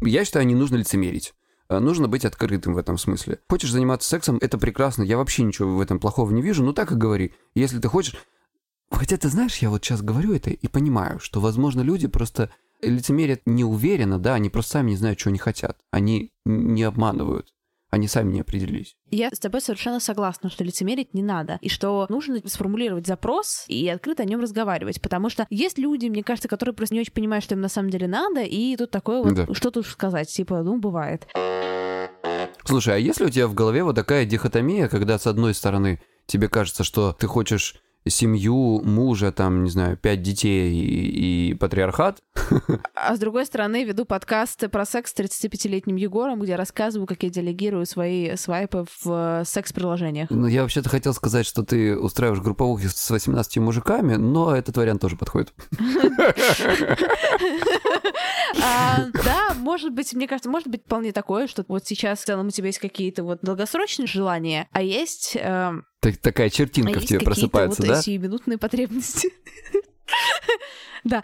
Я 0.01 0.25
считаю, 0.25 0.45
не 0.47 0.55
нужно 0.55 0.77
лицемерить. 0.77 1.33
А, 1.69 1.79
Нужно 1.79 2.07
быть 2.07 2.25
открытым 2.25 2.73
в 2.73 2.77
этом 2.77 2.97
смысле. 2.97 3.39
Хочешь 3.49 3.71
заниматься 3.71 4.09
сексом, 4.09 4.37
это 4.41 4.57
прекрасно. 4.57 5.03
Я 5.03 5.17
вообще 5.17 5.43
ничего 5.43 5.75
в 5.77 5.81
этом 5.81 5.99
плохого 5.99 6.31
не 6.31 6.41
вижу. 6.41 6.63
Ну 6.63 6.73
так 6.73 6.91
и 6.91 6.95
говори. 6.95 7.33
Если 7.55 7.79
ты 7.79 7.87
хочешь... 7.87 8.15
Хотя 8.89 9.15
ты 9.15 9.29
знаешь, 9.29 9.57
я 9.59 9.69
вот 9.69 9.83
сейчас 9.83 10.01
говорю 10.01 10.33
это 10.33 10.49
и 10.49 10.67
понимаю, 10.67 11.19
что, 11.19 11.39
возможно, 11.39 11.79
люди 11.79 12.07
просто 12.07 12.51
лицемерят 12.81 13.43
неуверенно, 13.45 14.19
да, 14.19 14.33
они 14.33 14.49
просто 14.49 14.71
сами 14.73 14.91
не 14.91 14.97
знают, 14.97 15.17
чего 15.17 15.29
они 15.29 15.39
хотят. 15.39 15.77
Они 15.91 16.33
не 16.43 16.83
обманывают. 16.83 17.53
Они 17.91 18.07
сами 18.07 18.31
не 18.31 18.39
определились. 18.41 18.95
Я 19.09 19.29
с 19.31 19.39
тобой 19.39 19.59
совершенно 19.61 19.99
согласна, 19.99 20.49
что 20.49 20.63
лицемерить 20.63 21.13
не 21.13 21.21
надо, 21.21 21.59
и 21.61 21.67
что 21.67 22.05
нужно 22.07 22.39
сформулировать 22.45 23.05
запрос 23.05 23.65
и 23.67 23.87
открыто 23.89 24.23
о 24.23 24.25
нем 24.25 24.39
разговаривать, 24.39 25.01
потому 25.01 25.29
что 25.29 25.45
есть 25.49 25.77
люди, 25.77 26.07
мне 26.07 26.23
кажется, 26.23 26.47
которые 26.47 26.73
просто 26.73 26.95
не 26.95 27.01
очень 27.01 27.11
понимают, 27.11 27.43
что 27.43 27.53
им 27.55 27.59
на 27.61 27.67
самом 27.67 27.89
деле 27.89 28.07
надо, 28.07 28.41
и 28.43 28.77
тут 28.77 28.91
такое 28.91 29.21
вот, 29.21 29.33
Да. 29.33 29.53
что 29.53 29.71
тут 29.71 29.85
сказать, 29.85 30.29
типа, 30.29 30.63
ну, 30.63 30.79
бывает. 30.79 31.27
Слушай, 32.63 32.95
а 32.95 32.97
если 32.97 33.25
у 33.25 33.29
тебя 33.29 33.47
в 33.47 33.53
голове 33.53 33.83
вот 33.83 33.95
такая 33.95 34.25
дихотомия, 34.25 34.87
когда 34.87 35.19
с 35.19 35.27
одной 35.27 35.53
стороны 35.53 36.01
тебе 36.27 36.47
кажется, 36.47 36.85
что 36.85 37.11
ты 37.11 37.27
хочешь 37.27 37.75
семью, 38.07 38.81
мужа, 38.83 39.31
там, 39.31 39.63
не 39.63 39.69
знаю, 39.69 39.97
пять 39.97 40.21
детей 40.21 40.73
и, 40.73 41.51
и 41.51 41.53
патриархат, 41.53 42.21
А 42.95 43.15
с 43.15 43.19
другой 43.19 43.45
стороны, 43.45 43.83
веду 43.83 44.05
подкасты 44.05 44.69
про 44.69 44.85
секс 44.85 45.11
с 45.11 45.15
35-летним 45.15 45.95
Егором, 45.95 46.39
где 46.39 46.55
рассказываю, 46.55 47.07
как 47.07 47.23
я 47.23 47.29
делегирую 47.29 47.85
свои 47.85 48.35
свайпы 48.35 48.85
в 49.03 49.41
э, 49.41 49.45
секс-приложениях. 49.45 50.29
ну, 50.29 50.47
я 50.47 50.61
вообще-то 50.61 50.89
хотел 50.89 51.13
сказать, 51.13 51.45
что 51.45 51.63
ты 51.63 51.97
устраиваешь 51.97 52.41
групповухи 52.41 52.87
с 52.87 53.09
18 53.09 53.57
мужиками, 53.57 54.15
но 54.15 54.55
этот 54.55 54.77
вариант 54.77 55.01
тоже 55.01 55.17
подходит. 55.17 55.53
А, 58.61 59.05
да, 59.23 59.53
может 59.55 59.93
быть, 59.93 60.13
мне 60.13 60.27
кажется, 60.27 60.49
может 60.49 60.67
быть 60.67 60.83
вполне 60.83 61.13
такое, 61.13 61.47
что 61.47 61.63
вот 61.67 61.85
сейчас 61.85 62.19
в 62.19 62.25
целом 62.25 62.47
у 62.47 62.51
тебя 62.51 62.67
есть 62.67 62.79
какие-то 62.79 63.23
вот 63.23 63.39
долгосрочные 63.41 64.07
желания, 64.07 64.67
а 64.71 64.81
есть, 64.81 65.37
эм, 65.39 65.85
Так- 66.01 66.17
такая 66.17 66.47
а 66.47 66.49
чертинка 66.49 66.93
в 66.93 66.95
есть 66.95 67.09
тебе 67.09 67.19
просыпается, 67.19 67.81
вот 67.83 67.87
да? 67.89 68.01
сиюминутные 68.01 68.57
потребности. 68.57 69.29
Да. 71.03 71.23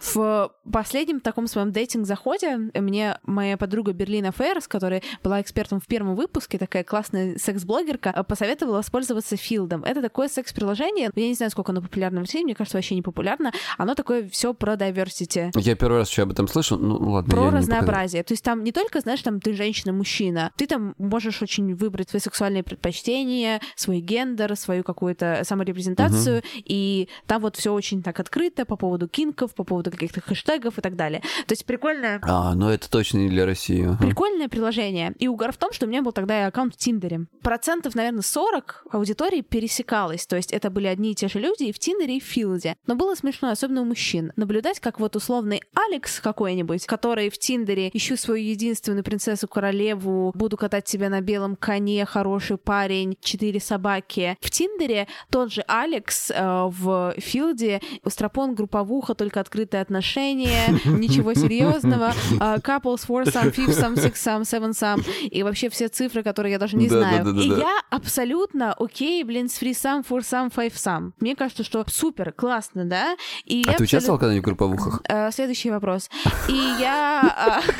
В 0.00 0.52
последнем 0.70 1.20
таком 1.20 1.46
своем 1.46 1.72
дейтинг-заходе 1.72 2.70
мне 2.74 3.18
моя 3.24 3.56
подруга 3.56 3.92
Берлина 3.92 4.32
Фейер, 4.32 4.60
с 4.60 4.68
которой 4.68 5.02
была 5.22 5.40
экспертом 5.40 5.80
в 5.80 5.86
первом 5.86 6.14
выпуске, 6.16 6.58
такая 6.58 6.84
классная 6.84 7.36
секс-блогерка, 7.38 8.24
посоветовала 8.24 8.76
воспользоваться 8.76 9.36
Филдом. 9.36 9.84
Это 9.84 10.00
такое 10.00 10.28
секс-приложение, 10.28 11.10
я 11.14 11.28
не 11.28 11.34
знаю, 11.34 11.50
сколько 11.50 11.72
оно 11.72 11.82
популярно 11.82 12.20
в 12.20 12.22
России, 12.22 12.42
мне 12.42 12.54
кажется, 12.54 12.78
вообще 12.78 12.94
не 12.94 13.02
популярно. 13.02 13.52
Оно 13.78 13.94
такое 13.94 14.28
все 14.28 14.54
про 14.54 14.74
diversity. 14.74 15.50
Я 15.56 15.76
первый 15.76 15.98
раз 15.98 16.10
еще 16.10 16.22
об 16.22 16.32
этом 16.32 16.48
слышу, 16.48 16.76
ну 16.76 16.96
ладно. 17.10 17.34
Про 17.34 17.50
разнообразие. 17.50 18.22
То 18.22 18.32
есть 18.32 18.44
там 18.44 18.64
не 18.64 18.72
только, 18.72 19.00
знаешь, 19.00 19.22
там 19.22 19.40
ты 19.40 19.52
женщина-мужчина, 19.52 20.52
ты 20.56 20.66
там 20.66 20.94
можешь 20.98 21.42
очень 21.42 21.74
выбрать 21.74 22.10
свои 22.10 22.20
сексуальные 22.20 22.62
предпочтения, 22.62 23.60
свой 23.76 24.00
гендер, 24.00 24.56
свою 24.56 24.82
какую-то 24.82 25.42
саморепрезентацию, 25.44 26.42
и 26.64 27.08
там 27.26 27.42
вот 27.42 27.56
все 27.56 27.72
очень 27.72 28.02
так 28.02 28.18
открыто 28.20 28.64
по 28.64 28.76
поводу 28.76 29.08
кинков, 29.08 29.54
по 29.54 29.64
поводу 29.64 29.89
каких-то 29.90 30.20
хэштегов 30.20 30.78
и 30.78 30.80
так 30.80 30.96
далее. 30.96 31.20
То 31.46 31.52
есть 31.52 31.64
прикольное 31.66 32.20
А, 32.22 32.54
ну 32.54 32.68
это 32.68 32.90
точно 32.90 33.18
не 33.18 33.28
для 33.28 33.46
России. 33.46 33.84
ага. 33.84 33.98
Прикольное 33.98 34.48
приложение. 34.48 35.12
И 35.18 35.28
угар 35.28 35.52
в 35.52 35.56
том, 35.56 35.72
что 35.72 35.86
у 35.86 35.88
меня 35.88 36.02
был 36.02 36.12
тогда 36.12 36.40
и 36.40 36.44
аккаунт 36.44 36.74
в 36.74 36.76
Тиндере. 36.76 37.26
Процентов, 37.42 37.94
наверное, 37.94 38.22
40 38.22 38.84
аудитории 38.92 39.40
пересекалось. 39.40 40.26
То 40.26 40.36
есть 40.36 40.52
это 40.52 40.70
были 40.70 40.86
одни 40.86 41.12
и 41.12 41.14
те 41.14 41.28
же 41.28 41.38
люди 41.38 41.64
и 41.64 41.72
в 41.72 41.78
Тиндере, 41.78 42.16
и 42.16 42.20
в 42.20 42.24
Филде. 42.24 42.76
Но 42.86 42.94
было 42.94 43.14
смешно, 43.14 43.50
особенно 43.50 43.82
у 43.82 43.84
мужчин. 43.84 44.32
Наблюдать, 44.36 44.80
как 44.80 45.00
вот 45.00 45.16
условный 45.16 45.62
Алекс 45.74 46.20
какой-нибудь, 46.20 46.86
который 46.86 47.30
в 47.30 47.38
Тиндере 47.38 47.90
ищу 47.92 48.16
свою 48.16 48.44
единственную 48.44 49.04
принцессу-королеву, 49.04 50.32
буду 50.34 50.56
катать 50.56 50.84
тебя 50.84 51.08
на 51.08 51.20
белом 51.20 51.56
коне, 51.56 52.04
хороший 52.06 52.56
парень, 52.56 53.16
четыре 53.20 53.60
собаки. 53.60 54.36
В 54.40 54.50
Тиндере 54.50 55.06
тот 55.30 55.52
же 55.52 55.62
Алекс 55.66 56.30
э, 56.30 56.34
в 56.68 57.14
Филде, 57.18 57.80
Страпон, 58.06 58.54
групповуха, 58.54 59.14
только 59.14 59.40
отношения, 59.80 60.68
ничего 60.84 61.34
серьезного, 61.34 62.12
а, 62.40 62.56
couples, 62.58 63.06
four 63.06 63.24
some, 63.24 63.52
fifth 63.54 63.78
some, 63.80 63.94
six 63.96 64.12
some, 64.14 64.42
seven 64.42 64.70
some, 64.70 65.04
и 65.26 65.42
вообще 65.42 65.68
все 65.70 65.88
цифры, 65.88 66.22
которые 66.22 66.52
я 66.52 66.58
даже 66.58 66.76
не 66.76 66.88
Да, 66.88 66.98
знаю. 66.98 67.24
да, 67.24 67.32
да, 67.32 67.40
и 67.42 67.48
я 67.48 67.80
абсолютно 67.90 68.72
окей, 68.74 69.22
блин, 69.24 69.48
с 69.48 69.60
free 69.60 69.70
some, 69.72 70.04
four 70.06 70.20
some, 70.20 70.52
five 70.54 70.72
some. 70.74 71.12
Мне 71.20 71.34
кажется, 71.36 71.64
что 71.64 71.84
супер, 71.88 72.32
классно, 72.32 72.84
да? 72.84 73.16
И 73.44 73.62
А 73.66 73.72
я 73.72 73.76
ты 73.76 73.84
участвовал 73.84 74.16
абсолютно- 74.16 74.18
когда-нибудь 74.18 74.42
в 74.42 74.46
групповухах? 74.46 75.02
Э, 75.08 75.30
Следующий 75.32 75.70
вопрос. 75.70 76.08
И 76.48 76.54
я... 76.80 77.62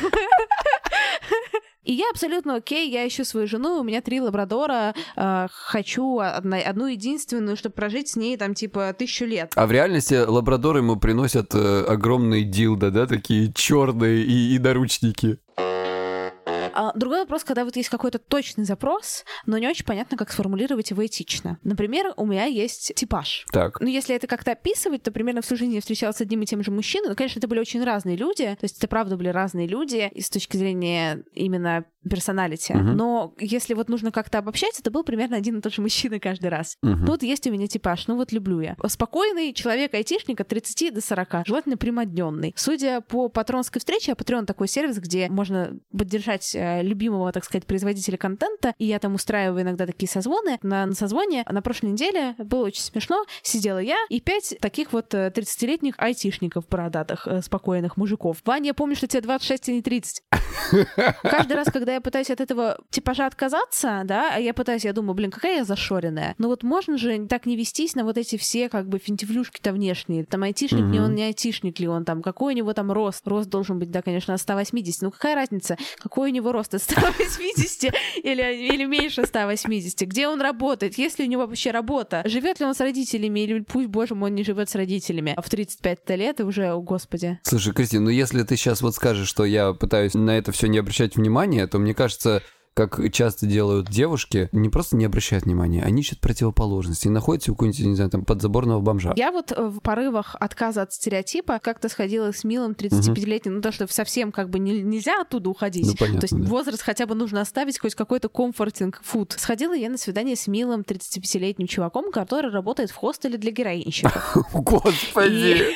И 1.83 1.93
я 1.93 2.05
абсолютно 2.11 2.55
окей, 2.55 2.91
я 2.91 3.07
ищу 3.07 3.25
свою 3.25 3.47
жену, 3.47 3.79
у 3.79 3.83
меня 3.83 4.01
три 4.01 4.21
лабрадора, 4.21 4.93
э, 5.15 5.47
хочу 5.51 6.19
одна- 6.19 6.59
одну 6.59 6.85
единственную, 6.85 7.57
чтобы 7.57 7.73
прожить 7.73 8.09
с 8.09 8.15
ней 8.15 8.37
там 8.37 8.53
типа 8.53 8.93
тысячу 8.97 9.25
лет. 9.25 9.53
А 9.55 9.65
в 9.65 9.71
реальности 9.71 10.13
лабрадоры 10.13 10.79
ему 10.79 10.95
приносят 10.97 11.55
э, 11.55 11.83
огромные 11.87 12.43
дилда, 12.43 12.91
да, 12.91 13.07
такие 13.07 13.51
черные 13.53 14.23
и, 14.23 14.55
и 14.55 14.59
наручники. 14.59 15.39
А, 16.81 16.93
другой 16.95 17.19
вопрос, 17.19 17.43
когда 17.43 17.63
вот 17.63 17.75
есть 17.75 17.89
какой-то 17.89 18.17
точный 18.17 18.63
запрос, 18.63 19.23
но 19.45 19.59
не 19.59 19.67
очень 19.67 19.85
понятно, 19.85 20.17
как 20.17 20.31
сформулировать 20.31 20.89
его 20.89 21.05
этично. 21.05 21.59
Например, 21.63 22.11
у 22.17 22.25
меня 22.25 22.45
есть 22.45 22.95
типаж. 22.95 23.45
Так. 23.51 23.79
Ну, 23.79 23.87
если 23.87 24.15
это 24.15 24.25
как-то 24.25 24.53
описывать, 24.53 25.03
то 25.03 25.11
примерно 25.11 25.43
всю 25.43 25.57
жизнь 25.57 25.75
я 25.75 25.81
встречалась 25.81 26.17
с 26.17 26.21
одним 26.21 26.41
и 26.41 26.47
тем 26.47 26.63
же 26.63 26.71
мужчиной. 26.71 27.09
Ну, 27.09 27.15
конечно, 27.15 27.37
это 27.37 27.47
были 27.47 27.59
очень 27.59 27.83
разные 27.83 28.15
люди. 28.15 28.45
То 28.45 28.63
есть 28.63 28.79
это 28.79 28.87
правда 28.87 29.15
были 29.15 29.27
разные 29.27 29.67
люди 29.67 30.09
и 30.11 30.21
с 30.21 30.31
точки 30.31 30.57
зрения 30.57 31.23
именно 31.33 31.85
персоналити. 32.09 32.73
Мгм. 32.73 32.95
Но 32.95 33.33
если 33.39 33.73
вот 33.73 33.89
нужно 33.89 34.11
как-то 34.11 34.39
обобщать, 34.39 34.79
это 34.79 34.91
был 34.91 35.03
примерно 35.03 35.37
один 35.37 35.59
и 35.59 35.61
тот 35.61 35.73
же 35.73 35.81
мужчина 35.81 36.19
каждый 36.19 36.49
раз. 36.49 36.77
Ну, 36.81 37.05
вот 37.05 37.23
есть 37.23 37.47
у 37.47 37.51
меня 37.51 37.67
типаж, 37.67 38.07
ну 38.07 38.15
вот 38.15 38.31
люблю 38.31 38.59
я. 38.59 38.75
Спокойный 38.87 39.53
человек-айтишник 39.53 40.39
от 40.39 40.47
30 40.47 40.93
до 40.93 41.01
40, 41.01 41.47
желательно 41.47 41.77
прямодневный. 41.77 42.53
Судя 42.57 43.01
по 43.01 43.29
патронской 43.29 43.79
встрече, 43.79 44.13
а 44.13 44.15
Patreon 44.15 44.45
такой 44.45 44.67
сервис, 44.67 44.97
где 44.97 45.29
можно 45.29 45.77
поддержать 45.95 46.55
э, 46.55 46.81
любимого, 46.81 47.31
так 47.31 47.43
сказать, 47.43 47.65
производителя 47.65 48.17
контента, 48.17 48.73
и 48.77 48.85
я 48.85 48.99
там 48.99 49.15
устраиваю 49.15 49.61
иногда 49.61 49.85
такие 49.85 50.09
созвоны. 50.09 50.59
На, 50.61 50.85
на 50.85 50.93
созвоне 50.93 51.45
на 51.49 51.61
прошлой 51.61 51.91
неделе 51.91 52.35
было 52.37 52.65
очень 52.65 52.81
смешно. 52.81 53.25
Сидела 53.43 53.79
я 53.79 53.97
и 54.09 54.19
пять 54.19 54.55
таких 54.59 54.93
вот 54.93 55.13
э, 55.13 55.31
30-летних 55.35 55.95
айтишников 55.97 56.67
бородатых, 56.67 57.27
э, 57.27 57.41
спокойных 57.41 57.97
мужиков. 57.97 58.37
Ваня, 58.45 58.67
я 58.67 58.73
помню, 58.73 58.95
что 58.95 59.07
тебе 59.07 59.21
26, 59.21 59.69
а 59.69 59.71
не 59.71 59.81
30. 59.81 60.23
Каждый 61.23 61.53
раз, 61.53 61.67
когда 61.71 61.90
я 61.93 62.01
пытаюсь 62.01 62.29
от 62.29 62.41
этого 62.41 62.77
типажа 62.89 63.25
отказаться, 63.25 64.01
да, 64.05 64.31
а 64.35 64.39
я 64.39 64.53
пытаюсь, 64.53 64.85
я 64.85 64.93
думаю, 64.93 65.13
блин, 65.13 65.31
какая 65.31 65.57
я 65.57 65.63
зашоренная. 65.63 66.35
Но 66.37 66.47
вот 66.47 66.63
можно 66.63 66.97
же 66.97 67.25
так 67.27 67.45
не 67.45 67.55
вестись 67.55 67.95
на 67.95 68.03
вот 68.03 68.17
эти 68.17 68.37
все 68.37 68.69
как 68.69 68.87
бы 68.87 68.99
финтифлюшки-то 68.99 69.73
внешние. 69.73 70.25
Там 70.25 70.43
айтишник 70.43 70.91
ли 70.91 70.99
он, 70.99 71.15
не 71.15 71.23
айтишник 71.23 71.79
ли 71.79 71.87
он, 71.87 72.05
там 72.05 72.21
какой 72.21 72.53
у 72.53 72.57
него 72.57 72.73
там 72.73 72.91
рост. 72.91 73.27
Рост 73.27 73.49
должен 73.49 73.79
быть, 73.79 73.91
да, 73.91 74.01
конечно, 74.01 74.33
от 74.33 74.41
180. 74.41 75.01
Ну 75.01 75.11
какая 75.11 75.35
разница, 75.35 75.77
какой 75.97 76.31
у 76.31 76.33
него 76.33 76.51
рост 76.51 76.73
от 76.73 76.81
180 76.81 77.93
или, 78.23 78.73
или 78.73 78.85
меньше 78.85 79.25
180? 79.25 80.07
Где 80.07 80.27
он 80.27 80.41
работает? 80.41 80.97
Есть 80.97 81.19
ли 81.19 81.25
у 81.25 81.27
него 81.27 81.45
вообще 81.45 81.71
работа? 81.71 82.23
Живет 82.25 82.59
ли 82.59 82.65
он 82.65 82.75
с 82.75 82.79
родителями 82.79 83.41
или 83.41 83.59
пусть, 83.61 83.87
боже 83.87 84.15
мой, 84.15 84.29
он 84.29 84.35
не 84.35 84.43
живет 84.43 84.69
с 84.69 84.75
родителями? 84.75 85.33
А 85.35 85.41
в 85.41 85.49
35 85.49 86.09
лет 86.11 86.39
и 86.39 86.43
уже, 86.43 86.71
о 86.71 86.79
господи. 86.79 87.39
Слушай, 87.43 87.73
Кристина, 87.73 88.05
ну 88.05 88.09
если 88.09 88.43
ты 88.43 88.55
сейчас 88.55 88.81
вот 88.81 88.95
скажешь, 88.95 89.27
что 89.27 89.45
я 89.45 89.73
пытаюсь 89.73 90.13
на 90.13 90.37
это 90.37 90.51
все 90.51 90.67
не 90.67 90.77
обращать 90.77 91.15
внимания, 91.15 91.67
то 91.67 91.77
мне 91.81 91.93
кажется, 91.93 92.41
как 92.73 93.11
часто 93.11 93.45
делают 93.45 93.89
девушки, 93.89 94.49
не 94.53 94.69
просто 94.69 94.95
не 94.95 95.05
обращают 95.05 95.45
внимания, 95.45 95.83
они 95.83 96.01
ищут 96.01 96.21
противоположности 96.21 97.07
и 97.07 97.09
находятся 97.09 97.51
у 97.51 97.55
какого-нибудь, 97.55 97.85
не 97.85 97.95
знаю, 97.95 98.09
там, 98.09 98.23
подзаборного 98.23 98.79
бомжа. 98.79 99.13
Я 99.17 99.31
вот 99.31 99.51
э, 99.51 99.61
в 99.61 99.79
порывах 99.81 100.35
отказа 100.39 100.83
от 100.83 100.93
стереотипа 100.93 101.59
как-то 101.59 101.89
сходила 101.89 102.31
с 102.31 102.43
милым 102.43 102.71
35-летним, 102.71 103.55
ну 103.55 103.61
то, 103.61 103.71
что 103.71 103.91
совсем 103.91 104.31
как 104.31 104.49
бы 104.49 104.59
не- 104.59 104.81
нельзя 104.81 105.21
оттуда 105.21 105.49
уходить. 105.49 105.85
Ну, 105.85 105.95
понятно, 105.97 106.21
то 106.21 106.25
есть 106.25 106.37
да. 106.37 106.49
возраст 106.49 106.81
хотя 106.81 107.05
бы 107.05 107.15
нужно 107.15 107.41
оставить 107.41 107.77
хоть 107.77 107.95
какой-то 107.95 108.29
комфортинг 108.29 109.01
фуд. 109.03 109.35
Сходила 109.37 109.73
я 109.73 109.89
на 109.89 109.97
свидание 109.97 110.37
с 110.37 110.47
милым 110.47 110.81
35-летним 110.81 111.67
чуваком, 111.67 112.11
который 112.11 112.51
работает 112.51 112.89
в 112.91 112.95
хостеле 112.95 113.37
для 113.37 113.51
героинщиков. 113.51 114.37
Господи! 114.53 115.75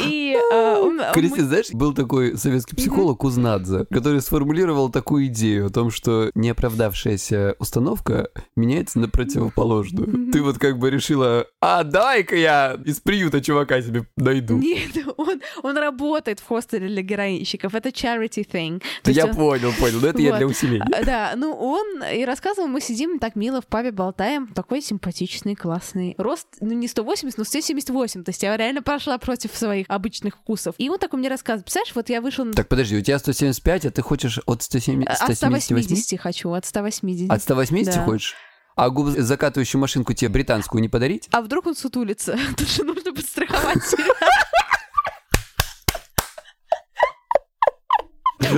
И 0.00 0.36
э, 0.52 1.12
знаешь, 1.38 1.70
был 1.72 1.92
такой 1.94 2.36
советский 2.38 2.76
психолог 2.76 3.18
Кузнадзе, 3.18 3.86
который 3.90 4.20
сформулировал 4.20 4.90
такую 4.90 5.26
идею 5.26 5.66
о 5.66 5.70
том, 5.70 5.90
что 5.90 6.30
неоправдавшаяся 6.34 7.56
установка 7.58 8.30
меняется 8.56 8.98
на 8.98 9.08
противоположную. 9.08 10.30
Ты 10.32 10.42
вот 10.42 10.58
как 10.58 10.78
бы 10.78 10.90
решила, 10.90 11.46
а 11.60 11.84
давай-ка 11.84 12.36
я 12.36 12.78
из 12.84 13.00
приюта 13.00 13.40
чувака 13.40 13.82
себе 13.82 14.06
найду. 14.16 14.58
Нет, 14.58 14.90
он, 15.16 15.40
он 15.62 15.76
работает 15.76 16.40
в 16.40 16.46
хостеле 16.46 16.88
для 16.88 17.02
героинщиков. 17.02 17.74
Это 17.74 17.90
charity 17.90 18.46
thing. 18.46 18.82
Есть 19.04 19.16
Я 19.18 19.26
он- 19.26 19.34
понял, 19.34 19.72
понял, 19.78 19.98
но 20.00 20.08
это 20.08 20.20
я 20.20 20.30
Вот. 20.30 20.38
для 20.38 20.46
усиления. 20.46 20.86
А, 20.92 21.04
Да, 21.04 21.32
ну 21.36 21.52
он 21.54 22.02
и 22.02 22.24
рассказывал, 22.24 22.68
мы 22.68 22.80
сидим 22.80 23.18
так 23.18 23.36
мило 23.36 23.60
в 23.60 23.66
пабе 23.66 23.90
болтаем, 23.92 24.46
такой 24.48 24.80
симпатичный, 24.80 25.54
классный. 25.54 26.14
Рост, 26.18 26.46
ну 26.60 26.72
не 26.72 26.88
180, 26.88 27.38
но 27.38 27.44
178, 27.44 28.24
то 28.24 28.30
есть 28.30 28.42
я 28.42 28.56
реально 28.56 28.82
пошла 28.82 29.18
против 29.18 29.41
своих 29.48 29.86
обычных 29.88 30.36
вкусов. 30.36 30.74
И 30.78 30.88
он 30.88 30.98
такой 30.98 31.18
мне 31.18 31.28
рассказывает, 31.28 31.64
представляешь, 31.64 31.94
вот 31.94 32.08
я 32.08 32.20
вышел 32.20 32.50
Так, 32.52 32.68
подожди, 32.68 32.96
у 32.96 33.00
тебя 33.00 33.18
175, 33.18 33.86
а 33.86 33.90
ты 33.90 34.02
хочешь 34.02 34.38
от 34.46 34.62
170, 34.62 35.08
от 35.08 35.16
178? 35.16 35.64
180 35.82 36.20
хочу, 36.20 36.50
от 36.52 36.64
180. 36.66 37.30
От 37.30 37.42
180 37.42 37.94
Да. 37.94 38.04
хочешь? 38.04 38.34
А 38.74 38.88
губозакатывающую 38.88 39.80
машинку 39.80 40.14
тебе 40.14 40.28
британскую 40.30 40.80
не 40.80 40.88
подарить? 40.88 41.28
А 41.32 41.42
вдруг 41.42 41.66
он 41.66 41.74
сутулится? 41.76 42.38
Тут 42.56 42.68
же 42.68 42.84
нужно 42.84 43.12
подстраховать 43.12 43.84
себя. 43.84 44.04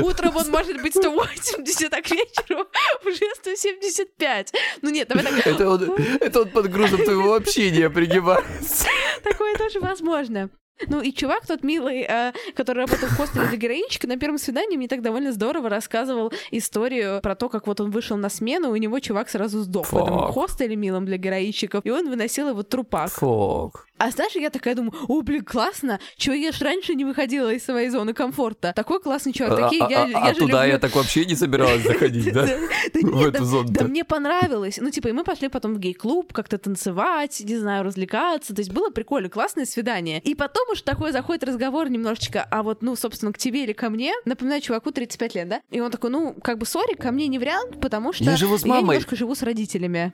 Утром 0.02 0.36
он 0.36 0.50
может 0.50 0.80
быть 0.82 0.94
180, 0.94 1.92
а 1.92 2.02
к 2.02 2.10
вечеру 2.10 2.66
уже 3.04 3.24
175. 3.36 4.52
Ну 4.82 4.90
нет, 4.90 5.08
давай 5.08 5.24
так. 5.24 5.46
Это 5.46 5.68
он, 5.70 5.82
это 6.20 6.40
он 6.42 6.48
под 6.48 6.70
грузом 6.70 7.04
твоего 7.04 7.34
общения 7.34 7.90
принимается. 7.90 8.86
Такое 9.22 9.54
тоже 9.56 9.80
возможно. 9.80 10.50
Ну 10.88 11.00
и 11.00 11.12
чувак 11.12 11.46
тот 11.46 11.62
милый, 11.62 12.02
э, 12.08 12.32
который 12.54 12.80
работал 12.80 13.08
в 13.08 13.16
хостеле 13.16 13.46
для 13.46 13.56
героинчика, 13.56 14.06
на 14.06 14.16
первом 14.16 14.38
свидании 14.38 14.76
мне 14.76 14.88
так 14.88 15.02
довольно 15.02 15.32
здорово 15.32 15.68
рассказывал 15.68 16.32
историю 16.50 17.20
про 17.22 17.34
то, 17.34 17.48
как 17.48 17.66
вот 17.66 17.80
он 17.80 17.90
вышел 17.90 18.16
на 18.16 18.28
смену, 18.28 18.70
у 18.70 18.76
него 18.76 18.98
чувак 19.00 19.28
сразу 19.28 19.60
сдох 19.60 19.92
в 19.92 19.96
этом 19.96 20.18
Фак. 20.18 20.30
хостеле 20.32 20.76
милом 20.76 21.06
для 21.06 21.16
героинчиков, 21.16 21.84
и 21.84 21.90
он 21.90 22.08
выносил 22.08 22.48
его 22.48 22.62
трупак. 22.62 23.10
Фок. 23.12 23.86
А 23.96 24.10
знаешь, 24.10 24.32
я 24.34 24.50
такая 24.50 24.74
думаю, 24.74 24.92
о, 25.06 25.22
блин, 25.22 25.44
классно, 25.44 26.00
чего 26.16 26.34
я 26.34 26.50
ж 26.50 26.60
раньше 26.60 26.94
не 26.94 27.04
выходила 27.04 27.52
из 27.52 27.64
своей 27.64 27.90
зоны 27.90 28.12
комфорта. 28.12 28.72
Такой 28.74 29.00
классный 29.00 29.32
чувак, 29.32 29.56
такие, 29.58 29.84
а, 29.84 29.88
я, 29.90 30.02
а- 30.04 30.08
я 30.08 30.18
а 30.18 30.34
же 30.34 30.40
туда 30.40 30.62
люблю. 30.62 30.72
я 30.72 30.78
так 30.80 30.94
вообще 30.96 31.24
не 31.24 31.36
собиралась 31.36 31.82
заходить, 31.84 32.32
да? 32.32 32.44
В 33.02 33.24
эту 33.24 33.38
да- 33.38 33.44
зону-то. 33.44 33.72
да 33.72 33.84
мне 33.84 34.04
понравилось. 34.04 34.78
Ну, 34.80 34.90
типа, 34.90 35.08
и 35.08 35.12
мы 35.12 35.22
пошли 35.22 35.48
потом 35.48 35.74
в 35.74 35.78
гей-клуб, 35.78 36.32
как-то 36.32 36.58
танцевать, 36.58 37.40
не 37.44 37.56
знаю, 37.56 37.84
развлекаться. 37.84 38.52
То 38.54 38.60
есть 38.60 38.72
было 38.72 38.90
прикольно, 38.90 39.28
классное 39.28 39.64
свидание. 39.64 40.20
И 40.24 40.34
потом 40.34 40.68
уж 40.72 40.82
такой 40.82 41.12
заходит 41.12 41.44
разговор 41.44 41.88
немножечко, 41.88 42.46
а 42.50 42.62
вот, 42.64 42.82
ну, 42.82 42.96
собственно, 42.96 43.32
к 43.32 43.38
тебе 43.38 43.62
или 43.62 43.72
ко 43.72 43.90
мне. 43.90 44.12
Напоминаю, 44.24 44.60
чуваку 44.60 44.90
35 44.90 45.34
лет, 45.36 45.48
да? 45.48 45.60
И 45.70 45.80
он 45.80 45.90
такой, 45.92 46.10
ну, 46.10 46.34
как 46.42 46.58
бы, 46.58 46.66
сори, 46.66 46.94
ко 46.94 47.12
мне 47.12 47.28
не 47.28 47.38
вариант, 47.38 47.80
потому 47.80 48.12
что 48.12 48.24
Я 48.24 48.36
живу 48.36 48.58
с 48.58 48.64
мамой. 48.64 48.82
немножко 48.96 49.14
живу 49.14 49.34
с 49.36 49.42
родителями. 49.42 50.12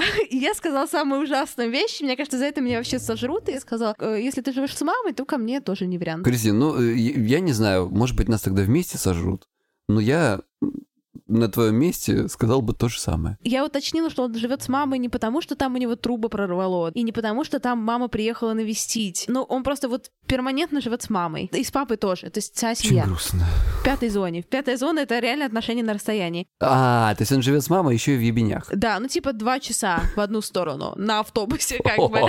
И 0.30 0.36
я 0.36 0.54
сказала 0.54 0.86
самую 0.86 1.22
ужасную 1.22 1.70
вещь. 1.70 2.00
Мне 2.00 2.16
кажется, 2.16 2.38
за 2.38 2.46
это 2.46 2.60
меня 2.60 2.78
вообще 2.78 2.98
сожрут. 2.98 3.48
И 3.48 3.52
я 3.52 3.60
сказала, 3.60 3.94
«Э, 3.98 4.18
если 4.20 4.40
ты 4.40 4.52
живешь 4.52 4.76
с 4.76 4.80
мамой, 4.82 5.12
то 5.12 5.24
ко 5.24 5.38
мне 5.38 5.60
тоже 5.60 5.86
не 5.86 5.98
вариант. 5.98 6.24
Кристин, 6.24 6.58
ну, 6.58 6.80
э, 6.80 6.94
я 6.94 7.40
не 7.40 7.52
знаю, 7.52 7.88
может 7.88 8.16
быть, 8.16 8.28
нас 8.28 8.42
тогда 8.42 8.62
вместе 8.62 8.98
сожрут, 8.98 9.48
но 9.88 10.00
я 10.00 10.40
на 11.26 11.48
твоем 11.48 11.76
месте 11.76 12.28
сказал 12.28 12.62
бы 12.62 12.72
то 12.74 12.88
же 12.88 12.98
самое. 13.00 13.38
Я 13.42 13.64
уточнила, 13.64 14.10
что 14.10 14.24
он 14.24 14.34
живет 14.34 14.62
с 14.62 14.68
мамой 14.68 14.98
не 14.98 15.08
потому, 15.08 15.40
что 15.40 15.56
там 15.56 15.74
у 15.74 15.78
него 15.78 15.96
трубы 15.96 16.28
прорвало, 16.28 16.90
и 16.94 17.02
не 17.02 17.12
потому, 17.12 17.44
что 17.44 17.60
там 17.60 17.78
мама 17.78 18.08
приехала 18.08 18.52
навестить. 18.52 19.24
Ну, 19.28 19.42
он 19.42 19.62
просто 19.62 19.88
вот 19.88 20.10
перманентно 20.26 20.80
живет 20.80 21.02
с 21.02 21.10
мамой. 21.10 21.50
И 21.52 21.64
с 21.64 21.70
папой 21.70 21.96
тоже. 21.96 22.30
То 22.30 22.38
есть 22.38 22.54
вся 22.54 22.70
Очень 22.70 22.88
семья. 22.90 23.04
грустно. 23.04 23.44
В 23.80 23.84
пятой 23.84 24.08
зоне. 24.08 24.42
Пятая 24.42 24.76
зона— 24.76 24.98
это 25.00 25.18
реально 25.18 25.46
отношения 25.46 25.82
на 25.82 25.94
расстоянии. 25.94 26.46
А, 26.60 27.14
то 27.14 27.22
есть 27.22 27.32
он 27.32 27.42
живет 27.42 27.64
с 27.64 27.70
мамой 27.70 27.94
еще 27.94 28.14
и 28.14 28.18
в 28.18 28.20
ебенях. 28.20 28.70
Да, 28.72 29.00
ну 29.00 29.08
типа 29.08 29.32
два 29.32 29.58
часа 29.58 30.02
в 30.14 30.20
одну 30.20 30.40
сторону 30.40 30.92
на 30.96 31.20
автобусе, 31.20 31.78
как 31.84 31.98
бы. 32.10 32.20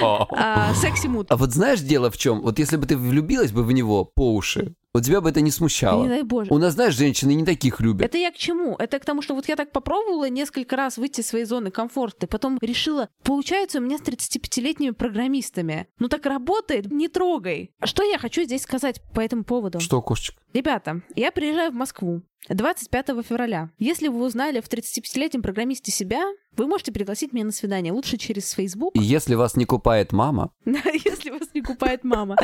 А, 0.00 0.72
Секси-муд. 0.74 1.26
А 1.30 1.36
вот 1.36 1.52
знаешь, 1.52 1.80
дело 1.80 2.10
в 2.10 2.16
чем? 2.16 2.40
Вот 2.42 2.58
если 2.58 2.76
бы 2.76 2.86
ты 2.86 2.96
влюбилась 2.96 3.52
бы 3.52 3.64
в 3.64 3.72
него 3.72 4.04
по 4.04 4.34
уши, 4.34 4.74
вот 4.94 5.04
тебя 5.04 5.20
бы 5.20 5.28
это 5.30 5.40
не 5.40 5.46
Не 5.46 5.50
смущало. 5.50 6.08
дай 6.08 6.22
боже. 6.22 6.52
У 6.52 6.58
нас, 6.58 6.74
знаешь, 6.74 6.94
женщины 6.96 7.34
не 7.34 7.44
таких 7.44 7.80
любят. 7.80 8.06
Это 8.06 8.16
я 8.18 8.30
к 8.30 8.36
чему? 8.36 8.74
Это 8.78 8.98
к 8.98 9.04
тому, 9.04 9.22
что 9.22 9.34
вот 9.34 9.48
я 9.48 9.56
так 9.56 9.70
попробовала 9.72 10.28
несколько 10.28 10.76
раз 10.76 10.96
выйти 10.98 11.20
из 11.20 11.26
своей 11.26 11.44
зоны 11.44 11.70
комфорта, 11.70 12.26
и 12.26 12.28
потом 12.28 12.58
решила, 12.62 13.08
получается 13.22 13.78
у 13.78 13.82
меня 13.82 13.98
с 13.98 14.02
35-летними 14.02 14.90
программистами. 14.92 15.88
Ну 15.98 16.08
так 16.08 16.24
работает, 16.26 16.90
не 16.90 17.08
трогай. 17.08 17.70
Что 17.84 18.02
я 18.02 18.18
хочу 18.18 18.44
здесь 18.44 18.62
сказать 18.62 19.02
по 19.14 19.20
этому 19.20 19.44
поводу? 19.44 19.80
Что, 19.80 20.00
кошечка? 20.00 20.40
Ребята, 20.54 21.02
я 21.14 21.30
приезжаю 21.30 21.70
в 21.72 21.74
Москву 21.74 22.22
25 22.48 23.06
февраля. 23.22 23.70
Если 23.78 24.08
вы 24.08 24.24
узнали 24.24 24.60
в 24.60 24.68
35-летнем 24.68 25.42
программисте 25.42 25.92
себя, 25.92 26.24
вы 26.56 26.66
можете 26.66 26.90
пригласить 26.90 27.32
меня 27.34 27.44
на 27.44 27.52
свидание. 27.52 27.92
Лучше 27.92 28.16
через 28.16 28.50
Facebook, 28.52 28.96
И 28.96 29.00
если 29.00 29.34
вас 29.34 29.56
не 29.56 29.66
купает 29.66 30.12
мама, 30.12 30.50
да, 30.64 30.80
если 30.92 31.30
вас 31.30 31.48
не 31.52 31.60
купает 31.60 32.04
мама. 32.04 32.36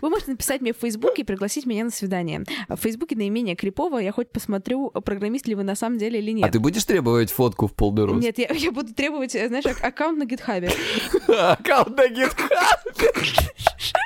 Вы 0.00 0.10
можете 0.10 0.32
написать 0.32 0.60
мне 0.60 0.72
в 0.72 0.78
Фейсбуке 0.78 1.22
и 1.22 1.24
пригласить 1.24 1.66
меня 1.66 1.84
на 1.84 1.90
свидание. 1.90 2.44
В 2.68 2.76
Фейсбуке 2.76 3.14
наименее 3.14 3.54
крипово, 3.54 3.98
я 3.98 4.10
хоть 4.10 4.30
посмотрю, 4.32 4.90
программист 4.90 5.46
ли 5.46 5.54
вы 5.54 5.62
на 5.62 5.76
самом 5.76 5.98
деле 5.98 6.18
или 6.18 6.30
а 6.30 6.34
нет. 6.46 6.52
ты 6.52 6.58
будешь 6.58 6.84
требовать 6.84 7.30
фотку 7.30 7.68
в 7.68 7.74
полный 7.74 8.04
рост? 8.04 8.20
Нет, 8.20 8.38
я, 8.38 8.48
я 8.52 8.72
буду 8.72 8.92
требовать, 8.92 9.36
э, 9.36 9.46
знаешь, 9.46 9.66
ак- 9.66 9.84
аккаунт 9.84 10.18
на 10.18 10.24
гитхабе. 10.24 10.70
Аккаунт 11.28 11.96
на 11.96 12.08
GitHub. 12.08 12.34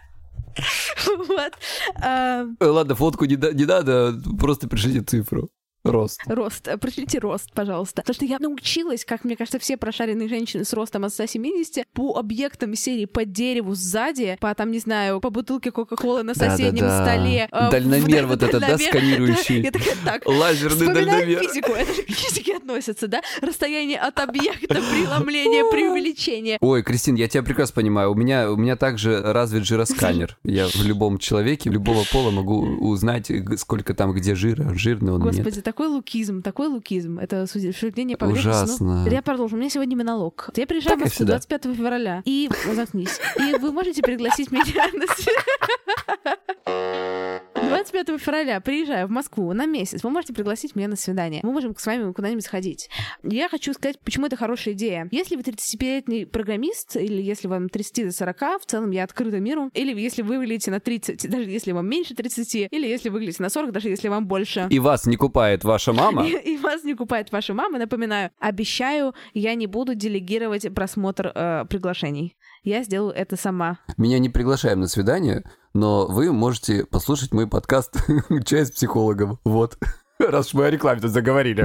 Вот. 1.28 1.53
А, 2.03 2.44
Э, 2.61 2.66
Ладно, 2.66 2.94
фотку 2.94 3.24
не 3.24 3.64
надо, 3.66 4.14
просто 4.38 4.68
пришлите 4.68 5.03
цифру. 5.03 5.51
Рост. 5.84 6.20
Рост. 6.26 6.68
Э, 6.68 6.76
Пришлите 6.76 7.18
рост, 7.18 7.52
пожалуйста. 7.54 8.02
Потому 8.02 8.14
что 8.14 8.24
я 8.26 8.38
научилась, 8.38 9.04
как 9.04 9.24
мне 9.24 9.36
кажется, 9.36 9.58
все 9.58 9.76
прошаренные 9.76 10.28
женщины 10.28 10.64
с 10.64 10.72
ростом 10.74 11.04
от 11.04 11.12
170 11.12 11.84
по 11.94 12.18
объектам 12.18 12.74
серии 12.74 13.06
по 13.06 13.24
дереву 13.24 13.74
сзади, 13.74 14.36
по 14.40 14.54
там, 14.54 14.70
не 14.70 14.78
знаю, 14.78 15.20
по 15.20 15.30
бутылке 15.30 15.70
Кока-Колы 15.70 16.22
на 16.22 16.34
соседнем 16.34 16.82
Да-да-да. 16.84 17.04
столе. 17.14 17.48
э, 17.50 17.70
Дальномер 17.70 18.26
в- 18.26 18.28
вот 18.28 18.42
этот, 18.42 18.60
да, 18.60 18.76
сканирующий? 18.78 19.60
Да, 19.62 19.66
Я 19.66 19.72
такая, 19.72 19.94
так, 20.04 20.26
Лазерный 20.26 20.92
дальномер. 20.94 21.38
физику, 21.40 21.72
это 21.72 21.94
же 21.94 22.02
к 22.02 22.10
физике 22.10 22.56
относится, 22.56 23.08
да? 23.08 23.22
Расстояние 23.40 23.98
от 23.98 24.18
объекта, 24.20 24.74
преломление, 24.74 25.64
преувеличение. 25.70 26.58
Ой, 26.60 26.82
Кристин, 26.82 27.14
я 27.14 27.28
тебя 27.28 27.42
прекрасно 27.42 27.74
понимаю. 27.76 28.12
У 28.12 28.14
меня, 28.14 28.50
у 28.50 28.56
меня 28.56 28.76
также 28.76 29.20
развит 29.22 29.64
жиросканер. 29.64 30.36
Я 30.44 30.66
в 30.68 30.82
любом 30.84 31.18
человеке, 31.18 31.70
любого 31.70 32.04
пола 32.12 32.30
могу 32.30 32.60
узнать, 32.60 33.30
сколько 33.58 33.94
там 33.94 34.12
где 34.12 34.34
жира, 34.34 34.74
жирный 34.74 35.12
он 35.12 35.22
нет. 35.22 35.34
Господи, 35.36 35.60
такой 35.80 35.94
лукизм, 35.94 36.42
такой 36.42 36.68
лукизм. 36.68 37.18
Это 37.18 37.46
суждение 37.46 38.18
по. 38.18 38.26
Ужасно. 38.26 39.08
Я 39.10 39.22
продолжу. 39.22 39.56
У 39.56 39.58
меня 39.58 39.70
сегодня 39.70 39.96
монолог. 39.96 40.50
Я 40.54 40.66
приезжаю 40.66 40.98
в 40.98 41.00
Москву 41.00 41.14
всегда. 41.14 41.32
25 41.38 41.62
февраля. 41.74 42.22
И... 42.26 42.50
Заткнись. 42.74 43.18
И 43.36 43.54
вы 43.58 43.72
можете 43.72 44.02
пригласить 44.02 44.50
меня 44.52 44.88
на... 44.92 45.06
сви- 47.84 48.00
25 48.04 48.18
февраля 48.20 48.60
приезжаю 48.60 49.06
в 49.06 49.10
Москву 49.10 49.52
на 49.52 49.66
месяц. 49.66 50.02
Вы 50.02 50.10
можете 50.10 50.32
пригласить 50.32 50.76
меня 50.76 50.88
на 50.88 50.96
свидание. 50.96 51.40
Мы 51.42 51.52
можем 51.52 51.74
с 51.76 51.86
вами 51.86 52.12
куда-нибудь 52.12 52.44
сходить. 52.44 52.88
Я 53.22 53.48
хочу 53.48 53.72
сказать, 53.72 53.98
почему 54.00 54.26
это 54.26 54.36
хорошая 54.36 54.74
идея. 54.74 55.08
Если 55.10 55.36
вы 55.36 55.42
35-летний 55.42 56.24
программист, 56.24 56.96
или 56.96 57.22
если 57.22 57.48
вам 57.48 57.68
30 57.68 58.06
до 58.06 58.12
40, 58.12 58.40
в 58.62 58.66
целом 58.66 58.90
я 58.90 59.04
открыта 59.04 59.40
миру, 59.40 59.70
или 59.74 59.98
если 59.98 60.22
вы 60.22 60.38
выглядите 60.38 60.70
на 60.70 60.80
30, 60.80 61.28
даже 61.30 61.50
если 61.50 61.72
вам 61.72 61.86
меньше 61.88 62.14
30, 62.14 62.68
или 62.70 62.86
если 62.86 63.08
вы 63.08 63.14
выглядите 63.14 63.42
на 63.42 63.50
40, 63.50 63.72
даже 63.72 63.88
если 63.88 64.08
вам 64.08 64.26
больше. 64.26 64.66
И 64.70 64.78
вас 64.78 65.06
не 65.06 65.16
купает 65.16 65.64
ваша 65.64 65.92
мама? 65.92 66.26
И, 66.26 66.30
и 66.54 66.56
вас 66.58 66.84
не 66.84 66.94
купает 66.94 67.32
ваша 67.32 67.54
мама. 67.54 67.78
Напоминаю, 67.78 68.30
обещаю, 68.38 69.14
я 69.34 69.54
не 69.54 69.66
буду 69.66 69.94
делегировать 69.94 70.72
просмотр 70.74 71.32
э, 71.34 71.64
приглашений. 71.68 72.36
Я 72.62 72.82
сделаю 72.82 73.14
это 73.14 73.36
сама. 73.36 73.78
Меня 73.96 74.18
не 74.18 74.28
приглашаем 74.28 74.80
на 74.80 74.86
свидание, 74.86 75.44
но 75.72 76.06
вы 76.06 76.30
можете 76.30 76.84
послушать 76.84 77.32
мой 77.32 77.46
подкаст 77.46 77.96
«Чай 78.44 78.66
с 78.66 78.70
психологом». 78.70 79.38
Вот. 79.44 79.78
Раз 80.18 80.52
мы 80.52 80.66
о 80.66 80.70
рекламе 80.70 81.00
тут 81.00 81.11
заговорили. 81.11 81.62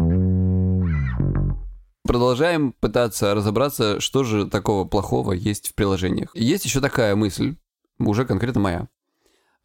Продолжаем 2.08 2.72
пытаться 2.72 3.36
разобраться, 3.36 4.00
что 4.00 4.24
же 4.24 4.48
такого 4.48 4.86
плохого 4.86 5.34
есть 5.34 5.68
в 5.68 5.76
приложениях. 5.76 6.34
Есть 6.34 6.64
еще 6.64 6.80
такая 6.80 7.14
мысль, 7.18 7.58
уже 8.00 8.24
конкретно 8.24 8.62
моя, 8.62 8.88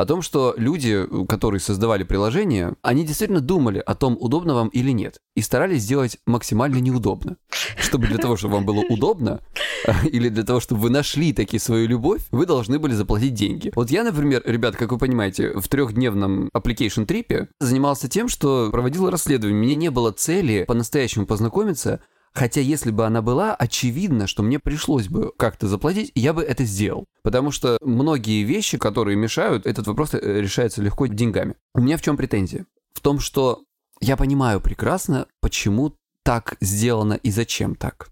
о 0.00 0.06
том, 0.06 0.22
что 0.22 0.54
люди, 0.56 1.06
которые 1.28 1.60
создавали 1.60 2.04
приложение, 2.04 2.74
они 2.80 3.04
действительно 3.04 3.42
думали 3.42 3.82
о 3.84 3.94
том, 3.94 4.16
удобно 4.18 4.54
вам 4.54 4.68
или 4.68 4.92
нет, 4.92 5.20
и 5.34 5.42
старались 5.42 5.82
сделать 5.82 6.16
максимально 6.24 6.78
неудобно. 6.78 7.36
Чтобы 7.76 8.06
для 8.06 8.16
того, 8.16 8.38
чтобы 8.38 8.54
вам 8.54 8.64
было 8.64 8.80
удобно, 8.88 9.42
или 10.04 10.28
для 10.28 10.44
того, 10.44 10.60
чтобы 10.60 10.82
вы 10.82 10.90
нашли 10.90 11.32
таки 11.32 11.58
свою 11.58 11.88
любовь, 11.88 12.22
вы 12.30 12.46
должны 12.46 12.78
были 12.78 12.94
заплатить 12.94 13.34
деньги. 13.34 13.72
Вот 13.74 13.90
я, 13.90 14.04
например, 14.04 14.42
ребят, 14.44 14.76
как 14.76 14.92
вы 14.92 14.98
понимаете, 14.98 15.58
в 15.58 15.68
трехдневном 15.68 16.48
application 16.54 17.06
трипе 17.06 17.48
занимался 17.60 18.08
тем, 18.08 18.28
что 18.28 18.70
проводил 18.70 19.10
расследование. 19.10 19.60
Мне 19.60 19.74
не 19.74 19.90
было 19.90 20.12
цели 20.12 20.64
по-настоящему 20.66 21.26
познакомиться, 21.26 22.00
Хотя 22.32 22.60
если 22.60 22.92
бы 22.92 23.06
она 23.06 23.22
была, 23.22 23.54
очевидно, 23.54 24.26
что 24.26 24.42
мне 24.42 24.60
пришлось 24.60 25.08
бы 25.08 25.32
как-то 25.36 25.66
заплатить, 25.66 26.12
я 26.14 26.32
бы 26.32 26.42
это 26.42 26.64
сделал. 26.64 27.06
Потому 27.22 27.50
что 27.50 27.76
многие 27.80 28.44
вещи, 28.44 28.78
которые 28.78 29.16
мешают, 29.16 29.66
этот 29.66 29.86
вопрос 29.88 30.14
э, 30.14 30.40
решается 30.40 30.80
легко 30.80 31.06
деньгами. 31.06 31.56
У 31.74 31.80
меня 31.80 31.96
в 31.96 32.02
чем 32.02 32.16
претензия? 32.16 32.66
В 32.94 33.00
том, 33.00 33.18
что 33.18 33.64
я 34.00 34.16
понимаю 34.16 34.60
прекрасно, 34.60 35.26
почему 35.40 35.94
так 36.22 36.56
сделано 36.60 37.14
и 37.14 37.30
зачем 37.30 37.74
так. 37.74 38.10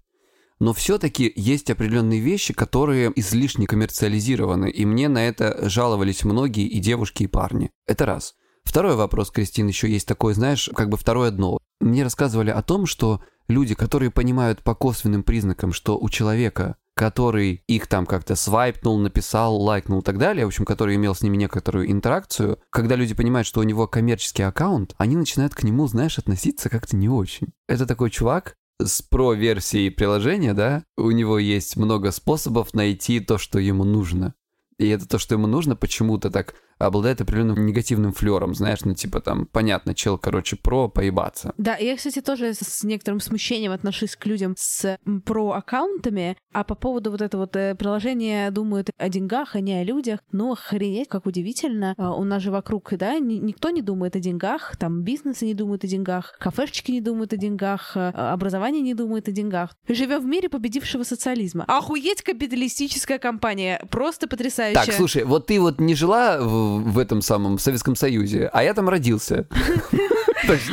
Но 0.59 0.73
все-таки 0.73 1.31
есть 1.35 1.69
определенные 1.69 2.19
вещи, 2.19 2.53
которые 2.53 3.11
излишне 3.15 3.65
коммерциализированы, 3.65 4.69
и 4.69 4.85
мне 4.85 5.07
на 5.07 5.25
это 5.25 5.69
жаловались 5.69 6.25
многие 6.25 6.67
и 6.67 6.79
девушки, 6.79 7.23
и 7.23 7.27
парни. 7.27 7.71
Это 7.87 8.05
раз. 8.05 8.35
Второй 8.65 8.95
вопрос, 8.95 9.31
Кристин, 9.31 9.67
еще 9.67 9.89
есть 9.89 10.07
такой, 10.07 10.33
знаешь, 10.33 10.69
как 10.75 10.89
бы 10.89 10.97
второе 10.97 11.31
дно. 11.31 11.59
Мне 11.79 12.03
рассказывали 12.03 12.49
о 12.49 12.61
том, 12.61 12.85
что 12.85 13.21
люди, 13.47 13.73
которые 13.73 14.11
понимают 14.11 14.61
по 14.61 14.75
косвенным 14.75 15.23
признакам, 15.23 15.71
что 15.71 15.97
у 15.97 16.09
человека, 16.09 16.75
который 16.93 17.63
их 17.67 17.87
там 17.87 18.05
как-то 18.05 18.35
свайпнул, 18.35 18.99
написал, 18.99 19.55
лайкнул 19.55 20.01
и 20.01 20.03
так 20.03 20.17
далее, 20.17 20.45
в 20.45 20.49
общем, 20.49 20.65
который 20.65 20.97
имел 20.97 21.15
с 21.15 21.21
ними 21.21 21.37
некоторую 21.37 21.89
интеракцию, 21.89 22.59
когда 22.69 22.95
люди 22.95 23.15
понимают, 23.15 23.47
что 23.47 23.61
у 23.61 23.63
него 23.63 23.87
коммерческий 23.87 24.43
аккаунт, 24.43 24.93
они 24.97 25.15
начинают 25.15 25.55
к 25.55 25.63
нему, 25.63 25.87
знаешь, 25.87 26.19
относиться 26.19 26.69
как-то 26.69 26.97
не 26.97 27.07
очень. 27.07 27.47
Это 27.67 27.85
такой 27.85 28.09
чувак, 28.09 28.55
с 28.81 29.01
про-версией 29.01 29.91
приложения, 29.91 30.53
да, 30.53 30.83
у 30.97 31.11
него 31.11 31.37
есть 31.37 31.75
много 31.75 32.11
способов 32.11 32.73
найти 32.73 33.19
то, 33.19 33.37
что 33.37 33.59
ему 33.59 33.83
нужно. 33.83 34.33
И 34.77 34.87
это 34.87 35.07
то, 35.07 35.19
что 35.19 35.35
ему 35.35 35.47
нужно, 35.47 35.75
почему-то 35.75 36.31
так 36.31 36.55
обладает 36.79 37.21
определенным 37.21 37.65
негативным 37.65 38.13
флером, 38.13 38.55
знаешь, 38.55 38.79
ну 38.85 38.93
типа 38.93 39.21
там, 39.21 39.45
понятно, 39.45 39.93
чел, 39.93 40.17
короче, 40.17 40.55
про 40.55 40.87
поебаться. 40.87 41.53
Да, 41.57 41.75
я, 41.75 41.95
кстати, 41.95 42.21
тоже 42.21 42.53
с 42.53 42.83
некоторым 42.83 43.19
смущением 43.19 43.71
отношусь 43.71 44.15
к 44.15 44.25
людям 44.25 44.55
с 44.57 44.97
про-аккаунтами, 45.25 46.37
а 46.53 46.63
по 46.63 46.75
поводу 46.75 47.11
вот 47.11 47.21
этого 47.21 47.41
вот 47.41 47.55
э, 47.55 47.75
приложения 47.75 48.51
думают 48.51 48.89
о 48.97 49.09
деньгах, 49.09 49.55
а 49.55 49.59
не 49.59 49.73
о 49.73 49.83
людях. 49.83 50.19
Ну, 50.31 50.51
охренеть, 50.51 51.07
как 51.07 51.25
удивительно. 51.25 51.95
А, 51.97 52.13
у 52.13 52.23
нас 52.23 52.41
же 52.41 52.51
вокруг, 52.51 52.93
да, 52.97 53.17
никто 53.19 53.69
не 53.69 53.81
думает 53.81 54.15
о 54.15 54.19
деньгах, 54.19 54.75
там 54.77 55.03
бизнесы 55.03 55.45
не 55.45 55.53
думают 55.53 55.83
о 55.83 55.87
деньгах, 55.87 56.37
кафешечки 56.39 56.91
не 56.91 57.01
думают 57.01 57.33
о 57.33 57.37
деньгах, 57.37 57.93
а, 57.95 58.33
образование 58.33 58.81
не 58.81 58.93
думает 58.93 59.27
о 59.27 59.31
деньгах. 59.31 59.75
Живем 59.87 60.21
в 60.21 60.25
мире 60.25 60.49
победившего 60.49 61.03
социализма. 61.03 61.65
Охуеть 61.67 62.21
капиталистическая 62.21 63.19
компания, 63.19 63.81
просто 63.89 64.27
потрясающая. 64.27 64.85
Так, 64.85 64.93
слушай, 64.93 65.23
вот 65.23 65.47
ты 65.47 65.59
вот 65.59 65.79
не 65.79 65.95
жила 65.95 66.39
в 66.39 66.68
в 66.77 66.99
этом 66.99 67.21
самом 67.21 67.57
в 67.57 67.61
Советском 67.61 67.95
Союзе, 67.95 68.49
а 68.53 68.63
я 68.63 68.73
там 68.73 68.89
родился. 68.89 69.47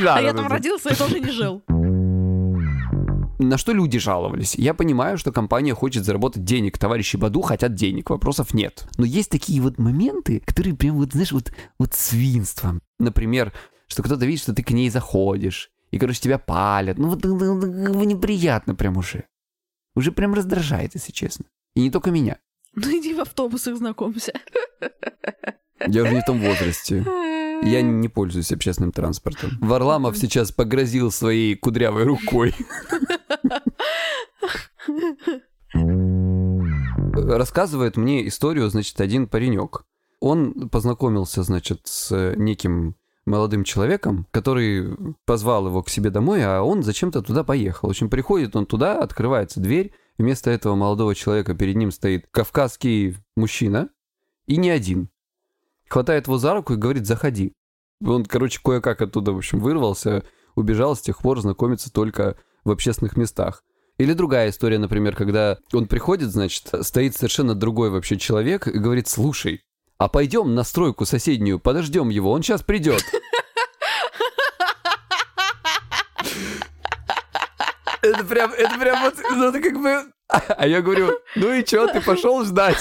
А 0.07 0.23
я 0.23 0.33
там 0.33 0.47
родился 0.47 0.91
и 0.91 0.95
тоже 0.95 1.21
не 1.21 1.31
жил. 1.31 1.63
На 3.39 3.59
что 3.59 3.73
люди 3.73 3.99
жаловались? 3.99 4.55
Я 4.55 4.73
понимаю, 4.73 5.19
что 5.19 5.33
компания 5.33 5.75
хочет 5.75 6.05
заработать 6.05 6.45
денег, 6.45 6.79
товарищи 6.79 7.17
Баду 7.17 7.43
хотят 7.43 7.75
денег, 7.75 8.09
вопросов 8.09 8.55
нет. 8.55 8.87
Но 8.97 9.05
есть 9.05 9.31
такие 9.31 9.61
вот 9.61 9.79
моменты, 9.79 10.41
которые 10.47 10.75
прям 10.75 10.97
вот, 10.97 11.13
знаешь, 11.13 11.33
вот, 11.33 11.53
вот 11.79 11.93
свинством. 11.93 12.81
Например, 12.99 13.53
что 13.89 14.03
кто-то 14.03 14.25
видит, 14.25 14.43
что 14.43 14.55
ты 14.55 14.63
к 14.63 14.71
ней 14.71 14.89
заходишь, 14.89 15.71
и, 15.91 15.99
короче, 15.99 16.21
тебя 16.21 16.39
палят. 16.39 16.99
Ну 16.99 17.09
вот 17.09 17.25
ну, 17.25 17.37
ну, 17.37 17.55
ну, 17.55 18.05
неприятно 18.05 18.75
прям 18.75 18.97
уже. 18.97 19.27
Уже 19.95 20.13
прям 20.13 20.35
раздражает, 20.35 20.95
если 20.95 21.13
честно. 21.13 21.45
И 21.75 21.81
не 21.81 21.91
только 21.91 22.11
меня. 22.11 22.39
Ну 22.75 22.89
иди 22.89 23.15
в 23.15 23.21
автобусах 23.21 23.77
знакомься. 23.77 24.33
Я 25.85 26.03
уже 26.03 26.15
не 26.15 26.21
в 26.21 26.25
том 26.25 26.41
возрасте. 26.41 27.05
Я 27.63 27.83
не 27.83 28.09
пользуюсь 28.09 28.53
общественным 28.53 28.93
транспортом. 28.93 29.51
Варламов 29.61 30.17
сейчас 30.17 30.53
погрозил 30.53 31.11
своей 31.11 31.57
кудрявой 31.57 32.05
рукой. 32.05 32.55
Рассказывает 37.13 37.97
мне 37.97 38.27
историю, 38.29 38.69
значит, 38.69 39.01
один 39.01 39.27
паренек. 39.27 39.85
Он 40.21 40.69
познакомился, 40.69 41.43
значит, 41.43 41.81
с 41.85 42.35
неким 42.37 42.97
молодым 43.27 43.65
человеком, 43.65 44.27
который 44.31 44.97
позвал 45.25 45.67
его 45.67 45.83
к 45.83 45.89
себе 45.89 46.11
домой, 46.11 46.45
а 46.45 46.63
он 46.63 46.83
зачем-то 46.83 47.23
туда 47.23 47.43
поехал. 47.43 47.89
В 47.89 47.91
общем, 47.91 48.09
приходит 48.09 48.55
он 48.55 48.67
туда, 48.67 49.01
открывается 49.03 49.61
дверь, 49.61 49.93
вместо 50.17 50.51
этого 50.51 50.77
молодого 50.77 51.15
человека 51.15 51.55
перед 51.55 51.75
ним 51.77 51.91
стоит 51.91 52.27
кавказский 52.31 53.17
мужчина, 53.35 53.89
и 54.47 54.57
не 54.57 54.71
один 54.71 55.11
хватает 55.89 56.27
его 56.27 56.39
за 56.39 56.55
руку 56.55 56.75
и 56.75 56.77
говорит, 56.77 57.07
заходи. 57.07 57.53
Он, 58.05 58.25
короче, 58.25 58.61
кое-как 58.63 59.01
оттуда, 59.01 59.33
в 59.33 59.39
общем, 59.39 59.61
вырвался, 59.61 60.25
убежал, 60.55 60.97
с 60.97 61.01
тех 61.01 61.19
пор 61.19 61.41
знакомится 61.41 61.93
только 61.93 62.37
в 62.65 62.71
общественных 62.71 63.17
местах. 63.17 63.63
Или 63.99 64.13
другая 64.13 64.51
история, 64.51 64.79
например, 64.79 65.17
когда 65.17 65.59
он 65.73 65.87
приходит, 65.87 66.31
значит, 66.31 66.69
стоит 66.83 67.17
совершенно 67.17 67.55
другой 67.55 67.91
вообще 67.91 68.19
человек 68.19 68.69
и 68.69 68.79
говорит, 68.79 69.09
слушай, 69.09 69.63
а 69.97 70.09
пойдем 70.09 70.55
на 70.55 70.65
стройку 70.65 71.07
соседнюю, 71.07 71.59
подождем 71.59 72.11
его, 72.11 72.31
он 72.31 72.43
сейчас 72.43 72.63
придет. 72.63 73.03
Это 78.03 78.25
прям, 78.25 78.53
это 78.53 78.79
прям 78.79 79.03
вот, 79.03 79.15
ну, 79.31 79.49
это 79.49 79.61
как 79.61 79.81
бы... 79.81 80.13
А 80.29 80.67
я 80.67 80.83
говорю, 80.83 81.19
ну 81.35 81.53
и 81.53 81.65
чё, 81.65 81.89
ты 81.89 82.01
пошел 82.01 82.45
ждать? 82.45 82.79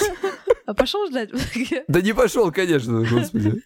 А 0.65 0.73
пошел 0.73 1.07
ждать? 1.07 1.29
Да 1.87 2.01
не 2.01 2.13
пошел, 2.13 2.51
конечно, 2.51 3.03
господи. 3.03 3.61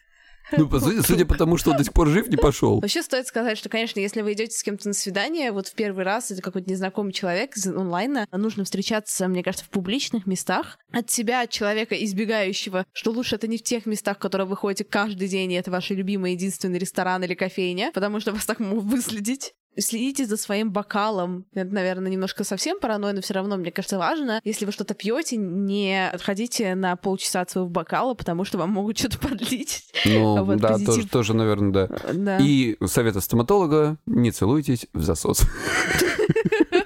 Ну, 0.52 0.68
по 0.68 0.80
сути, 0.80 1.06
судя 1.06 1.26
по 1.26 1.36
тому, 1.36 1.58
что 1.58 1.72
он 1.72 1.78
до 1.78 1.84
сих 1.84 1.94
пор 1.94 2.08
жив, 2.08 2.28
не 2.28 2.38
пошел. 2.38 2.80
Вообще 2.80 3.04
стоит 3.04 3.28
сказать, 3.28 3.58
что, 3.58 3.70
конечно, 3.70 4.00
если 4.00 4.22
вы 4.22 4.34
идете 4.34 4.58
с 4.58 4.64
кем-то 4.64 4.88
на 4.88 4.94
свидание, 4.94 5.52
вот 5.52 5.68
в 5.68 5.74
первый 5.76 6.04
раз 6.04 6.32
это 6.32 6.42
какой-то 6.42 6.70
незнакомый 6.70 7.14
человек 7.14 7.56
из 7.56 7.68
онлайна, 7.68 8.28
нужно 8.32 8.64
встречаться, 8.64 9.28
мне 9.28 9.44
кажется, 9.44 9.66
в 9.66 9.70
публичных 9.70 10.26
местах. 10.26 10.80
От 10.92 11.12
себя, 11.12 11.42
от 11.42 11.52
человека, 11.52 11.96
избегающего, 12.04 12.86
что 12.94 13.12
лучше 13.12 13.36
это 13.36 13.48
не 13.48 13.58
в 13.58 13.64
тех 13.64 13.86
местах, 13.86 14.18
в 14.18 14.22
которые 14.22 14.48
вы 14.48 14.56
ходите 14.56 14.84
каждый 14.84 15.28
день, 15.28 15.52
и 15.52 15.56
это 15.56 15.70
ваш 15.72 15.92
любимый 15.92 16.34
единственный 16.34 16.80
ресторан 16.80 17.24
или 17.24 17.36
кофейня, 17.36 17.92
потому 17.94 18.20
что 18.20 18.32
вас 18.32 18.46
так 18.46 18.60
могут 18.60 18.86
выследить 18.86 19.54
следите 19.80 20.26
за 20.26 20.38
своим 20.38 20.72
бокалом. 20.72 21.46
Это, 21.54 21.74
наверное, 21.74 22.12
немножко 22.12 22.44
совсем 22.44 22.80
паранойя, 22.80 23.14
но 23.14 23.22
все 23.22 23.34
равно, 23.34 23.58
мне 23.58 23.72
кажется, 23.72 23.98
важно. 23.98 24.42
Если 24.44 24.66
вы 24.66 24.72
что-то 24.72 24.94
пьете, 24.94 25.38
не 25.38 26.10
отходите 26.10 26.76
на 26.76 26.96
полчаса 26.96 27.42
от 27.42 27.50
своего 27.50 27.70
бокала, 27.70 28.14
потому 28.14 28.46
что 28.46 28.58
вам 28.58 28.72
могут 28.72 28.98
что-то 28.98 29.20
подлить. 29.28 29.86
Ну, 30.06 30.44
вот, 30.44 30.58
да, 30.58 30.78
тоже, 30.78 31.08
тоже, 31.08 31.34
наверное, 31.34 31.72
да. 31.72 32.00
да. 32.14 32.38
И 32.42 32.78
совета 32.86 33.22
стоматолога, 33.22 33.98
не 34.06 34.32
целуйтесь 34.32 34.88
в 34.94 35.02
засос. 35.02 35.42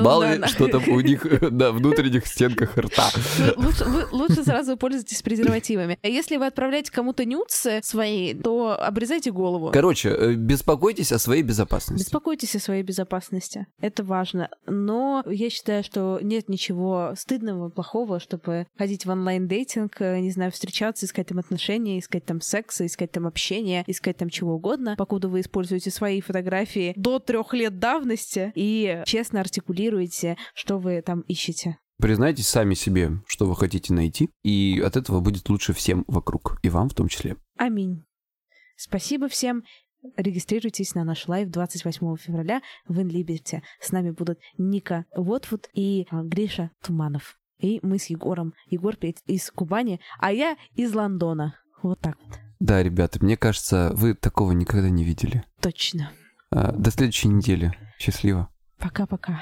Мало 0.00 0.34
ли, 0.34 0.46
что 0.46 0.68
там 0.68 0.88
у 0.88 1.00
них 1.00 1.24
на 1.50 1.72
внутренних 1.72 2.26
стенках 2.26 2.76
рта. 2.76 3.10
Лучше, 3.56 3.84
вы, 3.84 4.06
лучше 4.10 4.44
сразу 4.44 4.76
пользуйтесь 4.76 5.22
презервативами. 5.22 5.98
А 6.02 6.08
если 6.08 6.36
вы 6.36 6.46
отправляете 6.46 6.92
кому-то 6.92 7.24
нюцы 7.24 7.80
свои, 7.82 8.34
то 8.34 8.76
обрезайте 8.78 9.30
голову. 9.30 9.70
Короче, 9.72 10.10
э, 10.10 10.34
беспокойтесь 10.34 11.12
о 11.12 11.18
своей 11.18 11.42
безопасности. 11.42 12.04
Беспокойтесь 12.04 12.56
о 12.56 12.60
своей 12.60 12.82
безопасности. 12.82 13.66
Это 13.80 14.04
важно. 14.04 14.48
Но 14.66 15.22
я 15.26 15.50
считаю, 15.50 15.84
что 15.84 16.18
нет 16.22 16.48
ничего 16.48 17.12
стыдного, 17.16 17.68
плохого, 17.68 18.20
чтобы 18.20 18.66
ходить 18.76 19.06
в 19.06 19.10
онлайн-дейтинг, 19.10 20.00
э, 20.00 20.20
не 20.20 20.30
знаю, 20.30 20.52
встречаться, 20.52 21.06
искать 21.06 21.28
там 21.28 21.38
отношения, 21.38 21.98
искать 21.98 22.24
там 22.24 22.40
секса, 22.40 22.86
искать 22.86 23.12
там 23.12 23.26
общение, 23.26 23.84
искать 23.86 24.16
там 24.16 24.28
чего 24.28 24.54
угодно, 24.54 24.96
покуда 24.96 25.28
вы 25.28 25.40
используете 25.40 25.90
свои 25.90 26.20
фотографии 26.20 26.92
до 26.96 27.18
трех 27.18 27.54
лет 27.54 27.78
давности 27.78 28.52
и 28.54 29.02
честно 29.06 29.40
артикулируете, 29.40 29.61
что 30.54 30.78
вы 30.78 31.02
там 31.02 31.20
ищете. 31.22 31.78
Признайтесь 31.98 32.48
сами 32.48 32.74
себе, 32.74 33.22
что 33.26 33.46
вы 33.46 33.54
хотите 33.54 33.92
найти, 33.94 34.30
и 34.42 34.82
от 34.84 34.96
этого 34.96 35.20
будет 35.20 35.48
лучше 35.48 35.72
всем 35.72 36.04
вокруг, 36.08 36.58
и 36.62 36.68
вам 36.68 36.88
в 36.88 36.94
том 36.94 37.08
числе. 37.08 37.36
Аминь. 37.56 38.04
Спасибо 38.76 39.28
всем. 39.28 39.62
Регистрируйтесь 40.16 40.96
на 40.96 41.04
наш 41.04 41.28
live 41.28 41.48
28 41.50 42.16
февраля 42.16 42.60
в 42.88 43.00
InLiberty. 43.00 43.62
С 43.80 43.92
нами 43.92 44.10
будут 44.10 44.40
Ника 44.58 45.04
Водвуд 45.14 45.68
и 45.74 46.08
а, 46.10 46.22
Гриша 46.24 46.72
Туманов. 46.82 47.38
И 47.60 47.78
мы 47.82 47.98
с 47.98 48.06
Егором. 48.06 48.54
Егор 48.66 48.96
из 48.96 49.50
Кубани, 49.52 50.00
а 50.18 50.32
я 50.32 50.56
из 50.74 50.92
Лондона. 50.92 51.54
Вот 51.82 52.00
так 52.00 52.18
вот. 52.26 52.36
Да, 52.58 52.82
ребята, 52.82 53.22
мне 53.22 53.36
кажется, 53.36 53.92
вы 53.94 54.14
такого 54.14 54.50
никогда 54.52 54.90
не 54.90 55.04
видели. 55.04 55.44
Точно. 55.60 56.10
А, 56.50 56.72
до 56.72 56.90
следующей 56.90 57.28
недели. 57.28 57.72
Счастливо. 57.98 58.51
Пока-пока. 58.82 59.40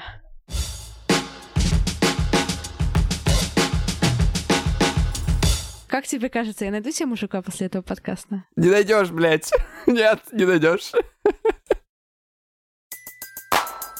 Как 5.87 6.05
тебе 6.05 6.29
кажется, 6.29 6.65
я 6.65 6.71
найду 6.71 6.91
себе 6.91 7.07
мужика 7.07 7.41
после 7.41 7.65
этого 7.65 7.81
подкаста? 7.81 8.45
Не 8.55 8.69
найдешь, 8.69 9.09
блядь. 9.09 9.51
Нет, 9.87 10.21
не 10.31 10.45
найдешь. 10.45 10.91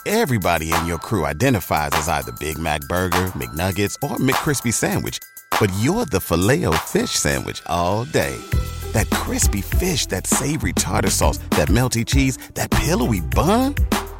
Everybody 0.06 0.72
in 0.72 0.86
your 0.88 1.00
crew 1.00 1.26
identifies 1.26 1.92
as 1.94 2.08
either 2.08 2.32
Big 2.40 2.58
Mac 2.58 2.82
Burger, 2.88 3.32
McNuggets, 3.36 3.96
or 4.04 4.18
McCrispy 4.18 4.72
Sandwich. 4.72 5.20
But 5.60 5.72
you're 5.80 6.06
the 6.06 6.20
filet 6.20 6.66
fish 6.86 7.12
Sandwich 7.12 7.62
all 7.66 8.06
day. 8.06 8.36
That 8.94 9.10
crispy 9.10 9.62
fish, 9.62 10.06
that 10.08 10.28
savory 10.28 10.74
tartar 10.74 11.10
sauce, 11.10 11.40
that 11.52 11.70
melty 11.70 12.06
cheese, 12.06 12.38
that 12.54 12.70
pillowy 12.72 13.22
bun. 13.22 13.76